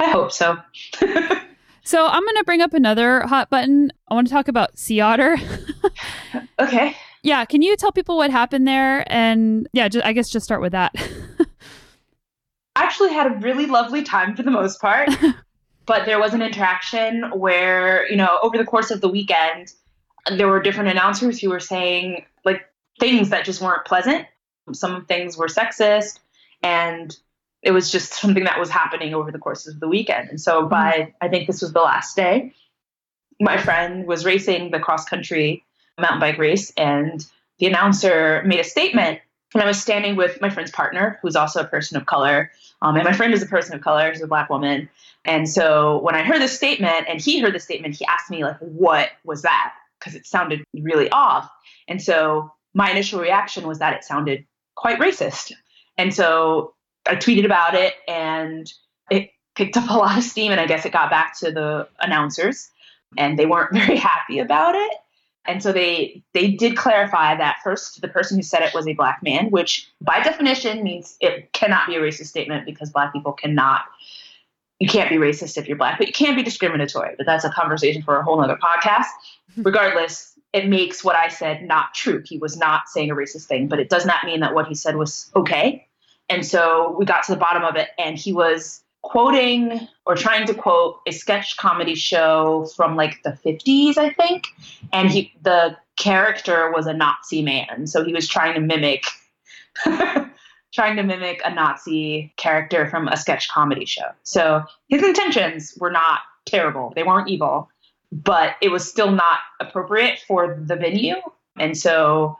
I 0.00 0.10
hope 0.10 0.32
so. 0.32 0.58
So 1.86 2.06
I'm 2.06 2.22
going 2.22 2.36
to 2.36 2.44
bring 2.44 2.62
up 2.62 2.72
another 2.72 3.20
hot 3.26 3.50
button. 3.50 3.92
I 4.08 4.14
want 4.14 4.26
to 4.26 4.32
talk 4.32 4.48
about 4.48 4.78
Sea 4.78 5.00
Otter. 5.00 5.36
okay. 6.58 6.96
yeah, 7.22 7.44
can 7.44 7.60
you 7.60 7.76
tell 7.76 7.92
people 7.92 8.16
what 8.16 8.30
happened 8.30 8.66
there? 8.66 9.04
And 9.12 9.68
yeah, 9.74 9.88
just, 9.88 10.04
I 10.04 10.14
guess 10.14 10.30
just 10.30 10.44
start 10.44 10.62
with 10.62 10.72
that. 10.72 10.94
I 12.76 12.82
actually 12.82 13.12
had 13.12 13.26
a 13.26 13.36
really 13.36 13.66
lovely 13.66 14.02
time 14.02 14.36
for 14.36 14.42
the 14.42 14.50
most 14.50 14.80
part. 14.80 15.10
but 15.86 16.06
there 16.06 16.18
was 16.18 16.34
an 16.34 16.42
interaction 16.42 17.30
where, 17.34 18.08
you 18.10 18.16
know, 18.16 18.38
over 18.42 18.56
the 18.56 18.64
course 18.64 18.90
of 18.90 19.00
the 19.00 19.08
weekend, 19.08 19.72
there 20.36 20.48
were 20.48 20.60
different 20.62 20.90
announcers 20.90 21.40
who 21.40 21.50
were 21.50 21.60
saying 21.60 22.24
like 22.44 22.62
things 22.98 23.30
that 23.30 23.44
just 23.44 23.60
weren't 23.60 23.84
pleasant. 23.84 24.26
Some 24.72 25.04
things 25.04 25.36
were 25.36 25.46
sexist 25.46 26.18
and 26.62 27.14
it 27.62 27.72
was 27.72 27.90
just 27.90 28.14
something 28.14 28.44
that 28.44 28.58
was 28.58 28.70
happening 28.70 29.14
over 29.14 29.30
the 29.30 29.38
course 29.38 29.66
of 29.66 29.80
the 29.80 29.88
weekend. 29.88 30.30
And 30.30 30.40
so 30.40 30.60
mm-hmm. 30.60 30.70
by 30.70 31.14
I 31.20 31.28
think 31.28 31.46
this 31.46 31.60
was 31.60 31.72
the 31.72 31.80
last 31.80 32.16
day, 32.16 32.54
my 33.40 33.58
friend 33.58 34.06
was 34.06 34.24
racing 34.24 34.70
the 34.70 34.80
cross 34.80 35.04
country 35.04 35.64
mountain 35.98 36.20
bike 36.20 36.38
race 36.38 36.72
and 36.76 37.24
the 37.58 37.66
announcer 37.66 38.42
made 38.44 38.60
a 38.60 38.64
statement 38.64 39.20
and 39.54 39.62
I 39.62 39.66
was 39.66 39.80
standing 39.80 40.16
with 40.16 40.40
my 40.40 40.50
friend's 40.50 40.72
partner, 40.72 41.18
who's 41.22 41.36
also 41.36 41.60
a 41.60 41.64
person 41.64 41.96
of 41.96 42.06
color. 42.06 42.50
Um, 42.84 42.96
and 42.96 43.04
my 43.04 43.14
friend 43.14 43.32
is 43.32 43.42
a 43.42 43.46
person 43.46 43.74
of 43.74 43.80
color, 43.80 44.12
she's 44.12 44.22
a 44.22 44.26
black 44.26 44.50
woman. 44.50 44.90
And 45.24 45.48
so 45.48 45.98
when 46.02 46.14
I 46.14 46.22
heard 46.22 46.42
this 46.42 46.54
statement 46.54 47.06
and 47.08 47.18
he 47.18 47.40
heard 47.40 47.54
the 47.54 47.60
statement, 47.60 47.96
he 47.96 48.04
asked 48.04 48.30
me, 48.30 48.44
like, 48.44 48.58
what 48.58 49.08
was 49.24 49.40
that? 49.40 49.72
Because 49.98 50.14
it 50.14 50.26
sounded 50.26 50.62
really 50.74 51.08
off. 51.10 51.50
And 51.88 52.02
so 52.02 52.52
my 52.74 52.90
initial 52.90 53.20
reaction 53.20 53.66
was 53.66 53.78
that 53.78 53.94
it 53.94 54.04
sounded 54.04 54.44
quite 54.74 54.98
racist. 54.98 55.52
And 55.96 56.12
so 56.12 56.74
I 57.06 57.16
tweeted 57.16 57.46
about 57.46 57.74
it 57.74 57.94
and 58.06 58.70
it 59.10 59.30
picked 59.56 59.78
up 59.78 59.88
a 59.88 59.94
lot 59.94 60.18
of 60.18 60.24
steam. 60.24 60.52
And 60.52 60.60
I 60.60 60.66
guess 60.66 60.84
it 60.84 60.92
got 60.92 61.08
back 61.08 61.38
to 61.38 61.50
the 61.50 61.88
announcers 62.02 62.68
and 63.16 63.38
they 63.38 63.46
weren't 63.46 63.72
very 63.72 63.96
happy 63.96 64.40
about 64.40 64.74
it. 64.74 64.92
And 65.46 65.62
so 65.62 65.72
they 65.72 66.22
they 66.32 66.50
did 66.50 66.76
clarify 66.76 67.36
that 67.36 67.58
first 67.62 68.00
the 68.00 68.08
person 68.08 68.38
who 68.38 68.42
said 68.42 68.62
it 68.62 68.74
was 68.74 68.86
a 68.86 68.94
black 68.94 69.22
man, 69.22 69.50
which 69.50 69.90
by 70.00 70.20
definition 70.20 70.82
means 70.82 71.16
it 71.20 71.52
cannot 71.52 71.86
be 71.86 71.96
a 71.96 72.00
racist 72.00 72.26
statement 72.26 72.64
because 72.64 72.90
black 72.90 73.12
people 73.12 73.32
cannot 73.32 73.82
you 74.80 74.88
can't 74.88 75.08
be 75.08 75.16
racist 75.16 75.56
if 75.56 75.68
you're 75.68 75.76
black, 75.76 75.98
but 75.98 76.06
you 76.06 76.12
can 76.12 76.36
be 76.36 76.42
discriminatory. 76.42 77.14
But 77.16 77.26
that's 77.26 77.44
a 77.44 77.50
conversation 77.50 78.02
for 78.02 78.16
a 78.16 78.22
whole 78.22 78.42
other 78.42 78.56
podcast. 78.56 79.06
Regardless, 79.56 80.38
it 80.52 80.68
makes 80.68 81.02
what 81.02 81.16
I 81.16 81.28
said 81.28 81.62
not 81.62 81.94
true. 81.94 82.22
He 82.24 82.38
was 82.38 82.56
not 82.56 82.88
saying 82.88 83.10
a 83.10 83.14
racist 83.14 83.46
thing, 83.46 83.68
but 83.68 83.78
it 83.80 83.88
does 83.88 84.04
not 84.04 84.24
mean 84.24 84.40
that 84.40 84.54
what 84.54 84.66
he 84.66 84.74
said 84.74 84.96
was 84.96 85.30
okay. 85.34 85.86
And 86.28 86.44
so 86.44 86.94
we 86.98 87.04
got 87.04 87.24
to 87.24 87.32
the 87.32 87.38
bottom 87.38 87.64
of 87.64 87.76
it, 87.76 87.88
and 87.98 88.18
he 88.18 88.32
was 88.32 88.83
quoting 89.04 89.86
or 90.06 90.16
trying 90.16 90.46
to 90.46 90.54
quote 90.54 91.00
a 91.06 91.12
sketch 91.12 91.56
comedy 91.56 91.94
show 91.94 92.66
from 92.74 92.96
like 92.96 93.22
the 93.22 93.30
50s, 93.44 93.96
I 93.96 94.10
think. 94.10 94.46
And 94.92 95.10
he 95.10 95.32
the 95.42 95.76
character 95.96 96.72
was 96.72 96.86
a 96.86 96.92
Nazi 96.94 97.42
man. 97.42 97.86
So 97.86 98.02
he 98.04 98.12
was 98.12 98.26
trying 98.26 98.54
to 98.54 98.60
mimic 98.60 99.04
trying 100.74 100.96
to 100.96 101.02
mimic 101.04 101.40
a 101.44 101.54
Nazi 101.54 102.32
character 102.36 102.88
from 102.90 103.06
a 103.08 103.16
sketch 103.16 103.48
comedy 103.48 103.84
show. 103.84 104.08
So 104.24 104.64
his 104.88 105.02
intentions 105.02 105.74
were 105.78 105.90
not 105.92 106.20
terrible. 106.46 106.92
They 106.96 107.04
weren't 107.04 107.28
evil. 107.28 107.70
but 108.12 108.54
it 108.62 108.70
was 108.70 108.88
still 108.88 109.10
not 109.10 109.40
appropriate 109.60 110.20
for 110.26 110.56
the 110.66 110.76
venue. 110.76 111.16
And 111.58 111.76
so 111.76 112.38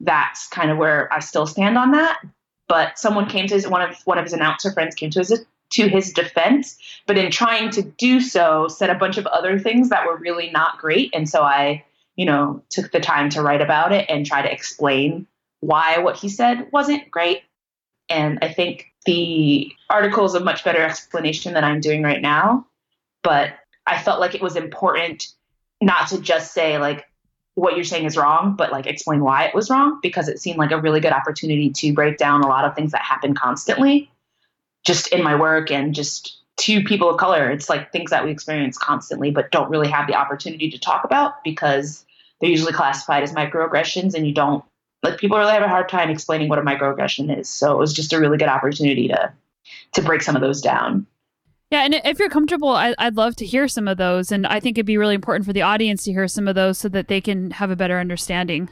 that's 0.00 0.48
kind 0.48 0.70
of 0.70 0.78
where 0.78 1.12
I 1.12 1.20
still 1.20 1.46
stand 1.46 1.76
on 1.76 1.90
that. 1.92 2.20
But 2.68 2.98
someone 2.98 3.28
came 3.28 3.46
to 3.48 3.54
his, 3.54 3.68
one 3.68 3.82
of 3.82 3.96
one 4.06 4.18
of 4.18 4.24
his 4.24 4.32
announcer 4.32 4.72
friends 4.72 4.94
came 4.94 5.10
to 5.10 5.18
his 5.18 5.44
to 5.70 5.88
his 5.88 6.12
defense, 6.12 6.78
but 7.06 7.16
in 7.16 7.30
trying 7.30 7.70
to 7.70 7.82
do 7.82 8.20
so, 8.20 8.68
said 8.68 8.90
a 8.90 8.94
bunch 8.94 9.18
of 9.18 9.26
other 9.26 9.58
things 9.58 9.88
that 9.88 10.06
were 10.06 10.16
really 10.16 10.50
not 10.50 10.78
great. 10.78 11.10
And 11.14 11.28
so 11.28 11.42
I, 11.42 11.84
you 12.16 12.26
know, 12.26 12.62
took 12.70 12.92
the 12.92 13.00
time 13.00 13.30
to 13.30 13.42
write 13.42 13.62
about 13.62 13.92
it 13.92 14.06
and 14.08 14.26
try 14.26 14.42
to 14.42 14.52
explain 14.52 15.26
why 15.60 15.98
what 15.98 16.16
he 16.16 16.28
said 16.28 16.68
wasn't 16.72 17.10
great. 17.10 17.42
And 18.08 18.38
I 18.42 18.52
think 18.52 18.86
the 19.06 19.72
article 19.88 20.24
is 20.24 20.34
a 20.34 20.40
much 20.40 20.64
better 20.64 20.82
explanation 20.82 21.54
than 21.54 21.64
I'm 21.64 21.80
doing 21.80 22.02
right 22.02 22.20
now. 22.20 22.66
But 23.22 23.54
I 23.86 24.02
felt 24.02 24.20
like 24.20 24.34
it 24.34 24.42
was 24.42 24.56
important 24.56 25.28
not 25.80 26.08
to 26.08 26.20
just 26.20 26.52
say, 26.52 26.78
like, 26.78 27.06
what 27.54 27.74
you're 27.74 27.84
saying 27.84 28.06
is 28.06 28.16
wrong, 28.16 28.54
but 28.56 28.72
like 28.72 28.86
explain 28.86 29.20
why 29.20 29.44
it 29.44 29.54
was 29.54 29.68
wrong 29.70 29.98
because 30.02 30.28
it 30.28 30.38
seemed 30.38 30.58
like 30.58 30.70
a 30.70 30.80
really 30.80 31.00
good 31.00 31.12
opportunity 31.12 31.70
to 31.70 31.92
break 31.92 32.16
down 32.16 32.42
a 32.42 32.46
lot 32.46 32.64
of 32.64 32.74
things 32.74 32.92
that 32.92 33.02
happen 33.02 33.34
constantly 33.34 34.10
just 34.84 35.08
in 35.08 35.22
my 35.22 35.34
work 35.34 35.70
and 35.70 35.94
just 35.94 36.38
to 36.58 36.82
people 36.82 37.08
of 37.08 37.18
color. 37.18 37.50
It's 37.50 37.68
like 37.68 37.90
things 37.90 38.10
that 38.10 38.24
we 38.24 38.30
experience 38.30 38.76
constantly, 38.76 39.30
but 39.30 39.50
don't 39.50 39.70
really 39.70 39.88
have 39.88 40.06
the 40.06 40.14
opportunity 40.14 40.70
to 40.70 40.78
talk 40.78 41.04
about 41.04 41.42
because 41.42 42.04
they're 42.40 42.50
usually 42.50 42.72
classified 42.72 43.22
as 43.22 43.32
microaggressions 43.32 44.14
and 44.14 44.26
you 44.26 44.34
don't 44.34 44.64
like 45.02 45.18
people 45.18 45.38
really 45.38 45.52
have 45.52 45.62
a 45.62 45.68
hard 45.68 45.88
time 45.88 46.10
explaining 46.10 46.48
what 46.48 46.58
a 46.58 46.62
microaggression 46.62 47.36
is. 47.38 47.48
So 47.48 47.72
it 47.72 47.78
was 47.78 47.94
just 47.94 48.12
a 48.12 48.18
really 48.18 48.36
good 48.36 48.48
opportunity 48.48 49.08
to 49.08 49.32
to 49.92 50.02
break 50.02 50.22
some 50.22 50.36
of 50.36 50.42
those 50.42 50.60
down. 50.60 51.06
Yeah, 51.70 51.84
and 51.84 51.94
if 52.04 52.18
you're 52.18 52.28
comfortable, 52.28 52.70
I, 52.70 52.94
would 53.00 53.16
love 53.16 53.36
to 53.36 53.46
hear 53.46 53.68
some 53.68 53.86
of 53.86 53.96
those, 53.96 54.32
and 54.32 54.44
I 54.44 54.58
think 54.58 54.76
it'd 54.76 54.86
be 54.86 54.98
really 54.98 55.14
important 55.14 55.46
for 55.46 55.52
the 55.52 55.62
audience 55.62 56.02
to 56.04 56.12
hear 56.12 56.26
some 56.26 56.48
of 56.48 56.56
those 56.56 56.78
so 56.78 56.88
that 56.88 57.06
they 57.06 57.20
can 57.20 57.52
have 57.52 57.70
a 57.70 57.76
better 57.76 58.00
understanding. 58.00 58.68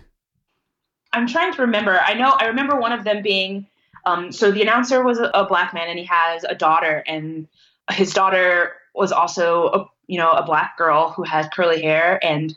I'm 1.12 1.28
trying 1.28 1.54
to 1.54 1.62
remember. 1.62 2.00
I 2.00 2.14
know 2.14 2.30
I 2.30 2.46
remember 2.46 2.78
one 2.78 2.92
of 2.92 3.04
them 3.04 3.22
being 3.22 3.66
um, 4.04 4.32
so 4.32 4.50
the 4.50 4.62
announcer 4.62 5.02
was 5.02 5.18
a, 5.18 5.30
a 5.34 5.46
black 5.46 5.74
man, 5.74 5.88
and 5.88 5.98
he 5.98 6.04
has 6.06 6.44
a 6.44 6.54
daughter, 6.54 7.02
and 7.06 7.48
his 7.90 8.12
daughter 8.12 8.72
was 8.94 9.12
also 9.12 9.68
a 9.68 9.86
you 10.06 10.18
know 10.18 10.30
a 10.30 10.44
black 10.44 10.76
girl 10.76 11.10
who 11.10 11.22
has 11.22 11.46
curly 11.52 11.82
hair, 11.82 12.18
and 12.24 12.56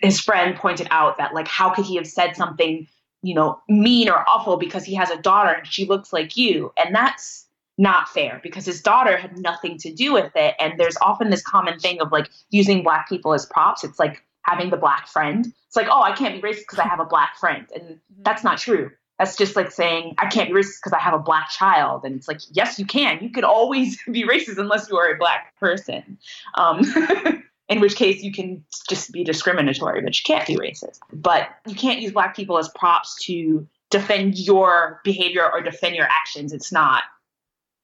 his 0.00 0.20
friend 0.20 0.56
pointed 0.56 0.88
out 0.90 1.18
that 1.18 1.34
like 1.34 1.48
how 1.48 1.70
could 1.70 1.84
he 1.84 1.96
have 1.96 2.06
said 2.06 2.36
something 2.36 2.86
you 3.22 3.34
know 3.34 3.60
mean 3.68 4.08
or 4.08 4.24
awful 4.28 4.56
because 4.56 4.84
he 4.84 4.94
has 4.94 5.10
a 5.10 5.20
daughter 5.20 5.50
and 5.50 5.66
she 5.66 5.86
looks 5.86 6.12
like 6.12 6.36
you, 6.36 6.72
and 6.76 6.94
that's 6.94 7.48
not 7.78 8.08
fair 8.08 8.40
because 8.42 8.66
his 8.66 8.82
daughter 8.82 9.16
had 9.16 9.38
nothing 9.38 9.78
to 9.78 9.92
do 9.92 10.12
with 10.12 10.32
it. 10.34 10.54
And 10.58 10.78
there's 10.78 10.96
often 11.00 11.30
this 11.30 11.42
common 11.42 11.78
thing 11.78 12.00
of 12.00 12.10
like 12.10 12.28
using 12.50 12.82
black 12.82 13.08
people 13.08 13.32
as 13.32 13.46
props. 13.46 13.84
It's 13.84 14.00
like 14.00 14.24
having 14.42 14.70
the 14.70 14.76
black 14.76 15.06
friend. 15.06 15.46
It's 15.66 15.76
like, 15.76 15.86
oh, 15.88 16.02
I 16.02 16.12
can't 16.14 16.34
be 16.34 16.46
racist 16.46 16.60
because 16.60 16.80
I 16.80 16.88
have 16.88 17.00
a 17.00 17.04
black 17.04 17.36
friend. 17.38 17.66
And 17.72 17.82
mm-hmm. 17.84 18.22
that's 18.22 18.42
not 18.42 18.58
true. 18.58 18.90
That's 19.18 19.36
just 19.36 19.56
like 19.56 19.70
saying, 19.70 20.14
I 20.18 20.26
can't 20.26 20.48
be 20.48 20.54
racist 20.54 20.78
because 20.82 20.92
I 20.92 21.00
have 21.00 21.14
a 21.14 21.18
black 21.18 21.50
child. 21.50 22.04
And 22.04 22.14
it's 22.14 22.28
like, 22.28 22.40
yes, 22.50 22.78
you 22.78 22.86
can. 22.86 23.18
You 23.20 23.30
could 23.30 23.44
always 23.44 24.00
be 24.10 24.24
racist 24.24 24.58
unless 24.58 24.88
you 24.88 24.96
are 24.96 25.12
a 25.12 25.18
black 25.18 25.56
person. 25.58 26.18
Um, 26.54 26.82
in 27.68 27.80
which 27.80 27.96
case 27.96 28.22
you 28.22 28.32
can 28.32 28.64
just 28.88 29.12
be 29.12 29.24
discriminatory, 29.24 30.00
but 30.00 30.18
you 30.18 30.22
can't 30.24 30.46
be 30.46 30.56
racist. 30.56 31.00
But 31.12 31.48
you 31.66 31.74
can't 31.74 32.00
use 32.00 32.12
black 32.12 32.34
people 32.34 32.58
as 32.58 32.68
props 32.70 33.16
to 33.24 33.66
defend 33.90 34.38
your 34.38 35.00
behavior 35.04 35.50
or 35.50 35.60
defend 35.62 35.94
your 35.94 36.06
actions. 36.06 36.52
It's 36.52 36.72
not 36.72 37.02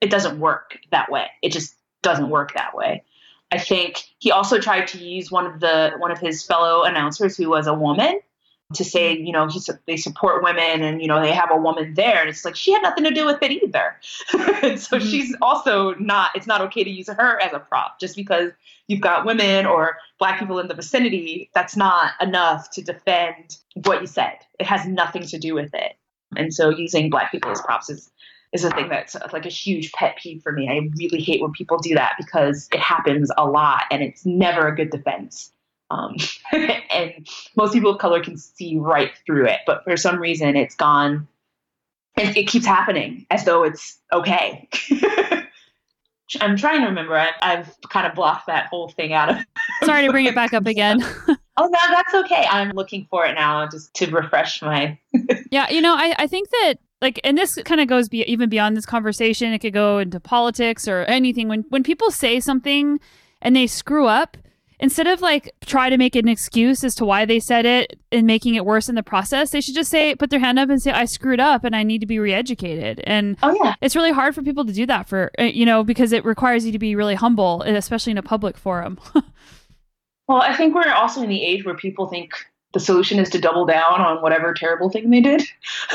it 0.00 0.10
doesn't 0.10 0.38
work 0.38 0.78
that 0.90 1.10
way. 1.10 1.28
It 1.40 1.50
just 1.50 1.74
doesn't 2.02 2.28
work 2.28 2.52
that 2.54 2.76
way. 2.76 3.04
I 3.50 3.58
think 3.58 4.02
he 4.18 4.30
also 4.30 4.58
tried 4.58 4.88
to 4.88 4.98
use 4.98 5.30
one 5.30 5.46
of 5.46 5.60
the 5.60 5.92
one 5.96 6.10
of 6.10 6.18
his 6.18 6.44
fellow 6.44 6.82
announcers 6.82 7.36
who 7.36 7.48
was 7.48 7.66
a 7.66 7.74
woman 7.74 8.20
to 8.74 8.84
say, 8.84 9.16
you 9.16 9.32
know, 9.32 9.48
he, 9.48 9.60
they 9.86 9.96
support 9.96 10.42
women 10.42 10.82
and 10.82 11.00
you 11.00 11.08
know 11.08 11.20
they 11.20 11.32
have 11.32 11.50
a 11.50 11.56
woman 11.56 11.94
there, 11.94 12.20
and 12.20 12.28
it's 12.28 12.44
like 12.44 12.56
she 12.56 12.72
had 12.72 12.82
nothing 12.82 13.04
to 13.04 13.10
do 13.10 13.26
with 13.26 13.42
it 13.42 13.50
either. 13.50 13.96
and 14.62 14.80
so 14.80 14.98
mm-hmm. 14.98 15.06
she's 15.06 15.36
also 15.40 15.94
not. 15.94 16.30
It's 16.34 16.46
not 16.46 16.60
okay 16.62 16.84
to 16.84 16.90
use 16.90 17.08
her 17.08 17.40
as 17.40 17.52
a 17.52 17.58
prop 17.58 18.00
just 18.00 18.16
because 18.16 18.52
you've 18.88 19.00
got 19.00 19.24
women 19.24 19.66
or 19.66 19.96
black 20.18 20.38
people 20.38 20.58
in 20.58 20.68
the 20.68 20.74
vicinity. 20.74 21.50
That's 21.54 21.76
not 21.76 22.12
enough 22.20 22.70
to 22.72 22.82
defend 22.82 23.58
what 23.84 24.00
you 24.00 24.06
said. 24.06 24.38
It 24.58 24.66
has 24.66 24.86
nothing 24.86 25.22
to 25.26 25.38
do 25.38 25.54
with 25.54 25.74
it. 25.74 25.96
And 26.36 26.52
so 26.52 26.70
using 26.70 27.10
black 27.10 27.30
people 27.30 27.50
as 27.50 27.60
props 27.60 27.90
is 27.90 28.10
is 28.52 28.64
a 28.64 28.70
thing 28.70 28.88
that's 28.88 29.16
like 29.32 29.44
a 29.44 29.50
huge 29.50 29.90
pet 29.92 30.16
peeve 30.16 30.40
for 30.40 30.52
me. 30.52 30.68
I 30.68 30.88
really 30.96 31.20
hate 31.20 31.42
when 31.42 31.50
people 31.50 31.76
do 31.78 31.94
that 31.96 32.12
because 32.16 32.68
it 32.72 32.78
happens 32.78 33.30
a 33.36 33.44
lot 33.44 33.82
and 33.90 34.00
it's 34.00 34.24
never 34.24 34.68
a 34.68 34.74
good 34.74 34.90
defense. 34.90 35.50
Um, 35.90 36.16
and 36.52 37.26
most 37.56 37.72
people 37.72 37.92
of 37.92 37.98
color 37.98 38.22
can 38.22 38.36
see 38.36 38.76
right 38.78 39.12
through 39.26 39.46
it, 39.46 39.60
but 39.66 39.84
for 39.84 39.96
some 39.96 40.18
reason 40.18 40.56
it's 40.56 40.74
gone. 40.74 41.28
It, 42.16 42.36
it 42.36 42.46
keeps 42.46 42.66
happening 42.66 43.26
as 43.30 43.44
though 43.44 43.64
it's 43.64 43.98
okay. 44.12 44.68
I'm 46.40 46.56
trying 46.56 46.80
to 46.80 46.86
remember. 46.86 47.16
I, 47.16 47.32
have 47.42 47.76
kind 47.90 48.06
of 48.06 48.14
blocked 48.14 48.46
that 48.46 48.66
whole 48.66 48.88
thing 48.88 49.12
out 49.12 49.30
of. 49.30 49.36
Sorry 49.84 50.06
to 50.06 50.12
bring 50.12 50.26
it 50.26 50.34
back 50.34 50.52
up 50.52 50.66
again. 50.66 51.04
oh 51.28 51.36
no, 51.66 51.78
that's 51.90 52.14
okay. 52.14 52.46
I'm 52.50 52.70
looking 52.70 53.06
for 53.10 53.26
it 53.26 53.34
now 53.34 53.68
just 53.68 53.92
to 53.94 54.10
refresh 54.10 54.62
my. 54.62 54.98
yeah, 55.50 55.68
you 55.70 55.80
know, 55.80 55.94
I, 55.94 56.14
I 56.18 56.26
think 56.26 56.48
that 56.50 56.74
like 57.00 57.20
and 57.22 57.36
this 57.36 57.58
kind 57.64 57.80
of 57.80 57.86
goes 57.86 58.08
be, 58.08 58.22
even 58.22 58.48
beyond 58.48 58.76
this 58.76 58.86
conversation 58.86 59.52
it 59.52 59.58
could 59.58 59.74
go 59.74 59.98
into 59.98 60.18
politics 60.18 60.88
or 60.88 61.02
anything 61.02 61.48
when 61.48 61.64
when 61.68 61.82
people 61.82 62.10
say 62.10 62.40
something 62.40 62.98
and 63.42 63.54
they 63.54 63.66
screw 63.66 64.06
up 64.06 64.36
instead 64.80 65.06
of 65.06 65.20
like 65.20 65.54
try 65.64 65.88
to 65.88 65.96
make 65.96 66.16
an 66.16 66.28
excuse 66.28 66.84
as 66.84 66.94
to 66.94 67.04
why 67.04 67.24
they 67.24 67.40
said 67.40 67.66
it 67.66 67.98
and 68.12 68.26
making 68.26 68.54
it 68.54 68.64
worse 68.64 68.88
in 68.88 68.94
the 68.94 69.02
process 69.02 69.50
they 69.50 69.60
should 69.60 69.74
just 69.74 69.90
say 69.90 70.14
put 70.14 70.30
their 70.30 70.40
hand 70.40 70.58
up 70.58 70.68
and 70.68 70.82
say 70.82 70.90
i 70.90 71.04
screwed 71.04 71.40
up 71.40 71.64
and 71.64 71.74
i 71.74 71.82
need 71.82 72.00
to 72.00 72.06
be 72.06 72.18
re-educated 72.18 73.00
and 73.04 73.36
oh, 73.42 73.56
yeah. 73.62 73.74
it's 73.80 73.96
really 73.96 74.12
hard 74.12 74.34
for 74.34 74.42
people 74.42 74.64
to 74.64 74.72
do 74.72 74.86
that 74.86 75.08
for 75.08 75.30
uh, 75.38 75.44
you 75.44 75.66
know 75.66 75.84
because 75.84 76.12
it 76.12 76.24
requires 76.24 76.64
you 76.64 76.72
to 76.72 76.78
be 76.78 76.94
really 76.94 77.14
humble 77.14 77.62
especially 77.62 78.10
in 78.10 78.18
a 78.18 78.22
public 78.22 78.56
forum 78.56 78.98
well 80.28 80.40
i 80.40 80.54
think 80.56 80.74
we're 80.74 80.90
also 80.92 81.22
in 81.22 81.28
the 81.28 81.42
age 81.42 81.64
where 81.64 81.74
people 81.74 82.06
think 82.06 82.32
the 82.74 82.80
solution 82.80 83.18
is 83.18 83.30
to 83.30 83.38
double 83.38 83.64
down 83.64 84.00
on 84.00 84.20
whatever 84.20 84.52
terrible 84.52 84.90
thing 84.90 85.08
they 85.08 85.20
did. 85.20 85.42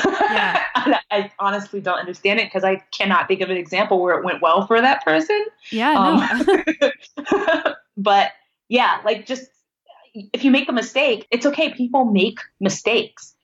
Yeah. 0.05 0.63
I 1.11 1.29
honestly 1.37 1.81
don't 1.81 1.99
understand 1.99 2.39
it 2.39 2.45
because 2.45 2.63
I 2.63 2.77
cannot 2.91 3.27
think 3.27 3.41
of 3.41 3.49
an 3.49 3.57
example 3.57 4.01
where 4.01 4.17
it 4.17 4.23
went 4.23 4.41
well 4.41 4.65
for 4.65 4.81
that 4.81 5.03
person. 5.03 5.45
Yeah. 5.71 5.93
Um, 5.93 7.73
but 7.97 8.31
yeah, 8.69 9.01
like 9.03 9.25
just 9.25 9.45
if 10.13 10.43
you 10.43 10.51
make 10.51 10.69
a 10.69 10.73
mistake, 10.73 11.27
it's 11.31 11.45
okay. 11.45 11.73
People 11.73 12.05
make 12.05 12.39
mistakes. 12.59 13.35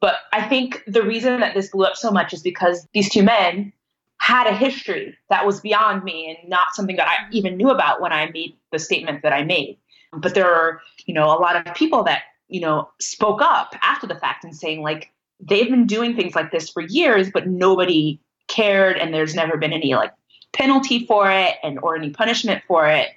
But 0.00 0.14
I 0.32 0.48
think 0.48 0.82
the 0.86 1.02
reason 1.02 1.40
that 1.40 1.54
this 1.54 1.70
blew 1.70 1.84
up 1.84 1.96
so 1.96 2.10
much 2.10 2.32
is 2.32 2.42
because 2.42 2.86
these 2.94 3.10
two 3.10 3.22
men 3.22 3.72
had 4.18 4.46
a 4.46 4.54
history 4.54 5.16
that 5.30 5.46
was 5.46 5.60
beyond 5.60 6.02
me 6.04 6.28
and 6.28 6.48
not 6.48 6.74
something 6.74 6.96
that 6.96 7.08
I 7.08 7.30
even 7.32 7.56
knew 7.56 7.70
about 7.70 8.00
when 8.00 8.12
I 8.12 8.30
made 8.30 8.56
the 8.72 8.78
statement 8.78 9.22
that 9.22 9.32
I 9.32 9.44
made. 9.44 9.78
But 10.12 10.34
there 10.34 10.52
are, 10.52 10.80
you 11.06 11.14
know, 11.14 11.26
a 11.26 11.38
lot 11.38 11.56
of 11.56 11.74
people 11.74 12.02
that 12.04 12.22
you 12.48 12.60
know, 12.60 12.88
spoke 12.98 13.40
up 13.42 13.74
after 13.82 14.06
the 14.06 14.16
fact 14.16 14.44
and 14.44 14.56
saying, 14.56 14.82
like, 14.82 15.12
they've 15.40 15.70
been 15.70 15.86
doing 15.86 16.16
things 16.16 16.34
like 16.34 16.50
this 16.50 16.68
for 16.68 16.82
years, 16.82 17.30
but 17.30 17.46
nobody 17.46 18.20
cared 18.48 18.96
and 18.96 19.14
there's 19.14 19.34
never 19.34 19.56
been 19.56 19.72
any 19.72 19.94
like 19.94 20.12
penalty 20.52 21.06
for 21.06 21.30
it 21.30 21.56
and 21.62 21.78
or 21.80 21.94
any 21.94 22.10
punishment 22.10 22.62
for 22.66 22.88
it. 22.88 23.10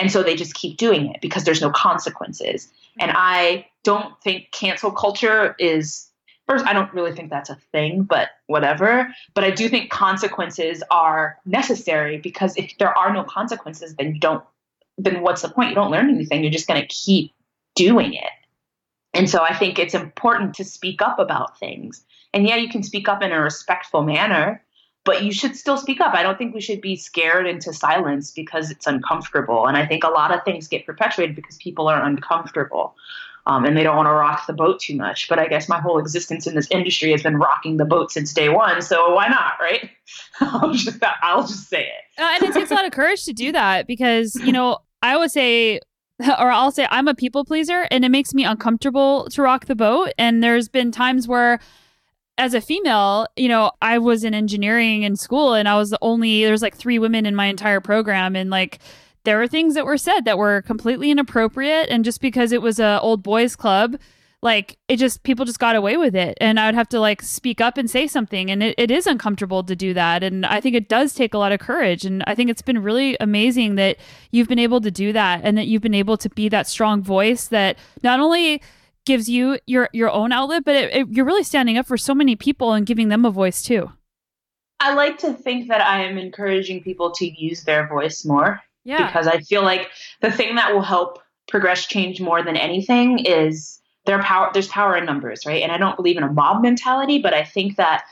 And 0.00 0.10
so 0.10 0.22
they 0.22 0.34
just 0.34 0.54
keep 0.54 0.78
doing 0.78 1.12
it 1.12 1.20
because 1.20 1.44
there's 1.44 1.60
no 1.60 1.70
consequences. 1.70 2.68
And 2.98 3.12
I 3.14 3.66
don't 3.84 4.18
think 4.22 4.50
cancel 4.50 4.90
culture 4.90 5.54
is 5.58 6.08
first 6.48 6.66
I 6.66 6.72
don't 6.72 6.92
really 6.94 7.12
think 7.12 7.28
that's 7.28 7.50
a 7.50 7.58
thing, 7.70 8.04
but 8.04 8.30
whatever. 8.46 9.14
But 9.34 9.44
I 9.44 9.50
do 9.50 9.68
think 9.68 9.90
consequences 9.90 10.82
are 10.90 11.38
necessary 11.44 12.16
because 12.16 12.56
if 12.56 12.78
there 12.78 12.96
are 12.96 13.12
no 13.12 13.24
consequences, 13.24 13.94
then 13.96 14.14
you 14.14 14.20
don't 14.20 14.42
then 14.96 15.20
what's 15.20 15.42
the 15.42 15.50
point? 15.50 15.68
You 15.68 15.74
don't 15.74 15.90
learn 15.90 16.08
anything. 16.08 16.42
You're 16.42 16.50
just 16.50 16.66
gonna 16.66 16.86
keep 16.88 17.32
doing 17.74 18.14
it. 18.14 18.30
And 19.12 19.28
so 19.28 19.42
I 19.42 19.54
think 19.54 19.78
it's 19.78 19.94
important 19.94 20.54
to 20.54 20.64
speak 20.64 21.02
up 21.02 21.18
about 21.18 21.58
things. 21.58 22.02
And 22.32 22.48
yeah, 22.48 22.56
you 22.56 22.70
can 22.70 22.82
speak 22.82 23.06
up 23.06 23.22
in 23.22 23.32
a 23.32 23.40
respectful 23.40 24.02
manner, 24.02 24.64
but 25.04 25.22
you 25.24 25.32
should 25.32 25.56
still 25.56 25.76
speak 25.76 26.00
up. 26.00 26.14
I 26.14 26.22
don't 26.22 26.36
think 26.36 26.54
we 26.54 26.60
should 26.60 26.80
be 26.80 26.96
scared 26.96 27.46
into 27.46 27.72
silence 27.72 28.30
because 28.30 28.70
it's 28.70 28.86
uncomfortable. 28.86 29.66
And 29.66 29.76
I 29.76 29.86
think 29.86 30.04
a 30.04 30.08
lot 30.08 30.32
of 30.34 30.44
things 30.44 30.68
get 30.68 30.84
perpetuated 30.84 31.34
because 31.34 31.56
people 31.56 31.88
are 31.88 32.02
uncomfortable. 32.02 32.94
Um, 33.46 33.64
and 33.64 33.74
they 33.74 33.82
don't 33.82 33.96
want 33.96 34.06
to 34.06 34.12
rock 34.12 34.46
the 34.46 34.52
boat 34.52 34.80
too 34.80 34.96
much. 34.96 35.26
But 35.28 35.38
I 35.38 35.48
guess 35.48 35.68
my 35.68 35.80
whole 35.80 35.98
existence 35.98 36.46
in 36.46 36.54
this 36.54 36.68
industry 36.70 37.10
has 37.12 37.22
been 37.22 37.38
rocking 37.38 37.78
the 37.78 37.86
boat 37.86 38.12
since 38.12 38.34
day 38.34 38.50
one. 38.50 38.82
So 38.82 39.14
why 39.14 39.28
not, 39.28 39.54
right? 39.58 39.90
I'll, 40.40 40.72
just, 40.72 41.02
I'll 41.22 41.46
just 41.46 41.68
say 41.68 41.84
it. 41.84 42.20
Uh, 42.20 42.34
and 42.34 42.42
it 42.44 42.52
takes 42.52 42.70
a 42.70 42.74
lot 42.74 42.84
of 42.84 42.92
courage 42.92 43.24
to 43.24 43.32
do 43.32 43.50
that 43.52 43.86
because, 43.86 44.34
you 44.36 44.52
know, 44.52 44.78
I 45.02 45.14
always 45.14 45.32
say 45.32 45.80
or 46.38 46.50
I'll 46.50 46.70
say 46.70 46.86
I'm 46.90 47.08
a 47.08 47.14
people 47.14 47.44
pleaser 47.44 47.86
and 47.90 48.04
it 48.04 48.10
makes 48.10 48.34
me 48.34 48.44
uncomfortable 48.44 49.28
to 49.30 49.42
rock 49.42 49.66
the 49.66 49.74
boat. 49.74 50.12
And 50.18 50.42
there's 50.42 50.68
been 50.68 50.92
times 50.92 51.26
where, 51.26 51.60
as 52.38 52.54
a 52.54 52.60
female, 52.60 53.26
you 53.36 53.48
know, 53.48 53.72
I 53.82 53.98
was 53.98 54.24
in 54.24 54.34
engineering 54.34 55.02
in 55.02 55.16
school 55.16 55.54
and 55.54 55.68
I 55.68 55.76
was 55.76 55.90
the 55.90 55.98
only, 56.00 56.44
there's 56.44 56.62
like 56.62 56.76
three 56.76 56.98
women 56.98 57.26
in 57.26 57.34
my 57.34 57.46
entire 57.46 57.80
program. 57.80 58.34
And 58.34 58.50
like, 58.50 58.78
there 59.24 59.36
were 59.36 59.48
things 59.48 59.74
that 59.74 59.84
were 59.84 59.98
said 59.98 60.24
that 60.24 60.38
were 60.38 60.62
completely 60.62 61.10
inappropriate. 61.10 61.88
And 61.90 62.04
just 62.04 62.20
because 62.20 62.52
it 62.52 62.62
was 62.62 62.78
a 62.78 62.98
old 63.02 63.22
boys 63.22 63.56
club, 63.56 63.98
like 64.42 64.78
it 64.88 64.96
just 64.96 65.22
people 65.22 65.44
just 65.44 65.58
got 65.58 65.76
away 65.76 65.96
with 65.96 66.16
it 66.16 66.36
and 66.40 66.58
i 66.58 66.66
would 66.66 66.74
have 66.74 66.88
to 66.88 66.98
like 66.98 67.20
speak 67.20 67.60
up 67.60 67.76
and 67.76 67.90
say 67.90 68.06
something 68.06 68.50
and 68.50 68.62
it, 68.62 68.74
it 68.78 68.90
is 68.90 69.06
uncomfortable 69.06 69.62
to 69.62 69.76
do 69.76 69.92
that 69.92 70.22
and 70.22 70.46
i 70.46 70.60
think 70.60 70.74
it 70.74 70.88
does 70.88 71.12
take 71.12 71.34
a 71.34 71.38
lot 71.38 71.52
of 71.52 71.60
courage 71.60 72.04
and 72.04 72.24
i 72.26 72.34
think 72.34 72.48
it's 72.48 72.62
been 72.62 72.82
really 72.82 73.16
amazing 73.20 73.74
that 73.74 73.96
you've 74.30 74.48
been 74.48 74.58
able 74.58 74.80
to 74.80 74.90
do 74.90 75.12
that 75.12 75.40
and 75.44 75.58
that 75.58 75.66
you've 75.66 75.82
been 75.82 75.94
able 75.94 76.16
to 76.16 76.30
be 76.30 76.48
that 76.48 76.66
strong 76.66 77.02
voice 77.02 77.48
that 77.48 77.76
not 78.02 78.18
only 78.18 78.62
gives 79.04 79.28
you 79.28 79.58
your 79.66 79.88
your 79.92 80.10
own 80.10 80.32
outlet 80.32 80.64
but 80.64 80.74
it, 80.74 80.94
it, 80.94 81.08
you're 81.10 81.24
really 81.24 81.42
standing 81.42 81.78
up 81.78 81.86
for 81.86 81.96
so 81.96 82.14
many 82.14 82.36
people 82.36 82.72
and 82.72 82.86
giving 82.86 83.08
them 83.08 83.24
a 83.24 83.30
voice 83.30 83.62
too. 83.62 83.90
I 84.78 84.94
like 84.94 85.18
to 85.18 85.32
think 85.32 85.68
that 85.68 85.80
i 85.80 86.02
am 86.02 86.18
encouraging 86.18 86.82
people 86.82 87.10
to 87.12 87.26
use 87.26 87.64
their 87.64 87.86
voice 87.86 88.24
more 88.24 88.60
yeah. 88.84 89.06
because 89.06 89.26
i 89.26 89.38
feel 89.40 89.62
like 89.62 89.90
the 90.20 90.30
thing 90.30 90.56
that 90.56 90.72
will 90.72 90.82
help 90.82 91.18
progress 91.48 91.86
change 91.86 92.20
more 92.20 92.42
than 92.42 92.56
anything 92.56 93.18
is 93.18 93.80
there 94.06 94.22
power 94.22 94.50
there's 94.52 94.68
power 94.68 94.96
in 94.96 95.04
numbers 95.04 95.44
right? 95.46 95.62
And 95.62 95.72
i 95.72 95.78
don't 95.78 95.96
believe 95.96 96.16
in 96.16 96.22
a 96.22 96.32
mob 96.32 96.62
mentality 96.62 97.20
but 97.20 97.34
i 97.34 97.44
think 97.44 97.76
that 97.76 98.04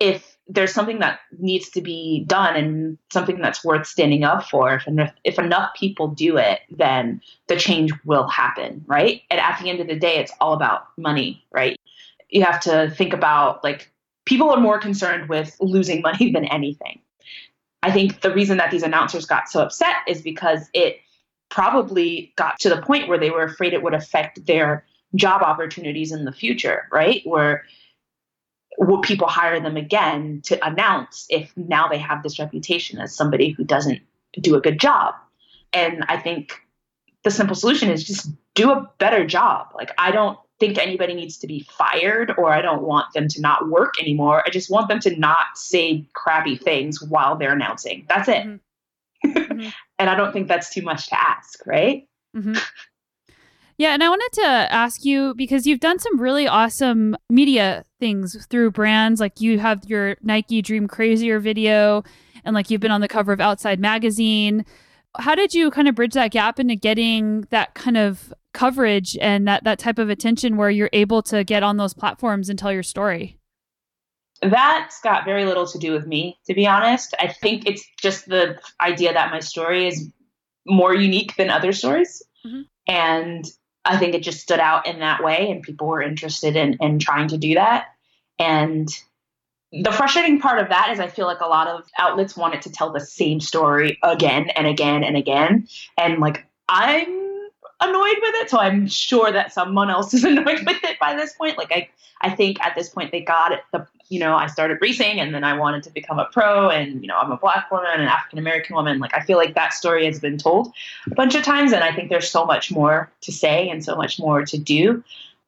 if 0.00 0.37
there's 0.48 0.72
something 0.72 0.98
that 1.00 1.20
needs 1.38 1.68
to 1.70 1.82
be 1.82 2.24
done 2.26 2.56
and 2.56 2.98
something 3.12 3.38
that's 3.38 3.62
worth 3.62 3.86
standing 3.86 4.24
up 4.24 4.48
for. 4.48 4.74
If 4.74 4.86
enough, 4.86 5.12
if 5.24 5.38
enough 5.38 5.70
people 5.76 6.08
do 6.08 6.36
it 6.36 6.60
then 6.70 7.20
the 7.48 7.56
change 7.56 7.92
will 8.04 8.28
happen 8.28 8.84
right? 8.86 9.22
And 9.30 9.40
at 9.40 9.60
the 9.60 9.68
end 9.68 9.80
of 9.80 9.86
the 9.86 9.98
day 9.98 10.16
it's 10.16 10.32
all 10.40 10.54
about 10.54 10.88
money 10.96 11.44
right? 11.52 11.78
You 12.30 12.42
have 12.44 12.60
to 12.60 12.90
think 12.90 13.12
about 13.12 13.62
like 13.62 13.90
people 14.24 14.50
are 14.50 14.60
more 14.60 14.78
concerned 14.78 15.28
with 15.28 15.56
losing 15.60 16.02
money 16.02 16.30
than 16.32 16.44
anything. 16.46 17.00
I 17.82 17.92
think 17.92 18.22
the 18.22 18.34
reason 18.34 18.58
that 18.58 18.70
these 18.70 18.82
announcers 18.82 19.24
got 19.24 19.48
so 19.48 19.62
upset 19.62 19.96
is 20.06 20.20
because 20.20 20.68
it 20.74 20.98
probably 21.48 22.32
got 22.36 22.58
to 22.60 22.68
the 22.68 22.82
point 22.82 23.08
where 23.08 23.18
they 23.18 23.30
were 23.30 23.44
afraid 23.44 23.72
it 23.72 23.82
would 23.82 23.94
affect 23.94 24.44
their 24.46 24.84
job 25.14 25.42
opportunities 25.42 26.12
in 26.12 26.24
the 26.24 26.32
future, 26.32 26.86
right? 26.92 27.22
Where 27.24 27.64
will 28.86 29.00
people 29.00 29.26
hire 29.26 29.60
them 29.60 29.76
again 29.76 30.40
to 30.44 30.66
announce 30.66 31.26
if 31.30 31.52
now 31.56 31.88
they 31.88 31.98
have 31.98 32.22
this 32.22 32.38
reputation 32.38 32.98
as 33.00 33.14
somebody 33.14 33.50
who 33.50 33.64
doesn't 33.64 34.00
do 34.40 34.54
a 34.54 34.60
good 34.60 34.78
job? 34.78 35.14
And 35.72 36.04
I 36.08 36.16
think 36.16 36.60
the 37.24 37.30
simple 37.30 37.56
solution 37.56 37.90
is 37.90 38.04
just 38.04 38.30
do 38.54 38.70
a 38.70 38.88
better 38.98 39.26
job. 39.26 39.68
Like, 39.74 39.90
I 39.98 40.10
don't 40.10 40.38
think 40.60 40.78
anybody 40.78 41.14
needs 41.14 41.38
to 41.38 41.46
be 41.46 41.60
fired 41.60 42.32
or 42.36 42.52
I 42.52 42.62
don't 42.62 42.82
want 42.82 43.12
them 43.14 43.28
to 43.28 43.40
not 43.40 43.68
work 43.68 43.94
anymore. 44.00 44.42
I 44.46 44.50
just 44.50 44.70
want 44.70 44.88
them 44.88 45.00
to 45.00 45.16
not 45.16 45.56
say 45.56 46.06
crappy 46.14 46.56
things 46.56 47.02
while 47.02 47.36
they're 47.36 47.52
announcing. 47.52 48.06
That's 48.08 48.28
it. 48.28 48.44
Mm-hmm. 48.44 49.28
mm-hmm. 49.28 49.68
and 49.98 50.10
I 50.10 50.14
don't 50.14 50.32
think 50.32 50.48
that's 50.48 50.72
too 50.72 50.82
much 50.82 51.08
to 51.08 51.20
ask, 51.20 51.64
right? 51.66 52.08
Mm-hmm. 52.36 52.54
Yeah, 53.78 53.94
and 53.94 54.02
I 54.02 54.08
wanted 54.08 54.32
to 54.42 54.46
ask 54.46 55.04
you 55.04 55.34
because 55.36 55.64
you've 55.64 55.78
done 55.78 56.00
some 56.00 56.20
really 56.20 56.48
awesome 56.48 57.16
media 57.30 57.84
things 58.00 58.44
through 58.50 58.72
brands. 58.72 59.20
Like 59.20 59.40
you 59.40 59.60
have 59.60 59.84
your 59.86 60.16
Nike 60.20 60.60
Dream 60.62 60.88
Crazier 60.88 61.38
video, 61.38 62.02
and 62.44 62.54
like 62.54 62.70
you've 62.70 62.80
been 62.80 62.90
on 62.90 63.00
the 63.00 63.08
cover 63.08 63.32
of 63.32 63.40
Outside 63.40 63.78
Magazine. 63.78 64.64
How 65.16 65.36
did 65.36 65.54
you 65.54 65.70
kind 65.70 65.86
of 65.86 65.94
bridge 65.94 66.14
that 66.14 66.32
gap 66.32 66.58
into 66.58 66.74
getting 66.74 67.42
that 67.50 67.74
kind 67.74 67.96
of 67.96 68.34
coverage 68.52 69.16
and 69.20 69.46
that 69.46 69.62
that 69.62 69.78
type 69.78 70.00
of 70.00 70.10
attention 70.10 70.56
where 70.56 70.70
you're 70.70 70.90
able 70.92 71.22
to 71.22 71.44
get 71.44 71.62
on 71.62 71.76
those 71.76 71.94
platforms 71.94 72.48
and 72.48 72.58
tell 72.58 72.72
your 72.72 72.82
story? 72.82 73.38
That's 74.42 75.00
got 75.00 75.24
very 75.24 75.44
little 75.44 75.68
to 75.68 75.78
do 75.78 75.92
with 75.92 76.06
me, 76.06 76.36
to 76.46 76.54
be 76.54 76.66
honest. 76.66 77.14
I 77.20 77.28
think 77.28 77.66
it's 77.68 77.86
just 78.00 78.28
the 78.28 78.58
idea 78.80 79.12
that 79.12 79.30
my 79.30 79.38
story 79.38 79.86
is 79.86 80.10
more 80.66 80.94
unique 80.94 81.36
than 81.36 81.48
other 81.48 81.72
stories. 81.72 82.22
Mm-hmm. 82.44 82.62
And 82.88 83.44
I 83.88 83.96
think 83.96 84.14
it 84.14 84.22
just 84.22 84.40
stood 84.40 84.60
out 84.60 84.86
in 84.86 85.00
that 85.00 85.22
way, 85.24 85.50
and 85.50 85.62
people 85.62 85.86
were 85.86 86.02
interested 86.02 86.56
in 86.56 86.76
in 86.80 86.98
trying 86.98 87.28
to 87.28 87.38
do 87.38 87.54
that. 87.54 87.86
And 88.38 88.88
the 89.72 89.92
frustrating 89.92 90.40
part 90.40 90.60
of 90.60 90.68
that 90.68 90.90
is 90.92 91.00
I 91.00 91.08
feel 91.08 91.26
like 91.26 91.40
a 91.40 91.48
lot 91.48 91.68
of 91.68 91.88
outlets 91.98 92.36
wanted 92.36 92.62
to 92.62 92.70
tell 92.70 92.92
the 92.92 93.00
same 93.00 93.40
story 93.40 93.98
again 94.02 94.50
and 94.50 94.66
again 94.66 95.04
and 95.04 95.16
again. 95.16 95.68
And 95.96 96.20
like 96.20 96.46
I'm 96.68 97.27
annoyed 97.80 98.16
with 98.20 98.34
it. 98.36 98.50
So 98.50 98.58
I'm 98.58 98.86
sure 98.86 99.32
that 99.32 99.52
someone 99.52 99.90
else 99.90 100.14
is 100.14 100.24
annoyed 100.24 100.66
with 100.66 100.82
it 100.84 100.98
by 100.98 101.14
this 101.14 101.32
point. 101.34 101.58
Like 101.58 101.72
I, 101.72 101.88
I 102.20 102.30
think 102.30 102.60
at 102.60 102.74
this 102.74 102.88
point 102.88 103.12
they 103.12 103.20
got 103.20 103.52
it. 103.52 103.60
The 103.72 103.86
you 104.08 104.18
know 104.18 104.36
I 104.36 104.46
started 104.46 104.78
racing 104.80 105.20
and 105.20 105.34
then 105.34 105.44
I 105.44 105.52
wanted 105.52 105.82
to 105.82 105.90
become 105.90 106.18
a 106.18 106.24
pro 106.32 106.70
and 106.70 107.02
you 107.02 107.08
know 107.08 107.18
I'm 107.18 107.30
a 107.30 107.36
black 107.36 107.70
woman 107.70 107.88
an 107.94 108.08
African 108.08 108.38
American 108.38 108.74
woman. 108.74 108.98
Like 108.98 109.14
I 109.14 109.20
feel 109.20 109.36
like 109.36 109.54
that 109.54 109.74
story 109.74 110.06
has 110.06 110.18
been 110.18 110.38
told 110.38 110.72
a 111.10 111.14
bunch 111.14 111.34
of 111.34 111.42
times 111.42 111.72
and 111.72 111.84
I 111.84 111.94
think 111.94 112.08
there's 112.08 112.30
so 112.30 112.44
much 112.44 112.70
more 112.70 113.10
to 113.22 113.32
say 113.32 113.68
and 113.68 113.84
so 113.84 113.96
much 113.96 114.18
more 114.18 114.44
to 114.46 114.58
do. 114.58 115.04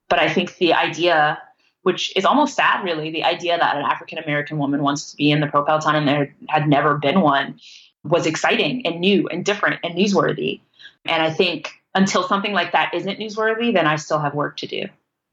But 0.09 0.18
I 0.18 0.33
think 0.33 0.57
the 0.59 0.74
idea 0.74 1.41
which 1.83 2.14
is 2.14 2.26
almost 2.26 2.57
sad, 2.57 2.85
really. 2.85 3.11
The 3.11 3.24
idea 3.24 3.57
that 3.57 3.76
an 3.76 3.83
African 3.83 4.18
American 4.18 4.59
woman 4.59 4.83
wants 4.83 5.11
to 5.11 5.16
be 5.16 5.31
in 5.31 5.41
the 5.41 5.47
pro 5.47 5.64
peloton 5.64 5.95
and 5.95 6.07
there 6.07 6.35
had 6.49 6.68
never 6.68 6.99
been 6.99 7.22
one 7.22 7.59
was 8.05 8.26
exciting 8.26 8.87
and 8.87 9.01
new 9.01 9.28
and 9.28 9.45
different 9.45 9.81
and 9.83 9.95
newsworthy. 9.95 10.61
And 11.07 11.22
I 11.22 11.31
think 11.31 11.80
until 11.95 12.26
something 12.26 12.53
like 12.53 12.72
that 12.72 12.95
isn't 12.95 13.18
newsworthy, 13.18 13.72
then 13.72 13.86
I 13.86 13.97
still 13.97 14.18
have 14.18 14.34
work 14.34 14.57
to 14.59 14.66
do. 14.66 14.82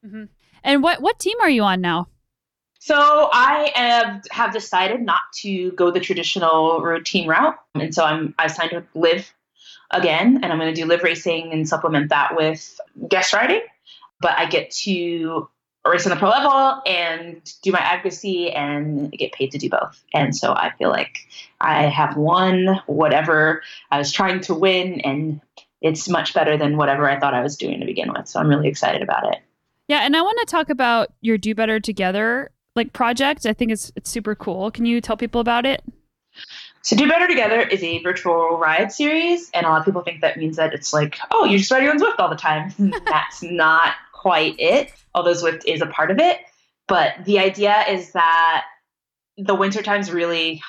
Mm-hmm. 0.06 0.24
And 0.64 0.84
what 0.84 1.02
what 1.02 1.20
team 1.20 1.38
are 1.42 1.50
you 1.50 1.64
on 1.64 1.82
now? 1.82 2.08
So 2.80 3.30
I 3.32 3.72
have 3.76 4.24
have 4.32 4.54
decided 4.54 5.02
not 5.02 5.22
to 5.42 5.72
go 5.72 5.92
the 5.92 6.00
traditional 6.00 6.82
routine 6.82 7.28
route, 7.28 7.56
and 7.76 7.94
so 7.94 8.04
I'm 8.04 8.34
I 8.38 8.48
signed 8.48 8.72
with 8.74 8.86
Liv 8.94 9.34
again, 9.92 10.40
and 10.44 10.52
I'm 10.52 10.60
going 10.60 10.74
to 10.74 10.80
do 10.80 10.88
Liv 10.88 11.04
racing 11.04 11.52
and 11.52 11.68
supplement 11.68 12.10
that 12.10 12.36
with 12.36 12.80
guest 13.08 13.34
riding. 13.34 13.62
But 14.20 14.38
I 14.38 14.48
get 14.48 14.72
to 14.84 15.50
race 15.86 16.06
on 16.06 16.10
the 16.10 16.18
pro 16.18 16.30
level 16.30 16.82
and 16.86 17.42
do 17.62 17.72
my 17.72 17.80
advocacy 17.80 18.52
and 18.52 19.12
get 19.12 19.32
paid 19.32 19.52
to 19.52 19.58
do 19.58 19.70
both. 19.70 20.04
And 20.14 20.36
so 20.36 20.52
I 20.52 20.74
feel 20.78 20.90
like 20.90 21.20
I 21.62 21.84
have 21.84 22.18
won 22.18 22.82
whatever 22.88 23.64
I 23.90 23.98
was 23.98 24.12
trying 24.12 24.42
to 24.42 24.54
win, 24.54 25.02
and 25.02 25.42
it's 25.82 26.10
much 26.10 26.34
better 26.34 26.58
than 26.58 26.78
whatever 26.78 27.10
I 27.10 27.20
thought 27.20 27.34
I 27.34 27.42
was 27.42 27.56
doing 27.56 27.80
to 27.80 27.86
begin 27.86 28.12
with. 28.12 28.28
So 28.28 28.40
I'm 28.40 28.48
really 28.48 28.68
excited 28.68 29.02
about 29.02 29.32
it. 29.32 29.40
Yeah, 29.88 30.00
and 30.00 30.16
I 30.16 30.22
want 30.22 30.38
to 30.40 30.46
talk 30.46 30.70
about 30.70 31.10
your 31.22 31.38
Do 31.38 31.56
Better 31.56 31.80
Together 31.80 32.52
like 32.76 32.94
project. 32.94 33.46
I 33.46 33.54
think 33.54 33.72
it's 33.72 33.92
it's 33.96 34.10
super 34.10 34.36
cool. 34.36 34.72
Can 34.72 34.86
you 34.86 35.02
tell 35.02 35.18
people 35.18 35.42
about 35.42 35.66
it? 35.66 35.84
So 36.82 36.96
Do 36.96 37.08
Better 37.10 37.28
Together 37.28 37.62
is 37.62 37.84
a 37.84 38.02
virtual 38.02 38.58
ride 38.58 38.92
series, 38.92 39.50
and 39.54 39.66
a 39.66 39.70
lot 39.70 39.80
of 39.80 39.86
people 39.86 40.04
think 40.04 40.22
that 40.22 40.38
means 40.38 40.56
that 40.56 40.74
it's 40.74 40.94
like, 40.94 41.18
oh, 41.32 41.46
you're 41.46 41.58
just 41.58 41.72
riding 41.72 41.90
on 41.90 42.00
Zwift 42.00 42.20
all 42.20 42.30
the 42.30 42.36
time. 42.36 42.74
That's 43.06 43.44
not 43.44 43.96
quite 44.14 44.56
it, 44.60 44.94
although 45.14 45.34
Zwift 45.34 45.66
is 45.66 45.82
a 45.82 45.88
part 45.88 46.12
of 46.12 46.20
it. 46.20 46.40
But 46.88 47.26
the 47.26 47.40
idea 47.40 47.84
is 47.90 48.14
that 48.14 48.66
the 49.38 49.56
winter 49.56 49.82
times 49.82 50.12
really 50.12 50.62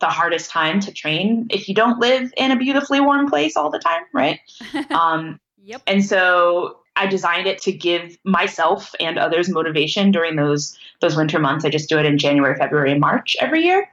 the 0.00 0.06
hardest 0.06 0.50
time 0.50 0.80
to 0.80 0.92
train 0.92 1.46
if 1.50 1.68
you 1.68 1.74
don't 1.74 1.98
live 1.98 2.32
in 2.36 2.50
a 2.50 2.56
beautifully 2.56 3.00
warm 3.00 3.28
place 3.28 3.56
all 3.56 3.70
the 3.70 3.78
time, 3.78 4.02
right? 4.12 4.40
um, 4.90 5.40
yep. 5.62 5.82
And 5.86 6.04
so 6.04 6.78
I 6.96 7.06
designed 7.06 7.46
it 7.46 7.60
to 7.62 7.72
give 7.72 8.18
myself 8.24 8.94
and 9.00 9.18
others 9.18 9.48
motivation 9.48 10.10
during 10.10 10.36
those 10.36 10.78
those 11.00 11.16
winter 11.16 11.38
months. 11.38 11.64
I 11.64 11.70
just 11.70 11.88
do 11.88 11.98
it 11.98 12.06
in 12.06 12.18
January, 12.18 12.56
February, 12.56 12.90
and 12.90 13.00
March 13.00 13.36
every 13.40 13.62
year. 13.62 13.88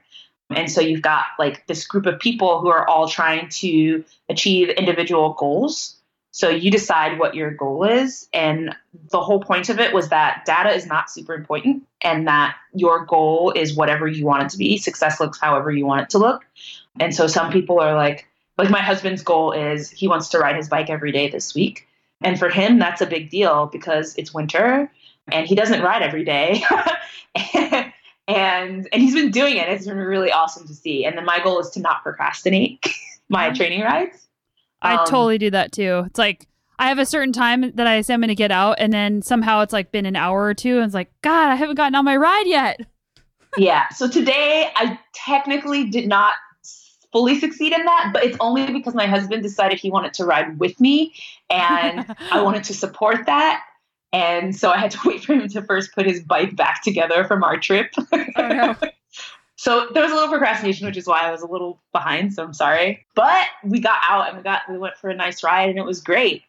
And 0.50 0.70
so 0.70 0.80
you've 0.80 1.02
got 1.02 1.24
like 1.38 1.66
this 1.66 1.86
group 1.86 2.06
of 2.06 2.18
people 2.18 2.60
who 2.60 2.68
are 2.68 2.86
all 2.86 3.08
trying 3.08 3.48
to 3.48 4.04
achieve 4.28 4.68
individual 4.70 5.34
goals 5.34 5.96
so 6.34 6.48
you 6.48 6.68
decide 6.68 7.20
what 7.20 7.36
your 7.36 7.52
goal 7.52 7.84
is. 7.84 8.28
And 8.32 8.74
the 9.12 9.20
whole 9.20 9.40
point 9.40 9.68
of 9.68 9.78
it 9.78 9.94
was 9.94 10.08
that 10.08 10.42
data 10.44 10.70
is 10.70 10.84
not 10.84 11.08
super 11.08 11.32
important 11.32 11.86
and 12.02 12.26
that 12.26 12.56
your 12.74 13.06
goal 13.06 13.52
is 13.54 13.76
whatever 13.76 14.08
you 14.08 14.26
want 14.26 14.42
it 14.42 14.48
to 14.48 14.58
be. 14.58 14.76
Success 14.76 15.20
looks 15.20 15.40
however 15.40 15.70
you 15.70 15.86
want 15.86 16.02
it 16.02 16.10
to 16.10 16.18
look. 16.18 16.44
And 16.98 17.14
so 17.14 17.28
some 17.28 17.52
people 17.52 17.78
are 17.78 17.94
like, 17.94 18.26
like 18.58 18.68
my 18.68 18.80
husband's 18.80 19.22
goal 19.22 19.52
is 19.52 19.92
he 19.92 20.08
wants 20.08 20.30
to 20.30 20.40
ride 20.40 20.56
his 20.56 20.68
bike 20.68 20.90
every 20.90 21.12
day 21.12 21.28
this 21.28 21.54
week. 21.54 21.86
And 22.20 22.36
for 22.36 22.48
him, 22.48 22.80
that's 22.80 23.00
a 23.00 23.06
big 23.06 23.30
deal 23.30 23.66
because 23.66 24.16
it's 24.16 24.34
winter 24.34 24.90
and 25.30 25.46
he 25.46 25.54
doesn't 25.54 25.82
ride 25.82 26.02
every 26.02 26.24
day. 26.24 26.64
and 28.26 28.88
and 28.92 28.92
he's 28.92 29.14
been 29.14 29.30
doing 29.30 29.56
it. 29.56 29.68
It's 29.68 29.86
been 29.86 29.98
really 29.98 30.32
awesome 30.32 30.66
to 30.66 30.74
see. 30.74 31.04
And 31.04 31.16
then 31.16 31.26
my 31.26 31.38
goal 31.44 31.60
is 31.60 31.70
to 31.70 31.80
not 31.80 32.02
procrastinate 32.02 32.84
my 33.28 33.50
mm-hmm. 33.50 33.54
training 33.54 33.82
rides. 33.82 34.26
I 34.84 34.96
um, 34.96 35.06
totally 35.06 35.38
do 35.38 35.50
that 35.50 35.72
too. 35.72 36.04
It's 36.06 36.18
like 36.18 36.46
I 36.78 36.88
have 36.88 36.98
a 36.98 37.06
certain 37.06 37.32
time 37.32 37.70
that 37.72 37.86
I 37.86 38.00
say 38.02 38.14
I'm 38.14 38.20
going 38.20 38.28
to 38.28 38.34
get 38.34 38.50
out, 38.50 38.76
and 38.78 38.92
then 38.92 39.22
somehow 39.22 39.60
it's 39.60 39.72
like 39.72 39.92
been 39.92 40.06
an 40.06 40.16
hour 40.16 40.44
or 40.44 40.54
two, 40.54 40.76
and 40.76 40.84
it's 40.84 40.94
like, 40.94 41.10
God, 41.22 41.50
I 41.50 41.54
haven't 41.54 41.76
gotten 41.76 41.94
on 41.94 42.04
my 42.04 42.16
ride 42.16 42.46
yet. 42.46 42.80
yeah. 43.56 43.88
So 43.90 44.08
today 44.08 44.70
I 44.74 44.98
technically 45.14 45.88
did 45.88 46.08
not 46.08 46.34
fully 47.12 47.38
succeed 47.38 47.72
in 47.72 47.84
that, 47.84 48.10
but 48.12 48.24
it's 48.24 48.36
only 48.40 48.70
because 48.72 48.94
my 48.94 49.06
husband 49.06 49.42
decided 49.42 49.78
he 49.78 49.90
wanted 49.90 50.14
to 50.14 50.24
ride 50.24 50.58
with 50.58 50.80
me, 50.80 51.14
and 51.48 52.14
I 52.32 52.42
wanted 52.42 52.64
to 52.64 52.74
support 52.74 53.26
that. 53.26 53.62
And 54.12 54.54
so 54.54 54.70
I 54.70 54.78
had 54.78 54.90
to 54.92 54.98
wait 55.06 55.24
for 55.24 55.34
him 55.34 55.48
to 55.48 55.62
first 55.62 55.94
put 55.94 56.06
his 56.06 56.20
bike 56.20 56.56
back 56.56 56.82
together 56.82 57.24
from 57.24 57.42
our 57.44 57.58
trip. 57.58 57.92
Oh, 57.96 58.24
no. 58.36 58.76
So 59.64 59.88
there 59.94 60.02
was 60.02 60.12
a 60.12 60.14
little 60.14 60.28
procrastination, 60.28 60.86
which 60.86 60.98
is 60.98 61.06
why 61.06 61.26
I 61.26 61.30
was 61.30 61.40
a 61.40 61.46
little 61.46 61.80
behind. 61.90 62.34
So 62.34 62.44
I'm 62.44 62.52
sorry. 62.52 63.06
But 63.14 63.46
we 63.64 63.80
got 63.80 63.98
out 64.06 64.28
and 64.28 64.36
we 64.36 64.42
got 64.42 64.60
we 64.68 64.76
went 64.76 64.98
for 64.98 65.08
a 65.08 65.14
nice 65.14 65.42
ride 65.42 65.70
and 65.70 65.78
it 65.78 65.86
was 65.86 66.02
great. 66.02 66.42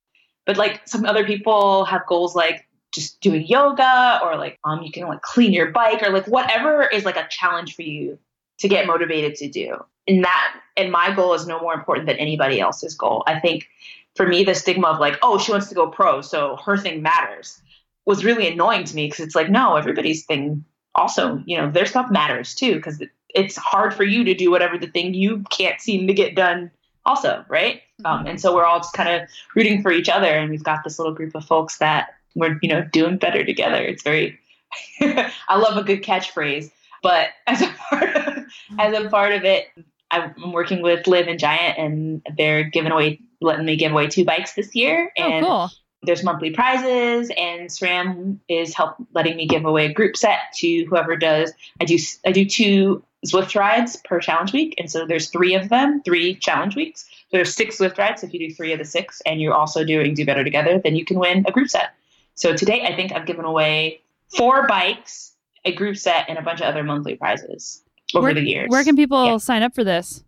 But 0.46 0.58
like 0.58 0.86
some 0.86 1.06
other 1.06 1.24
people 1.24 1.86
have 1.86 2.06
goals 2.08 2.36
like 2.36 2.68
just 2.94 3.22
doing 3.22 3.48
yoga 3.48 4.20
or 4.22 4.36
like 4.36 4.60
um 4.66 4.84
you 4.84 4.92
can 4.92 5.08
like 5.08 5.22
clean 5.22 5.54
your 5.54 5.72
bike 5.72 6.04
or 6.04 6.12
like 6.12 6.28
whatever 6.28 6.90
is 6.90 7.06
like 7.06 7.16
a 7.16 7.26
challenge 7.30 7.74
for 7.74 7.84
you 7.84 8.20
to 8.58 8.68
get 8.68 8.86
motivated 8.86 9.36
to 9.36 9.48
do. 9.48 9.78
And 10.10 10.26
that 10.26 10.60
and 10.76 10.92
my 10.92 11.16
goal 11.16 11.34
is 11.36 11.48
no 11.48 11.62
more 11.62 11.74
important 11.74 12.08
than 12.08 12.18
anybody 12.18 12.60
else's 12.60 12.96
goal. 12.96 13.24
I 13.28 13.40
think 13.40 13.70
for 14.18 14.28
me 14.28 14.44
the 14.44 14.56
stigma 14.56 14.90
of 14.90 15.00
like, 15.00 15.18
oh, 15.22 15.38
she 15.38 15.54
wants 15.54 15.70
to 15.70 15.76
go 15.76 15.88
pro, 15.88 16.20
so 16.20 16.58
her 16.66 16.76
thing 16.76 17.02
matters 17.02 17.62
was 18.06 18.26
really 18.26 18.50
annoying 18.50 18.84
to 18.84 18.94
me 18.94 19.08
because 19.08 19.26
it's 19.26 19.36
like, 19.36 19.50
no, 19.50 19.78
everybody's 19.78 20.26
thing 20.26 20.66
also, 20.96 21.44
you 21.46 21.58
know, 21.58 21.70
their 21.70 21.86
stuff 21.86 22.10
matters 22.10 22.56
too 22.56 22.76
because 22.76 23.04
it's 23.34 23.58
hard 23.58 23.94
for 23.94 24.04
you 24.04 24.24
to 24.24 24.34
do 24.34 24.50
whatever 24.50 24.78
the 24.78 24.88
thing 24.88 25.14
you 25.14 25.44
can't 25.50 25.80
seem 25.82 26.08
to 26.08 26.14
get 26.14 26.36
done 26.36 26.72
also, 27.06 27.46
right? 27.48 27.82
Mm-hmm. 28.02 28.06
Um, 28.06 28.28
and 28.28 28.42
so 28.42 28.56
we're 28.56 28.66
all 28.66 28.80
just 28.80 28.94
kind 28.94 29.10
of 29.10 29.30
rooting 29.56 29.82
for 29.82 29.92
each 29.92 30.10
other, 30.10 30.28
and 30.28 30.50
we've 30.50 30.64
got 30.64 30.84
this 30.84 30.98
little 30.98 31.14
group 31.14 31.36
of 31.36 31.46
folks 31.46 31.78
that 31.78 32.16
we're, 32.34 32.58
you 32.62 32.70
know, 32.70 32.84
doing 32.92 33.18
better 33.18 33.44
together. 33.44 33.84
It's 33.84 34.04
very, 34.04 34.40
I 35.02 35.58
love 35.58 35.78
a 35.78 35.84
good 35.84 36.02
catchphrase, 36.02 36.72
but 37.04 37.30
as 37.48 37.62
a 37.62 37.68
part 37.68 38.16
of, 38.16 38.46
as 38.80 39.06
a 39.06 39.10
part 39.10 39.34
of 39.34 39.44
it, 39.44 39.68
I'm 40.12 40.52
working 40.52 40.82
with 40.82 41.08
Liv 41.08 41.28
and 41.28 41.40
Giant, 41.40 41.78
and 41.78 42.22
they're 42.38 42.64
giving 42.64 42.92
away, 42.92 43.20
letting 43.42 43.66
me 43.66 43.76
give 43.76 43.92
away 43.92 44.08
two 44.08 44.24
bikes 44.24 44.54
this 44.54 44.74
year, 44.74 45.12
oh, 45.18 45.24
and. 45.24 45.46
Oh, 45.46 45.50
cool 45.50 45.72
there's 46.06 46.24
monthly 46.24 46.52
prizes 46.52 47.32
and 47.38 47.70
SRAM 47.70 48.38
is 48.48 48.74
help 48.74 48.96
letting 49.14 49.36
me 49.36 49.48
give 49.48 49.66
away 49.66 49.86
a 49.86 49.94
group 49.94 50.16
set 50.16 50.40
to 50.56 50.86
whoever 50.86 51.16
does. 51.16 51.52
I 51.82 51.86
do 51.86 51.98
I 52.26 52.32
do 52.32 52.46
two 52.46 53.04
Zwift 53.26 53.60
rides 53.60 53.96
per 53.98 54.20
challenge 54.20 54.54
week 54.54 54.76
and 54.78 54.92
so 54.92 55.06
there's 55.06 55.30
three 55.30 55.56
of 55.56 55.70
them 55.70 56.02
three 56.04 56.36
challenge 56.36 56.76
weeks. 56.76 57.04
So 57.04 57.38
there's 57.38 57.56
six 57.56 57.80
Zwift 57.80 57.98
rides. 57.98 58.24
If 58.24 58.34
you 58.34 58.40
do 58.40 58.54
three 58.54 58.74
of 58.74 58.80
the 58.80 58.86
six 58.86 59.22
and 59.26 59.42
you're 59.42 59.54
also 59.54 59.84
doing 59.84 60.14
do 60.14 60.26
better 60.26 60.44
together 60.44 60.80
then 60.84 60.96
you 60.96 61.06
can 61.06 61.20
win 61.20 61.46
a 61.48 61.52
group 61.52 61.70
set. 61.70 61.94
So 62.36 62.56
today 62.56 62.86
I 62.86 62.96
think 62.96 63.12
I've 63.12 63.26
given 63.26 63.46
away 63.46 64.02
four 64.36 64.68
bikes 64.68 65.34
a 65.66 65.74
group 65.74 65.98
set 65.98 66.30
and 66.30 66.38
a 66.38 66.42
bunch 66.42 66.62
of 66.62 66.68
other 66.68 66.84
monthly 66.84 67.16
prizes 67.16 67.82
over 68.14 68.26
where, 68.26 68.34
the 68.34 68.42
years. 68.42 68.68
where 68.70 68.84
can 68.84 68.96
people 68.96 69.26
yeah. 69.26 69.38
sign 69.38 69.64
up 69.64 69.74
for 69.74 69.84
this? 69.84 70.24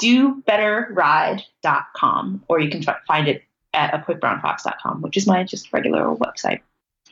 Dobetterride.com 0.00 2.44
or 2.48 2.60
you 2.60 2.70
can 2.70 2.82
find 3.06 3.28
it 3.28 3.42
at 3.74 3.92
aquickbrownfox.com, 3.92 5.02
which 5.02 5.16
is 5.16 5.26
my 5.26 5.44
just 5.44 5.72
regular 5.72 6.14
website. 6.16 6.60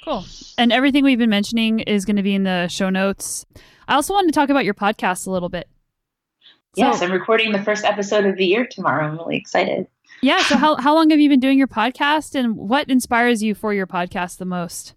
Cool. 0.04 0.24
And 0.56 0.72
everything 0.72 1.04
we've 1.04 1.18
been 1.18 1.30
mentioning 1.30 1.80
is 1.80 2.04
going 2.04 2.16
to 2.16 2.22
be 2.22 2.34
in 2.34 2.44
the 2.44 2.68
show 2.68 2.90
notes. 2.90 3.44
I 3.88 3.94
also 3.94 4.14
wanted 4.14 4.28
to 4.28 4.34
talk 4.34 4.48
about 4.48 4.64
your 4.64 4.74
podcast 4.74 5.26
a 5.26 5.30
little 5.30 5.48
bit. 5.48 5.68
Yes, 6.76 7.00
so, 7.00 7.06
I'm 7.06 7.12
recording 7.12 7.52
the 7.52 7.62
first 7.62 7.84
episode 7.84 8.24
of 8.24 8.36
the 8.36 8.46
year 8.46 8.66
tomorrow. 8.66 9.04
I'm 9.04 9.18
really 9.18 9.36
excited. 9.36 9.88
Yeah. 10.22 10.42
So, 10.42 10.56
how, 10.56 10.76
how 10.76 10.94
long 10.94 11.10
have 11.10 11.18
you 11.18 11.28
been 11.28 11.40
doing 11.40 11.58
your 11.58 11.66
podcast 11.66 12.34
and 12.34 12.56
what 12.56 12.88
inspires 12.88 13.42
you 13.42 13.54
for 13.54 13.74
your 13.74 13.86
podcast 13.86 14.38
the 14.38 14.44
most? 14.44 14.94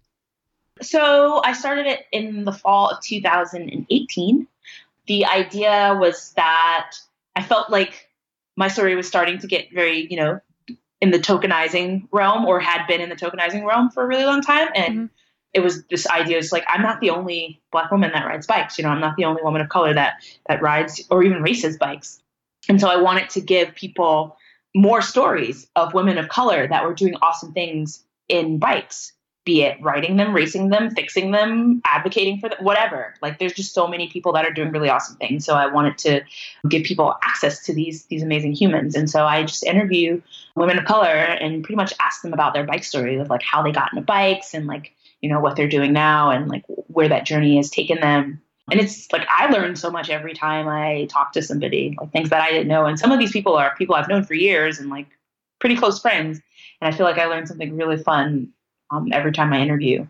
So, 0.80 1.42
I 1.44 1.52
started 1.52 1.86
it 1.86 2.06
in 2.12 2.44
the 2.44 2.52
fall 2.52 2.90
of 2.90 3.02
2018. 3.02 4.46
The 5.06 5.26
idea 5.26 5.96
was 6.00 6.32
that 6.36 6.92
I 7.34 7.42
felt 7.42 7.70
like 7.70 8.08
my 8.56 8.68
story 8.68 8.94
was 8.94 9.08
starting 9.08 9.38
to 9.38 9.46
get 9.46 9.72
very, 9.72 10.06
you 10.08 10.16
know, 10.16 10.40
in 11.00 11.10
the 11.10 11.18
tokenizing 11.18 12.08
realm 12.12 12.44
or 12.44 12.60
had 12.60 12.86
been 12.86 13.00
in 13.00 13.08
the 13.08 13.16
tokenizing 13.16 13.66
realm 13.66 13.90
for 13.90 14.02
a 14.02 14.06
really 14.06 14.24
long 14.24 14.42
time. 14.42 14.68
And 14.74 14.94
mm-hmm. 14.94 15.06
it 15.52 15.60
was 15.60 15.84
this 15.84 16.06
idea 16.06 16.38
is 16.38 16.52
like, 16.52 16.64
I'm 16.68 16.82
not 16.82 17.00
the 17.00 17.10
only 17.10 17.60
black 17.72 17.90
woman 17.90 18.12
that 18.12 18.26
rides 18.26 18.46
bikes. 18.46 18.78
You 18.78 18.84
know, 18.84 18.90
I'm 18.90 19.00
not 19.00 19.16
the 19.16 19.24
only 19.24 19.42
woman 19.42 19.60
of 19.60 19.68
color 19.68 19.94
that, 19.94 20.14
that 20.48 20.62
rides 20.62 21.04
or 21.10 21.22
even 21.22 21.42
races 21.42 21.76
bikes. 21.76 22.20
And 22.68 22.80
so 22.80 22.88
I 22.88 22.96
wanted 22.96 23.30
to 23.30 23.40
give 23.40 23.74
people 23.74 24.36
more 24.74 25.02
stories 25.02 25.68
of 25.76 25.94
women 25.94 26.18
of 26.18 26.28
color 26.28 26.66
that 26.66 26.84
were 26.84 26.94
doing 26.94 27.14
awesome 27.22 27.52
things 27.52 28.04
in 28.28 28.58
bikes 28.58 29.12
be 29.44 29.62
it 29.62 29.76
writing 29.82 30.16
them, 30.16 30.34
racing 30.34 30.70
them, 30.70 30.90
fixing 30.90 31.30
them, 31.30 31.82
advocating 31.84 32.40
for 32.40 32.48
them, 32.48 32.58
whatever. 32.62 33.14
Like 33.20 33.38
there's 33.38 33.52
just 33.52 33.74
so 33.74 33.86
many 33.86 34.08
people 34.08 34.32
that 34.32 34.46
are 34.46 34.52
doing 34.52 34.70
really 34.70 34.88
awesome 34.88 35.16
things. 35.16 35.44
So 35.44 35.54
I 35.54 35.66
wanted 35.66 35.98
to 35.98 36.22
give 36.68 36.84
people 36.84 37.14
access 37.22 37.62
to 37.66 37.74
these 37.74 38.06
these 38.06 38.22
amazing 38.22 38.52
humans. 38.52 38.94
And 38.94 39.08
so 39.08 39.26
I 39.26 39.42
just 39.42 39.62
interview 39.64 40.20
women 40.56 40.78
of 40.78 40.86
color 40.86 41.08
and 41.08 41.62
pretty 41.62 41.76
much 41.76 41.92
ask 42.00 42.22
them 42.22 42.32
about 42.32 42.54
their 42.54 42.64
bike 42.64 42.84
story 42.84 43.16
of 43.16 43.28
like 43.28 43.42
how 43.42 43.62
they 43.62 43.72
got 43.72 43.92
into 43.92 44.02
bikes 44.02 44.54
and 44.54 44.66
like, 44.66 44.92
you 45.20 45.28
know, 45.28 45.40
what 45.40 45.56
they're 45.56 45.68
doing 45.68 45.92
now 45.92 46.30
and 46.30 46.48
like 46.48 46.64
where 46.66 47.08
that 47.08 47.26
journey 47.26 47.56
has 47.56 47.70
taken 47.70 48.00
them. 48.00 48.40
And 48.70 48.80
it's 48.80 49.12
like 49.12 49.26
I 49.28 49.50
learn 49.50 49.76
so 49.76 49.90
much 49.90 50.08
every 50.08 50.32
time 50.32 50.68
I 50.68 51.06
talk 51.10 51.32
to 51.32 51.42
somebody, 51.42 51.94
like 52.00 52.12
things 52.12 52.30
that 52.30 52.40
I 52.40 52.50
didn't 52.50 52.68
know. 52.68 52.86
And 52.86 52.98
some 52.98 53.12
of 53.12 53.18
these 53.18 53.32
people 53.32 53.56
are 53.56 53.76
people 53.76 53.94
I've 53.94 54.08
known 54.08 54.24
for 54.24 54.32
years 54.32 54.78
and 54.78 54.88
like 54.88 55.06
pretty 55.58 55.76
close 55.76 56.00
friends. 56.00 56.40
And 56.80 56.92
I 56.92 56.96
feel 56.96 57.04
like 57.04 57.18
I 57.18 57.26
learned 57.26 57.46
something 57.46 57.76
really 57.76 57.98
fun 57.98 58.54
um, 58.94 59.08
every 59.12 59.32
time 59.32 59.52
I 59.52 59.60
interview 59.60 60.06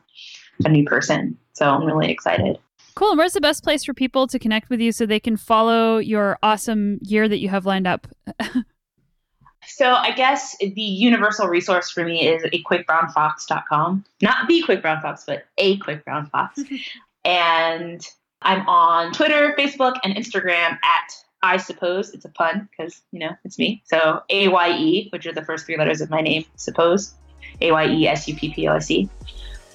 a 0.65 0.69
new 0.69 0.85
person. 0.85 1.37
So 1.53 1.69
I'm 1.69 1.85
really 1.85 2.11
excited. 2.11 2.59
Cool. 2.95 3.11
And 3.11 3.19
where's 3.19 3.33
the 3.33 3.41
best 3.41 3.65
place 3.65 3.85
for 3.85 3.95
people 3.95 4.27
to 4.29 4.39
connect 4.39 4.71
with 4.71 4.81
you 4.81 4.93
so 4.93 5.05
they 5.05 5.21
can 5.21 5.37
follow 5.37 5.99
your 5.99 6.39
awesome 6.43 6.99
year 7.03 7.29
that 7.29 7.39
you 7.39 7.49
have 7.49 7.67
lined 7.67 7.87
up? 7.87 8.07
so 9.67 9.93
I 9.93 10.13
guess 10.13 10.57
the 10.59 10.81
universal 10.81 11.49
resource 11.49 11.91
for 11.91 12.05
me 12.05 12.29
is 12.29 12.45
a 12.45 12.63
quickbrownfox.com. 12.63 14.05
Not 14.23 14.49
the 14.49 14.63
quick 14.63 14.81
brown 14.81 15.03
fox, 15.03 15.25
but 15.27 15.45
a 15.59 15.77
quick 15.79 16.05
brown 16.05 16.27
fox. 16.27 16.61
and 17.25 18.07
I'm 18.43 18.69
on 18.69 19.13
Twitter, 19.13 19.55
Facebook, 19.59 19.97
and 20.05 20.15
Instagram 20.15 20.79
at 20.85 21.13
I 21.43 21.59
suppose 21.59 22.15
it's 22.15 22.25
a 22.25 22.31
pun 22.31 22.71
because 22.71 23.03
you 23.13 23.19
know 23.19 23.33
it's 23.45 23.59
me. 23.59 23.83
So 23.85 24.23
A 24.31 24.49
Y 24.49 24.77
E, 24.79 25.09
which 25.13 25.27
are 25.27 25.33
the 25.33 25.45
first 25.45 25.67
three 25.67 25.77
letters 25.77 26.01
of 26.01 26.09
my 26.09 26.23
name, 26.23 26.47
suppose. 26.57 27.13
A 27.61 27.73
Y 27.73 27.87
E 27.87 28.09
S 28.09 28.29
U 28.29 28.35
P 28.35 28.53
P 28.53 28.69
O 28.69 28.75
S 28.75 28.91
E. 28.91 29.09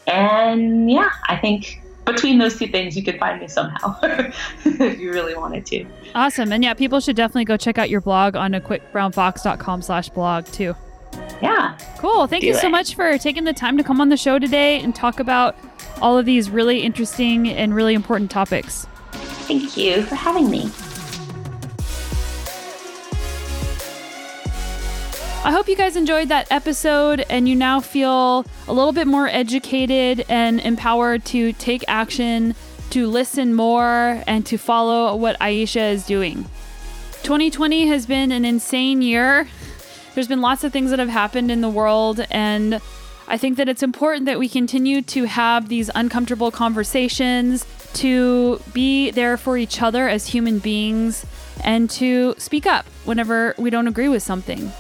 And 0.08 0.90
yeah, 0.92 1.10
I 1.28 1.38
think 1.38 1.82
between 2.06 2.38
those 2.40 2.58
two 2.58 2.68
things, 2.68 2.98
you 2.98 3.04
could 3.04 3.20
find 3.20 3.40
me 3.40 3.48
somehow 3.48 3.98
if 4.04 5.00
you 5.00 5.12
really 5.12 5.36
wanted 5.36 5.66
to. 5.68 5.86
Awesome. 6.16 6.52
And 6.52 6.64
yeah, 6.64 6.74
people 6.74 7.00
should 7.00 7.16
definitely 7.16 7.46
go 7.46 7.58
check 7.58 7.78
out 7.78 7.90
your 7.90 8.02
blog 8.02 8.36
on 8.36 8.52
aquickbrownfox.com 8.54 9.82
slash 9.82 10.10
blog 10.10 10.46
too. 10.46 10.76
Yeah. 11.42 11.78
Cool. 11.98 12.28
Thank 12.28 12.44
you 12.44 12.54
it. 12.54 12.58
so 12.58 12.70
much 12.70 12.96
for 12.96 13.18
taking 13.18 13.44
the 13.44 13.54
time 13.54 13.78
to 13.78 13.84
come 13.84 14.02
on 14.02 14.10
the 14.10 14.18
show 14.18 14.40
today 14.40 14.80
and 14.80 14.96
talk 14.96 15.20
about 15.20 15.56
all 16.02 16.18
of 16.18 16.26
these 16.26 16.50
really 16.50 16.82
interesting 16.82 17.50
and 17.50 17.74
really 17.76 17.94
important 17.94 18.32
topics. 18.32 18.88
Thank 19.12 19.78
you 19.78 20.04
for 20.04 20.16
having 20.16 20.50
me. 20.50 20.70
I 25.42 25.52
hope 25.52 25.70
you 25.70 25.76
guys 25.78 25.96
enjoyed 25.96 26.28
that 26.28 26.52
episode 26.52 27.26
and 27.30 27.48
you 27.48 27.56
now 27.56 27.80
feel 27.80 28.46
a 28.68 28.74
little 28.74 28.92
bit 28.92 29.08
more 29.08 29.30
educated 29.30 30.26
and 30.28 30.60
empowered 30.60 31.24
to 31.26 31.54
take 31.54 31.86
action, 31.88 32.56
to 32.90 33.08
listen 33.08 33.54
more, 33.54 34.22
and 34.28 34.46
to 34.48 34.58
follow 34.58 35.16
what 35.16 35.38
Ayesha 35.40 35.82
is 35.82 36.06
doing. 36.06 36.44
2020 37.24 37.88
has 37.88 38.06
been 38.06 38.34
an 38.34 38.44
insane 38.44 39.02
year. 39.02 39.48
There's 40.14 40.28
been 40.28 40.42
lots 40.42 40.66
of 40.66 40.74
things 40.74 40.90
that 40.90 41.00
have 41.00 41.10
happened 41.10 41.52
in 41.52 41.62
the 41.62 41.70
world, 41.70 42.20
and 42.30 42.82
I 43.30 43.38
think 43.38 43.56
that 43.58 43.70
it's 43.70 43.82
important 43.82 44.26
that 44.26 44.40
we 44.40 44.50
continue 44.50 45.02
to 45.04 45.24
have 45.24 45.70
these 45.70 45.90
uncomfortable 45.96 46.52
conversations, 46.52 47.66
to 47.94 48.62
be 48.74 49.10
there 49.10 49.38
for 49.38 49.58
each 49.58 49.82
other 49.82 50.10
as 50.10 50.28
human 50.28 50.60
beings, 50.60 51.26
and 51.64 51.90
to 51.92 52.36
speak 52.38 52.66
up 52.66 52.86
whenever 53.06 53.56
we 53.58 53.70
don't 53.70 53.88
agree 53.88 54.10
with 54.10 54.22
something. 54.22 54.72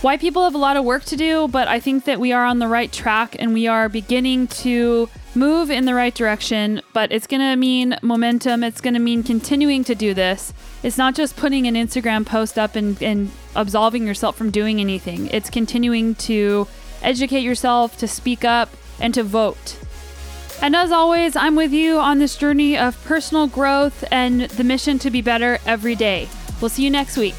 White 0.00 0.20
people 0.20 0.44
have 0.44 0.54
a 0.54 0.58
lot 0.58 0.76
of 0.76 0.84
work 0.84 1.04
to 1.06 1.16
do, 1.16 1.48
but 1.48 1.66
I 1.66 1.80
think 1.80 2.04
that 2.04 2.20
we 2.20 2.32
are 2.32 2.44
on 2.44 2.60
the 2.60 2.68
right 2.68 2.92
track 2.92 3.34
and 3.36 3.52
we 3.52 3.66
are 3.66 3.88
beginning 3.88 4.46
to 4.46 5.10
move 5.34 5.72
in 5.72 5.86
the 5.86 5.94
right 5.94 6.14
direction. 6.14 6.82
But 6.92 7.10
it's 7.10 7.26
going 7.26 7.40
to 7.40 7.56
mean 7.56 7.96
momentum. 8.00 8.62
It's 8.62 8.80
going 8.80 8.94
to 8.94 9.00
mean 9.00 9.24
continuing 9.24 9.82
to 9.82 9.96
do 9.96 10.14
this. 10.14 10.52
It's 10.84 10.98
not 10.98 11.16
just 11.16 11.36
putting 11.36 11.66
an 11.66 11.74
Instagram 11.74 12.24
post 12.24 12.60
up 12.60 12.76
and, 12.76 13.02
and 13.02 13.32
absolving 13.56 14.06
yourself 14.06 14.36
from 14.36 14.52
doing 14.52 14.80
anything, 14.80 15.26
it's 15.28 15.50
continuing 15.50 16.14
to 16.14 16.68
educate 17.02 17.42
yourself, 17.42 17.98
to 17.98 18.06
speak 18.06 18.44
up, 18.44 18.70
and 19.00 19.12
to 19.14 19.24
vote. 19.24 19.78
And 20.62 20.76
as 20.76 20.92
always, 20.92 21.34
I'm 21.34 21.56
with 21.56 21.72
you 21.72 21.98
on 21.98 22.20
this 22.20 22.36
journey 22.36 22.78
of 22.78 23.02
personal 23.04 23.48
growth 23.48 24.04
and 24.12 24.42
the 24.42 24.64
mission 24.64 25.00
to 25.00 25.10
be 25.10 25.22
better 25.22 25.58
every 25.66 25.96
day. 25.96 26.28
We'll 26.60 26.68
see 26.68 26.84
you 26.84 26.90
next 26.90 27.16
week. 27.16 27.34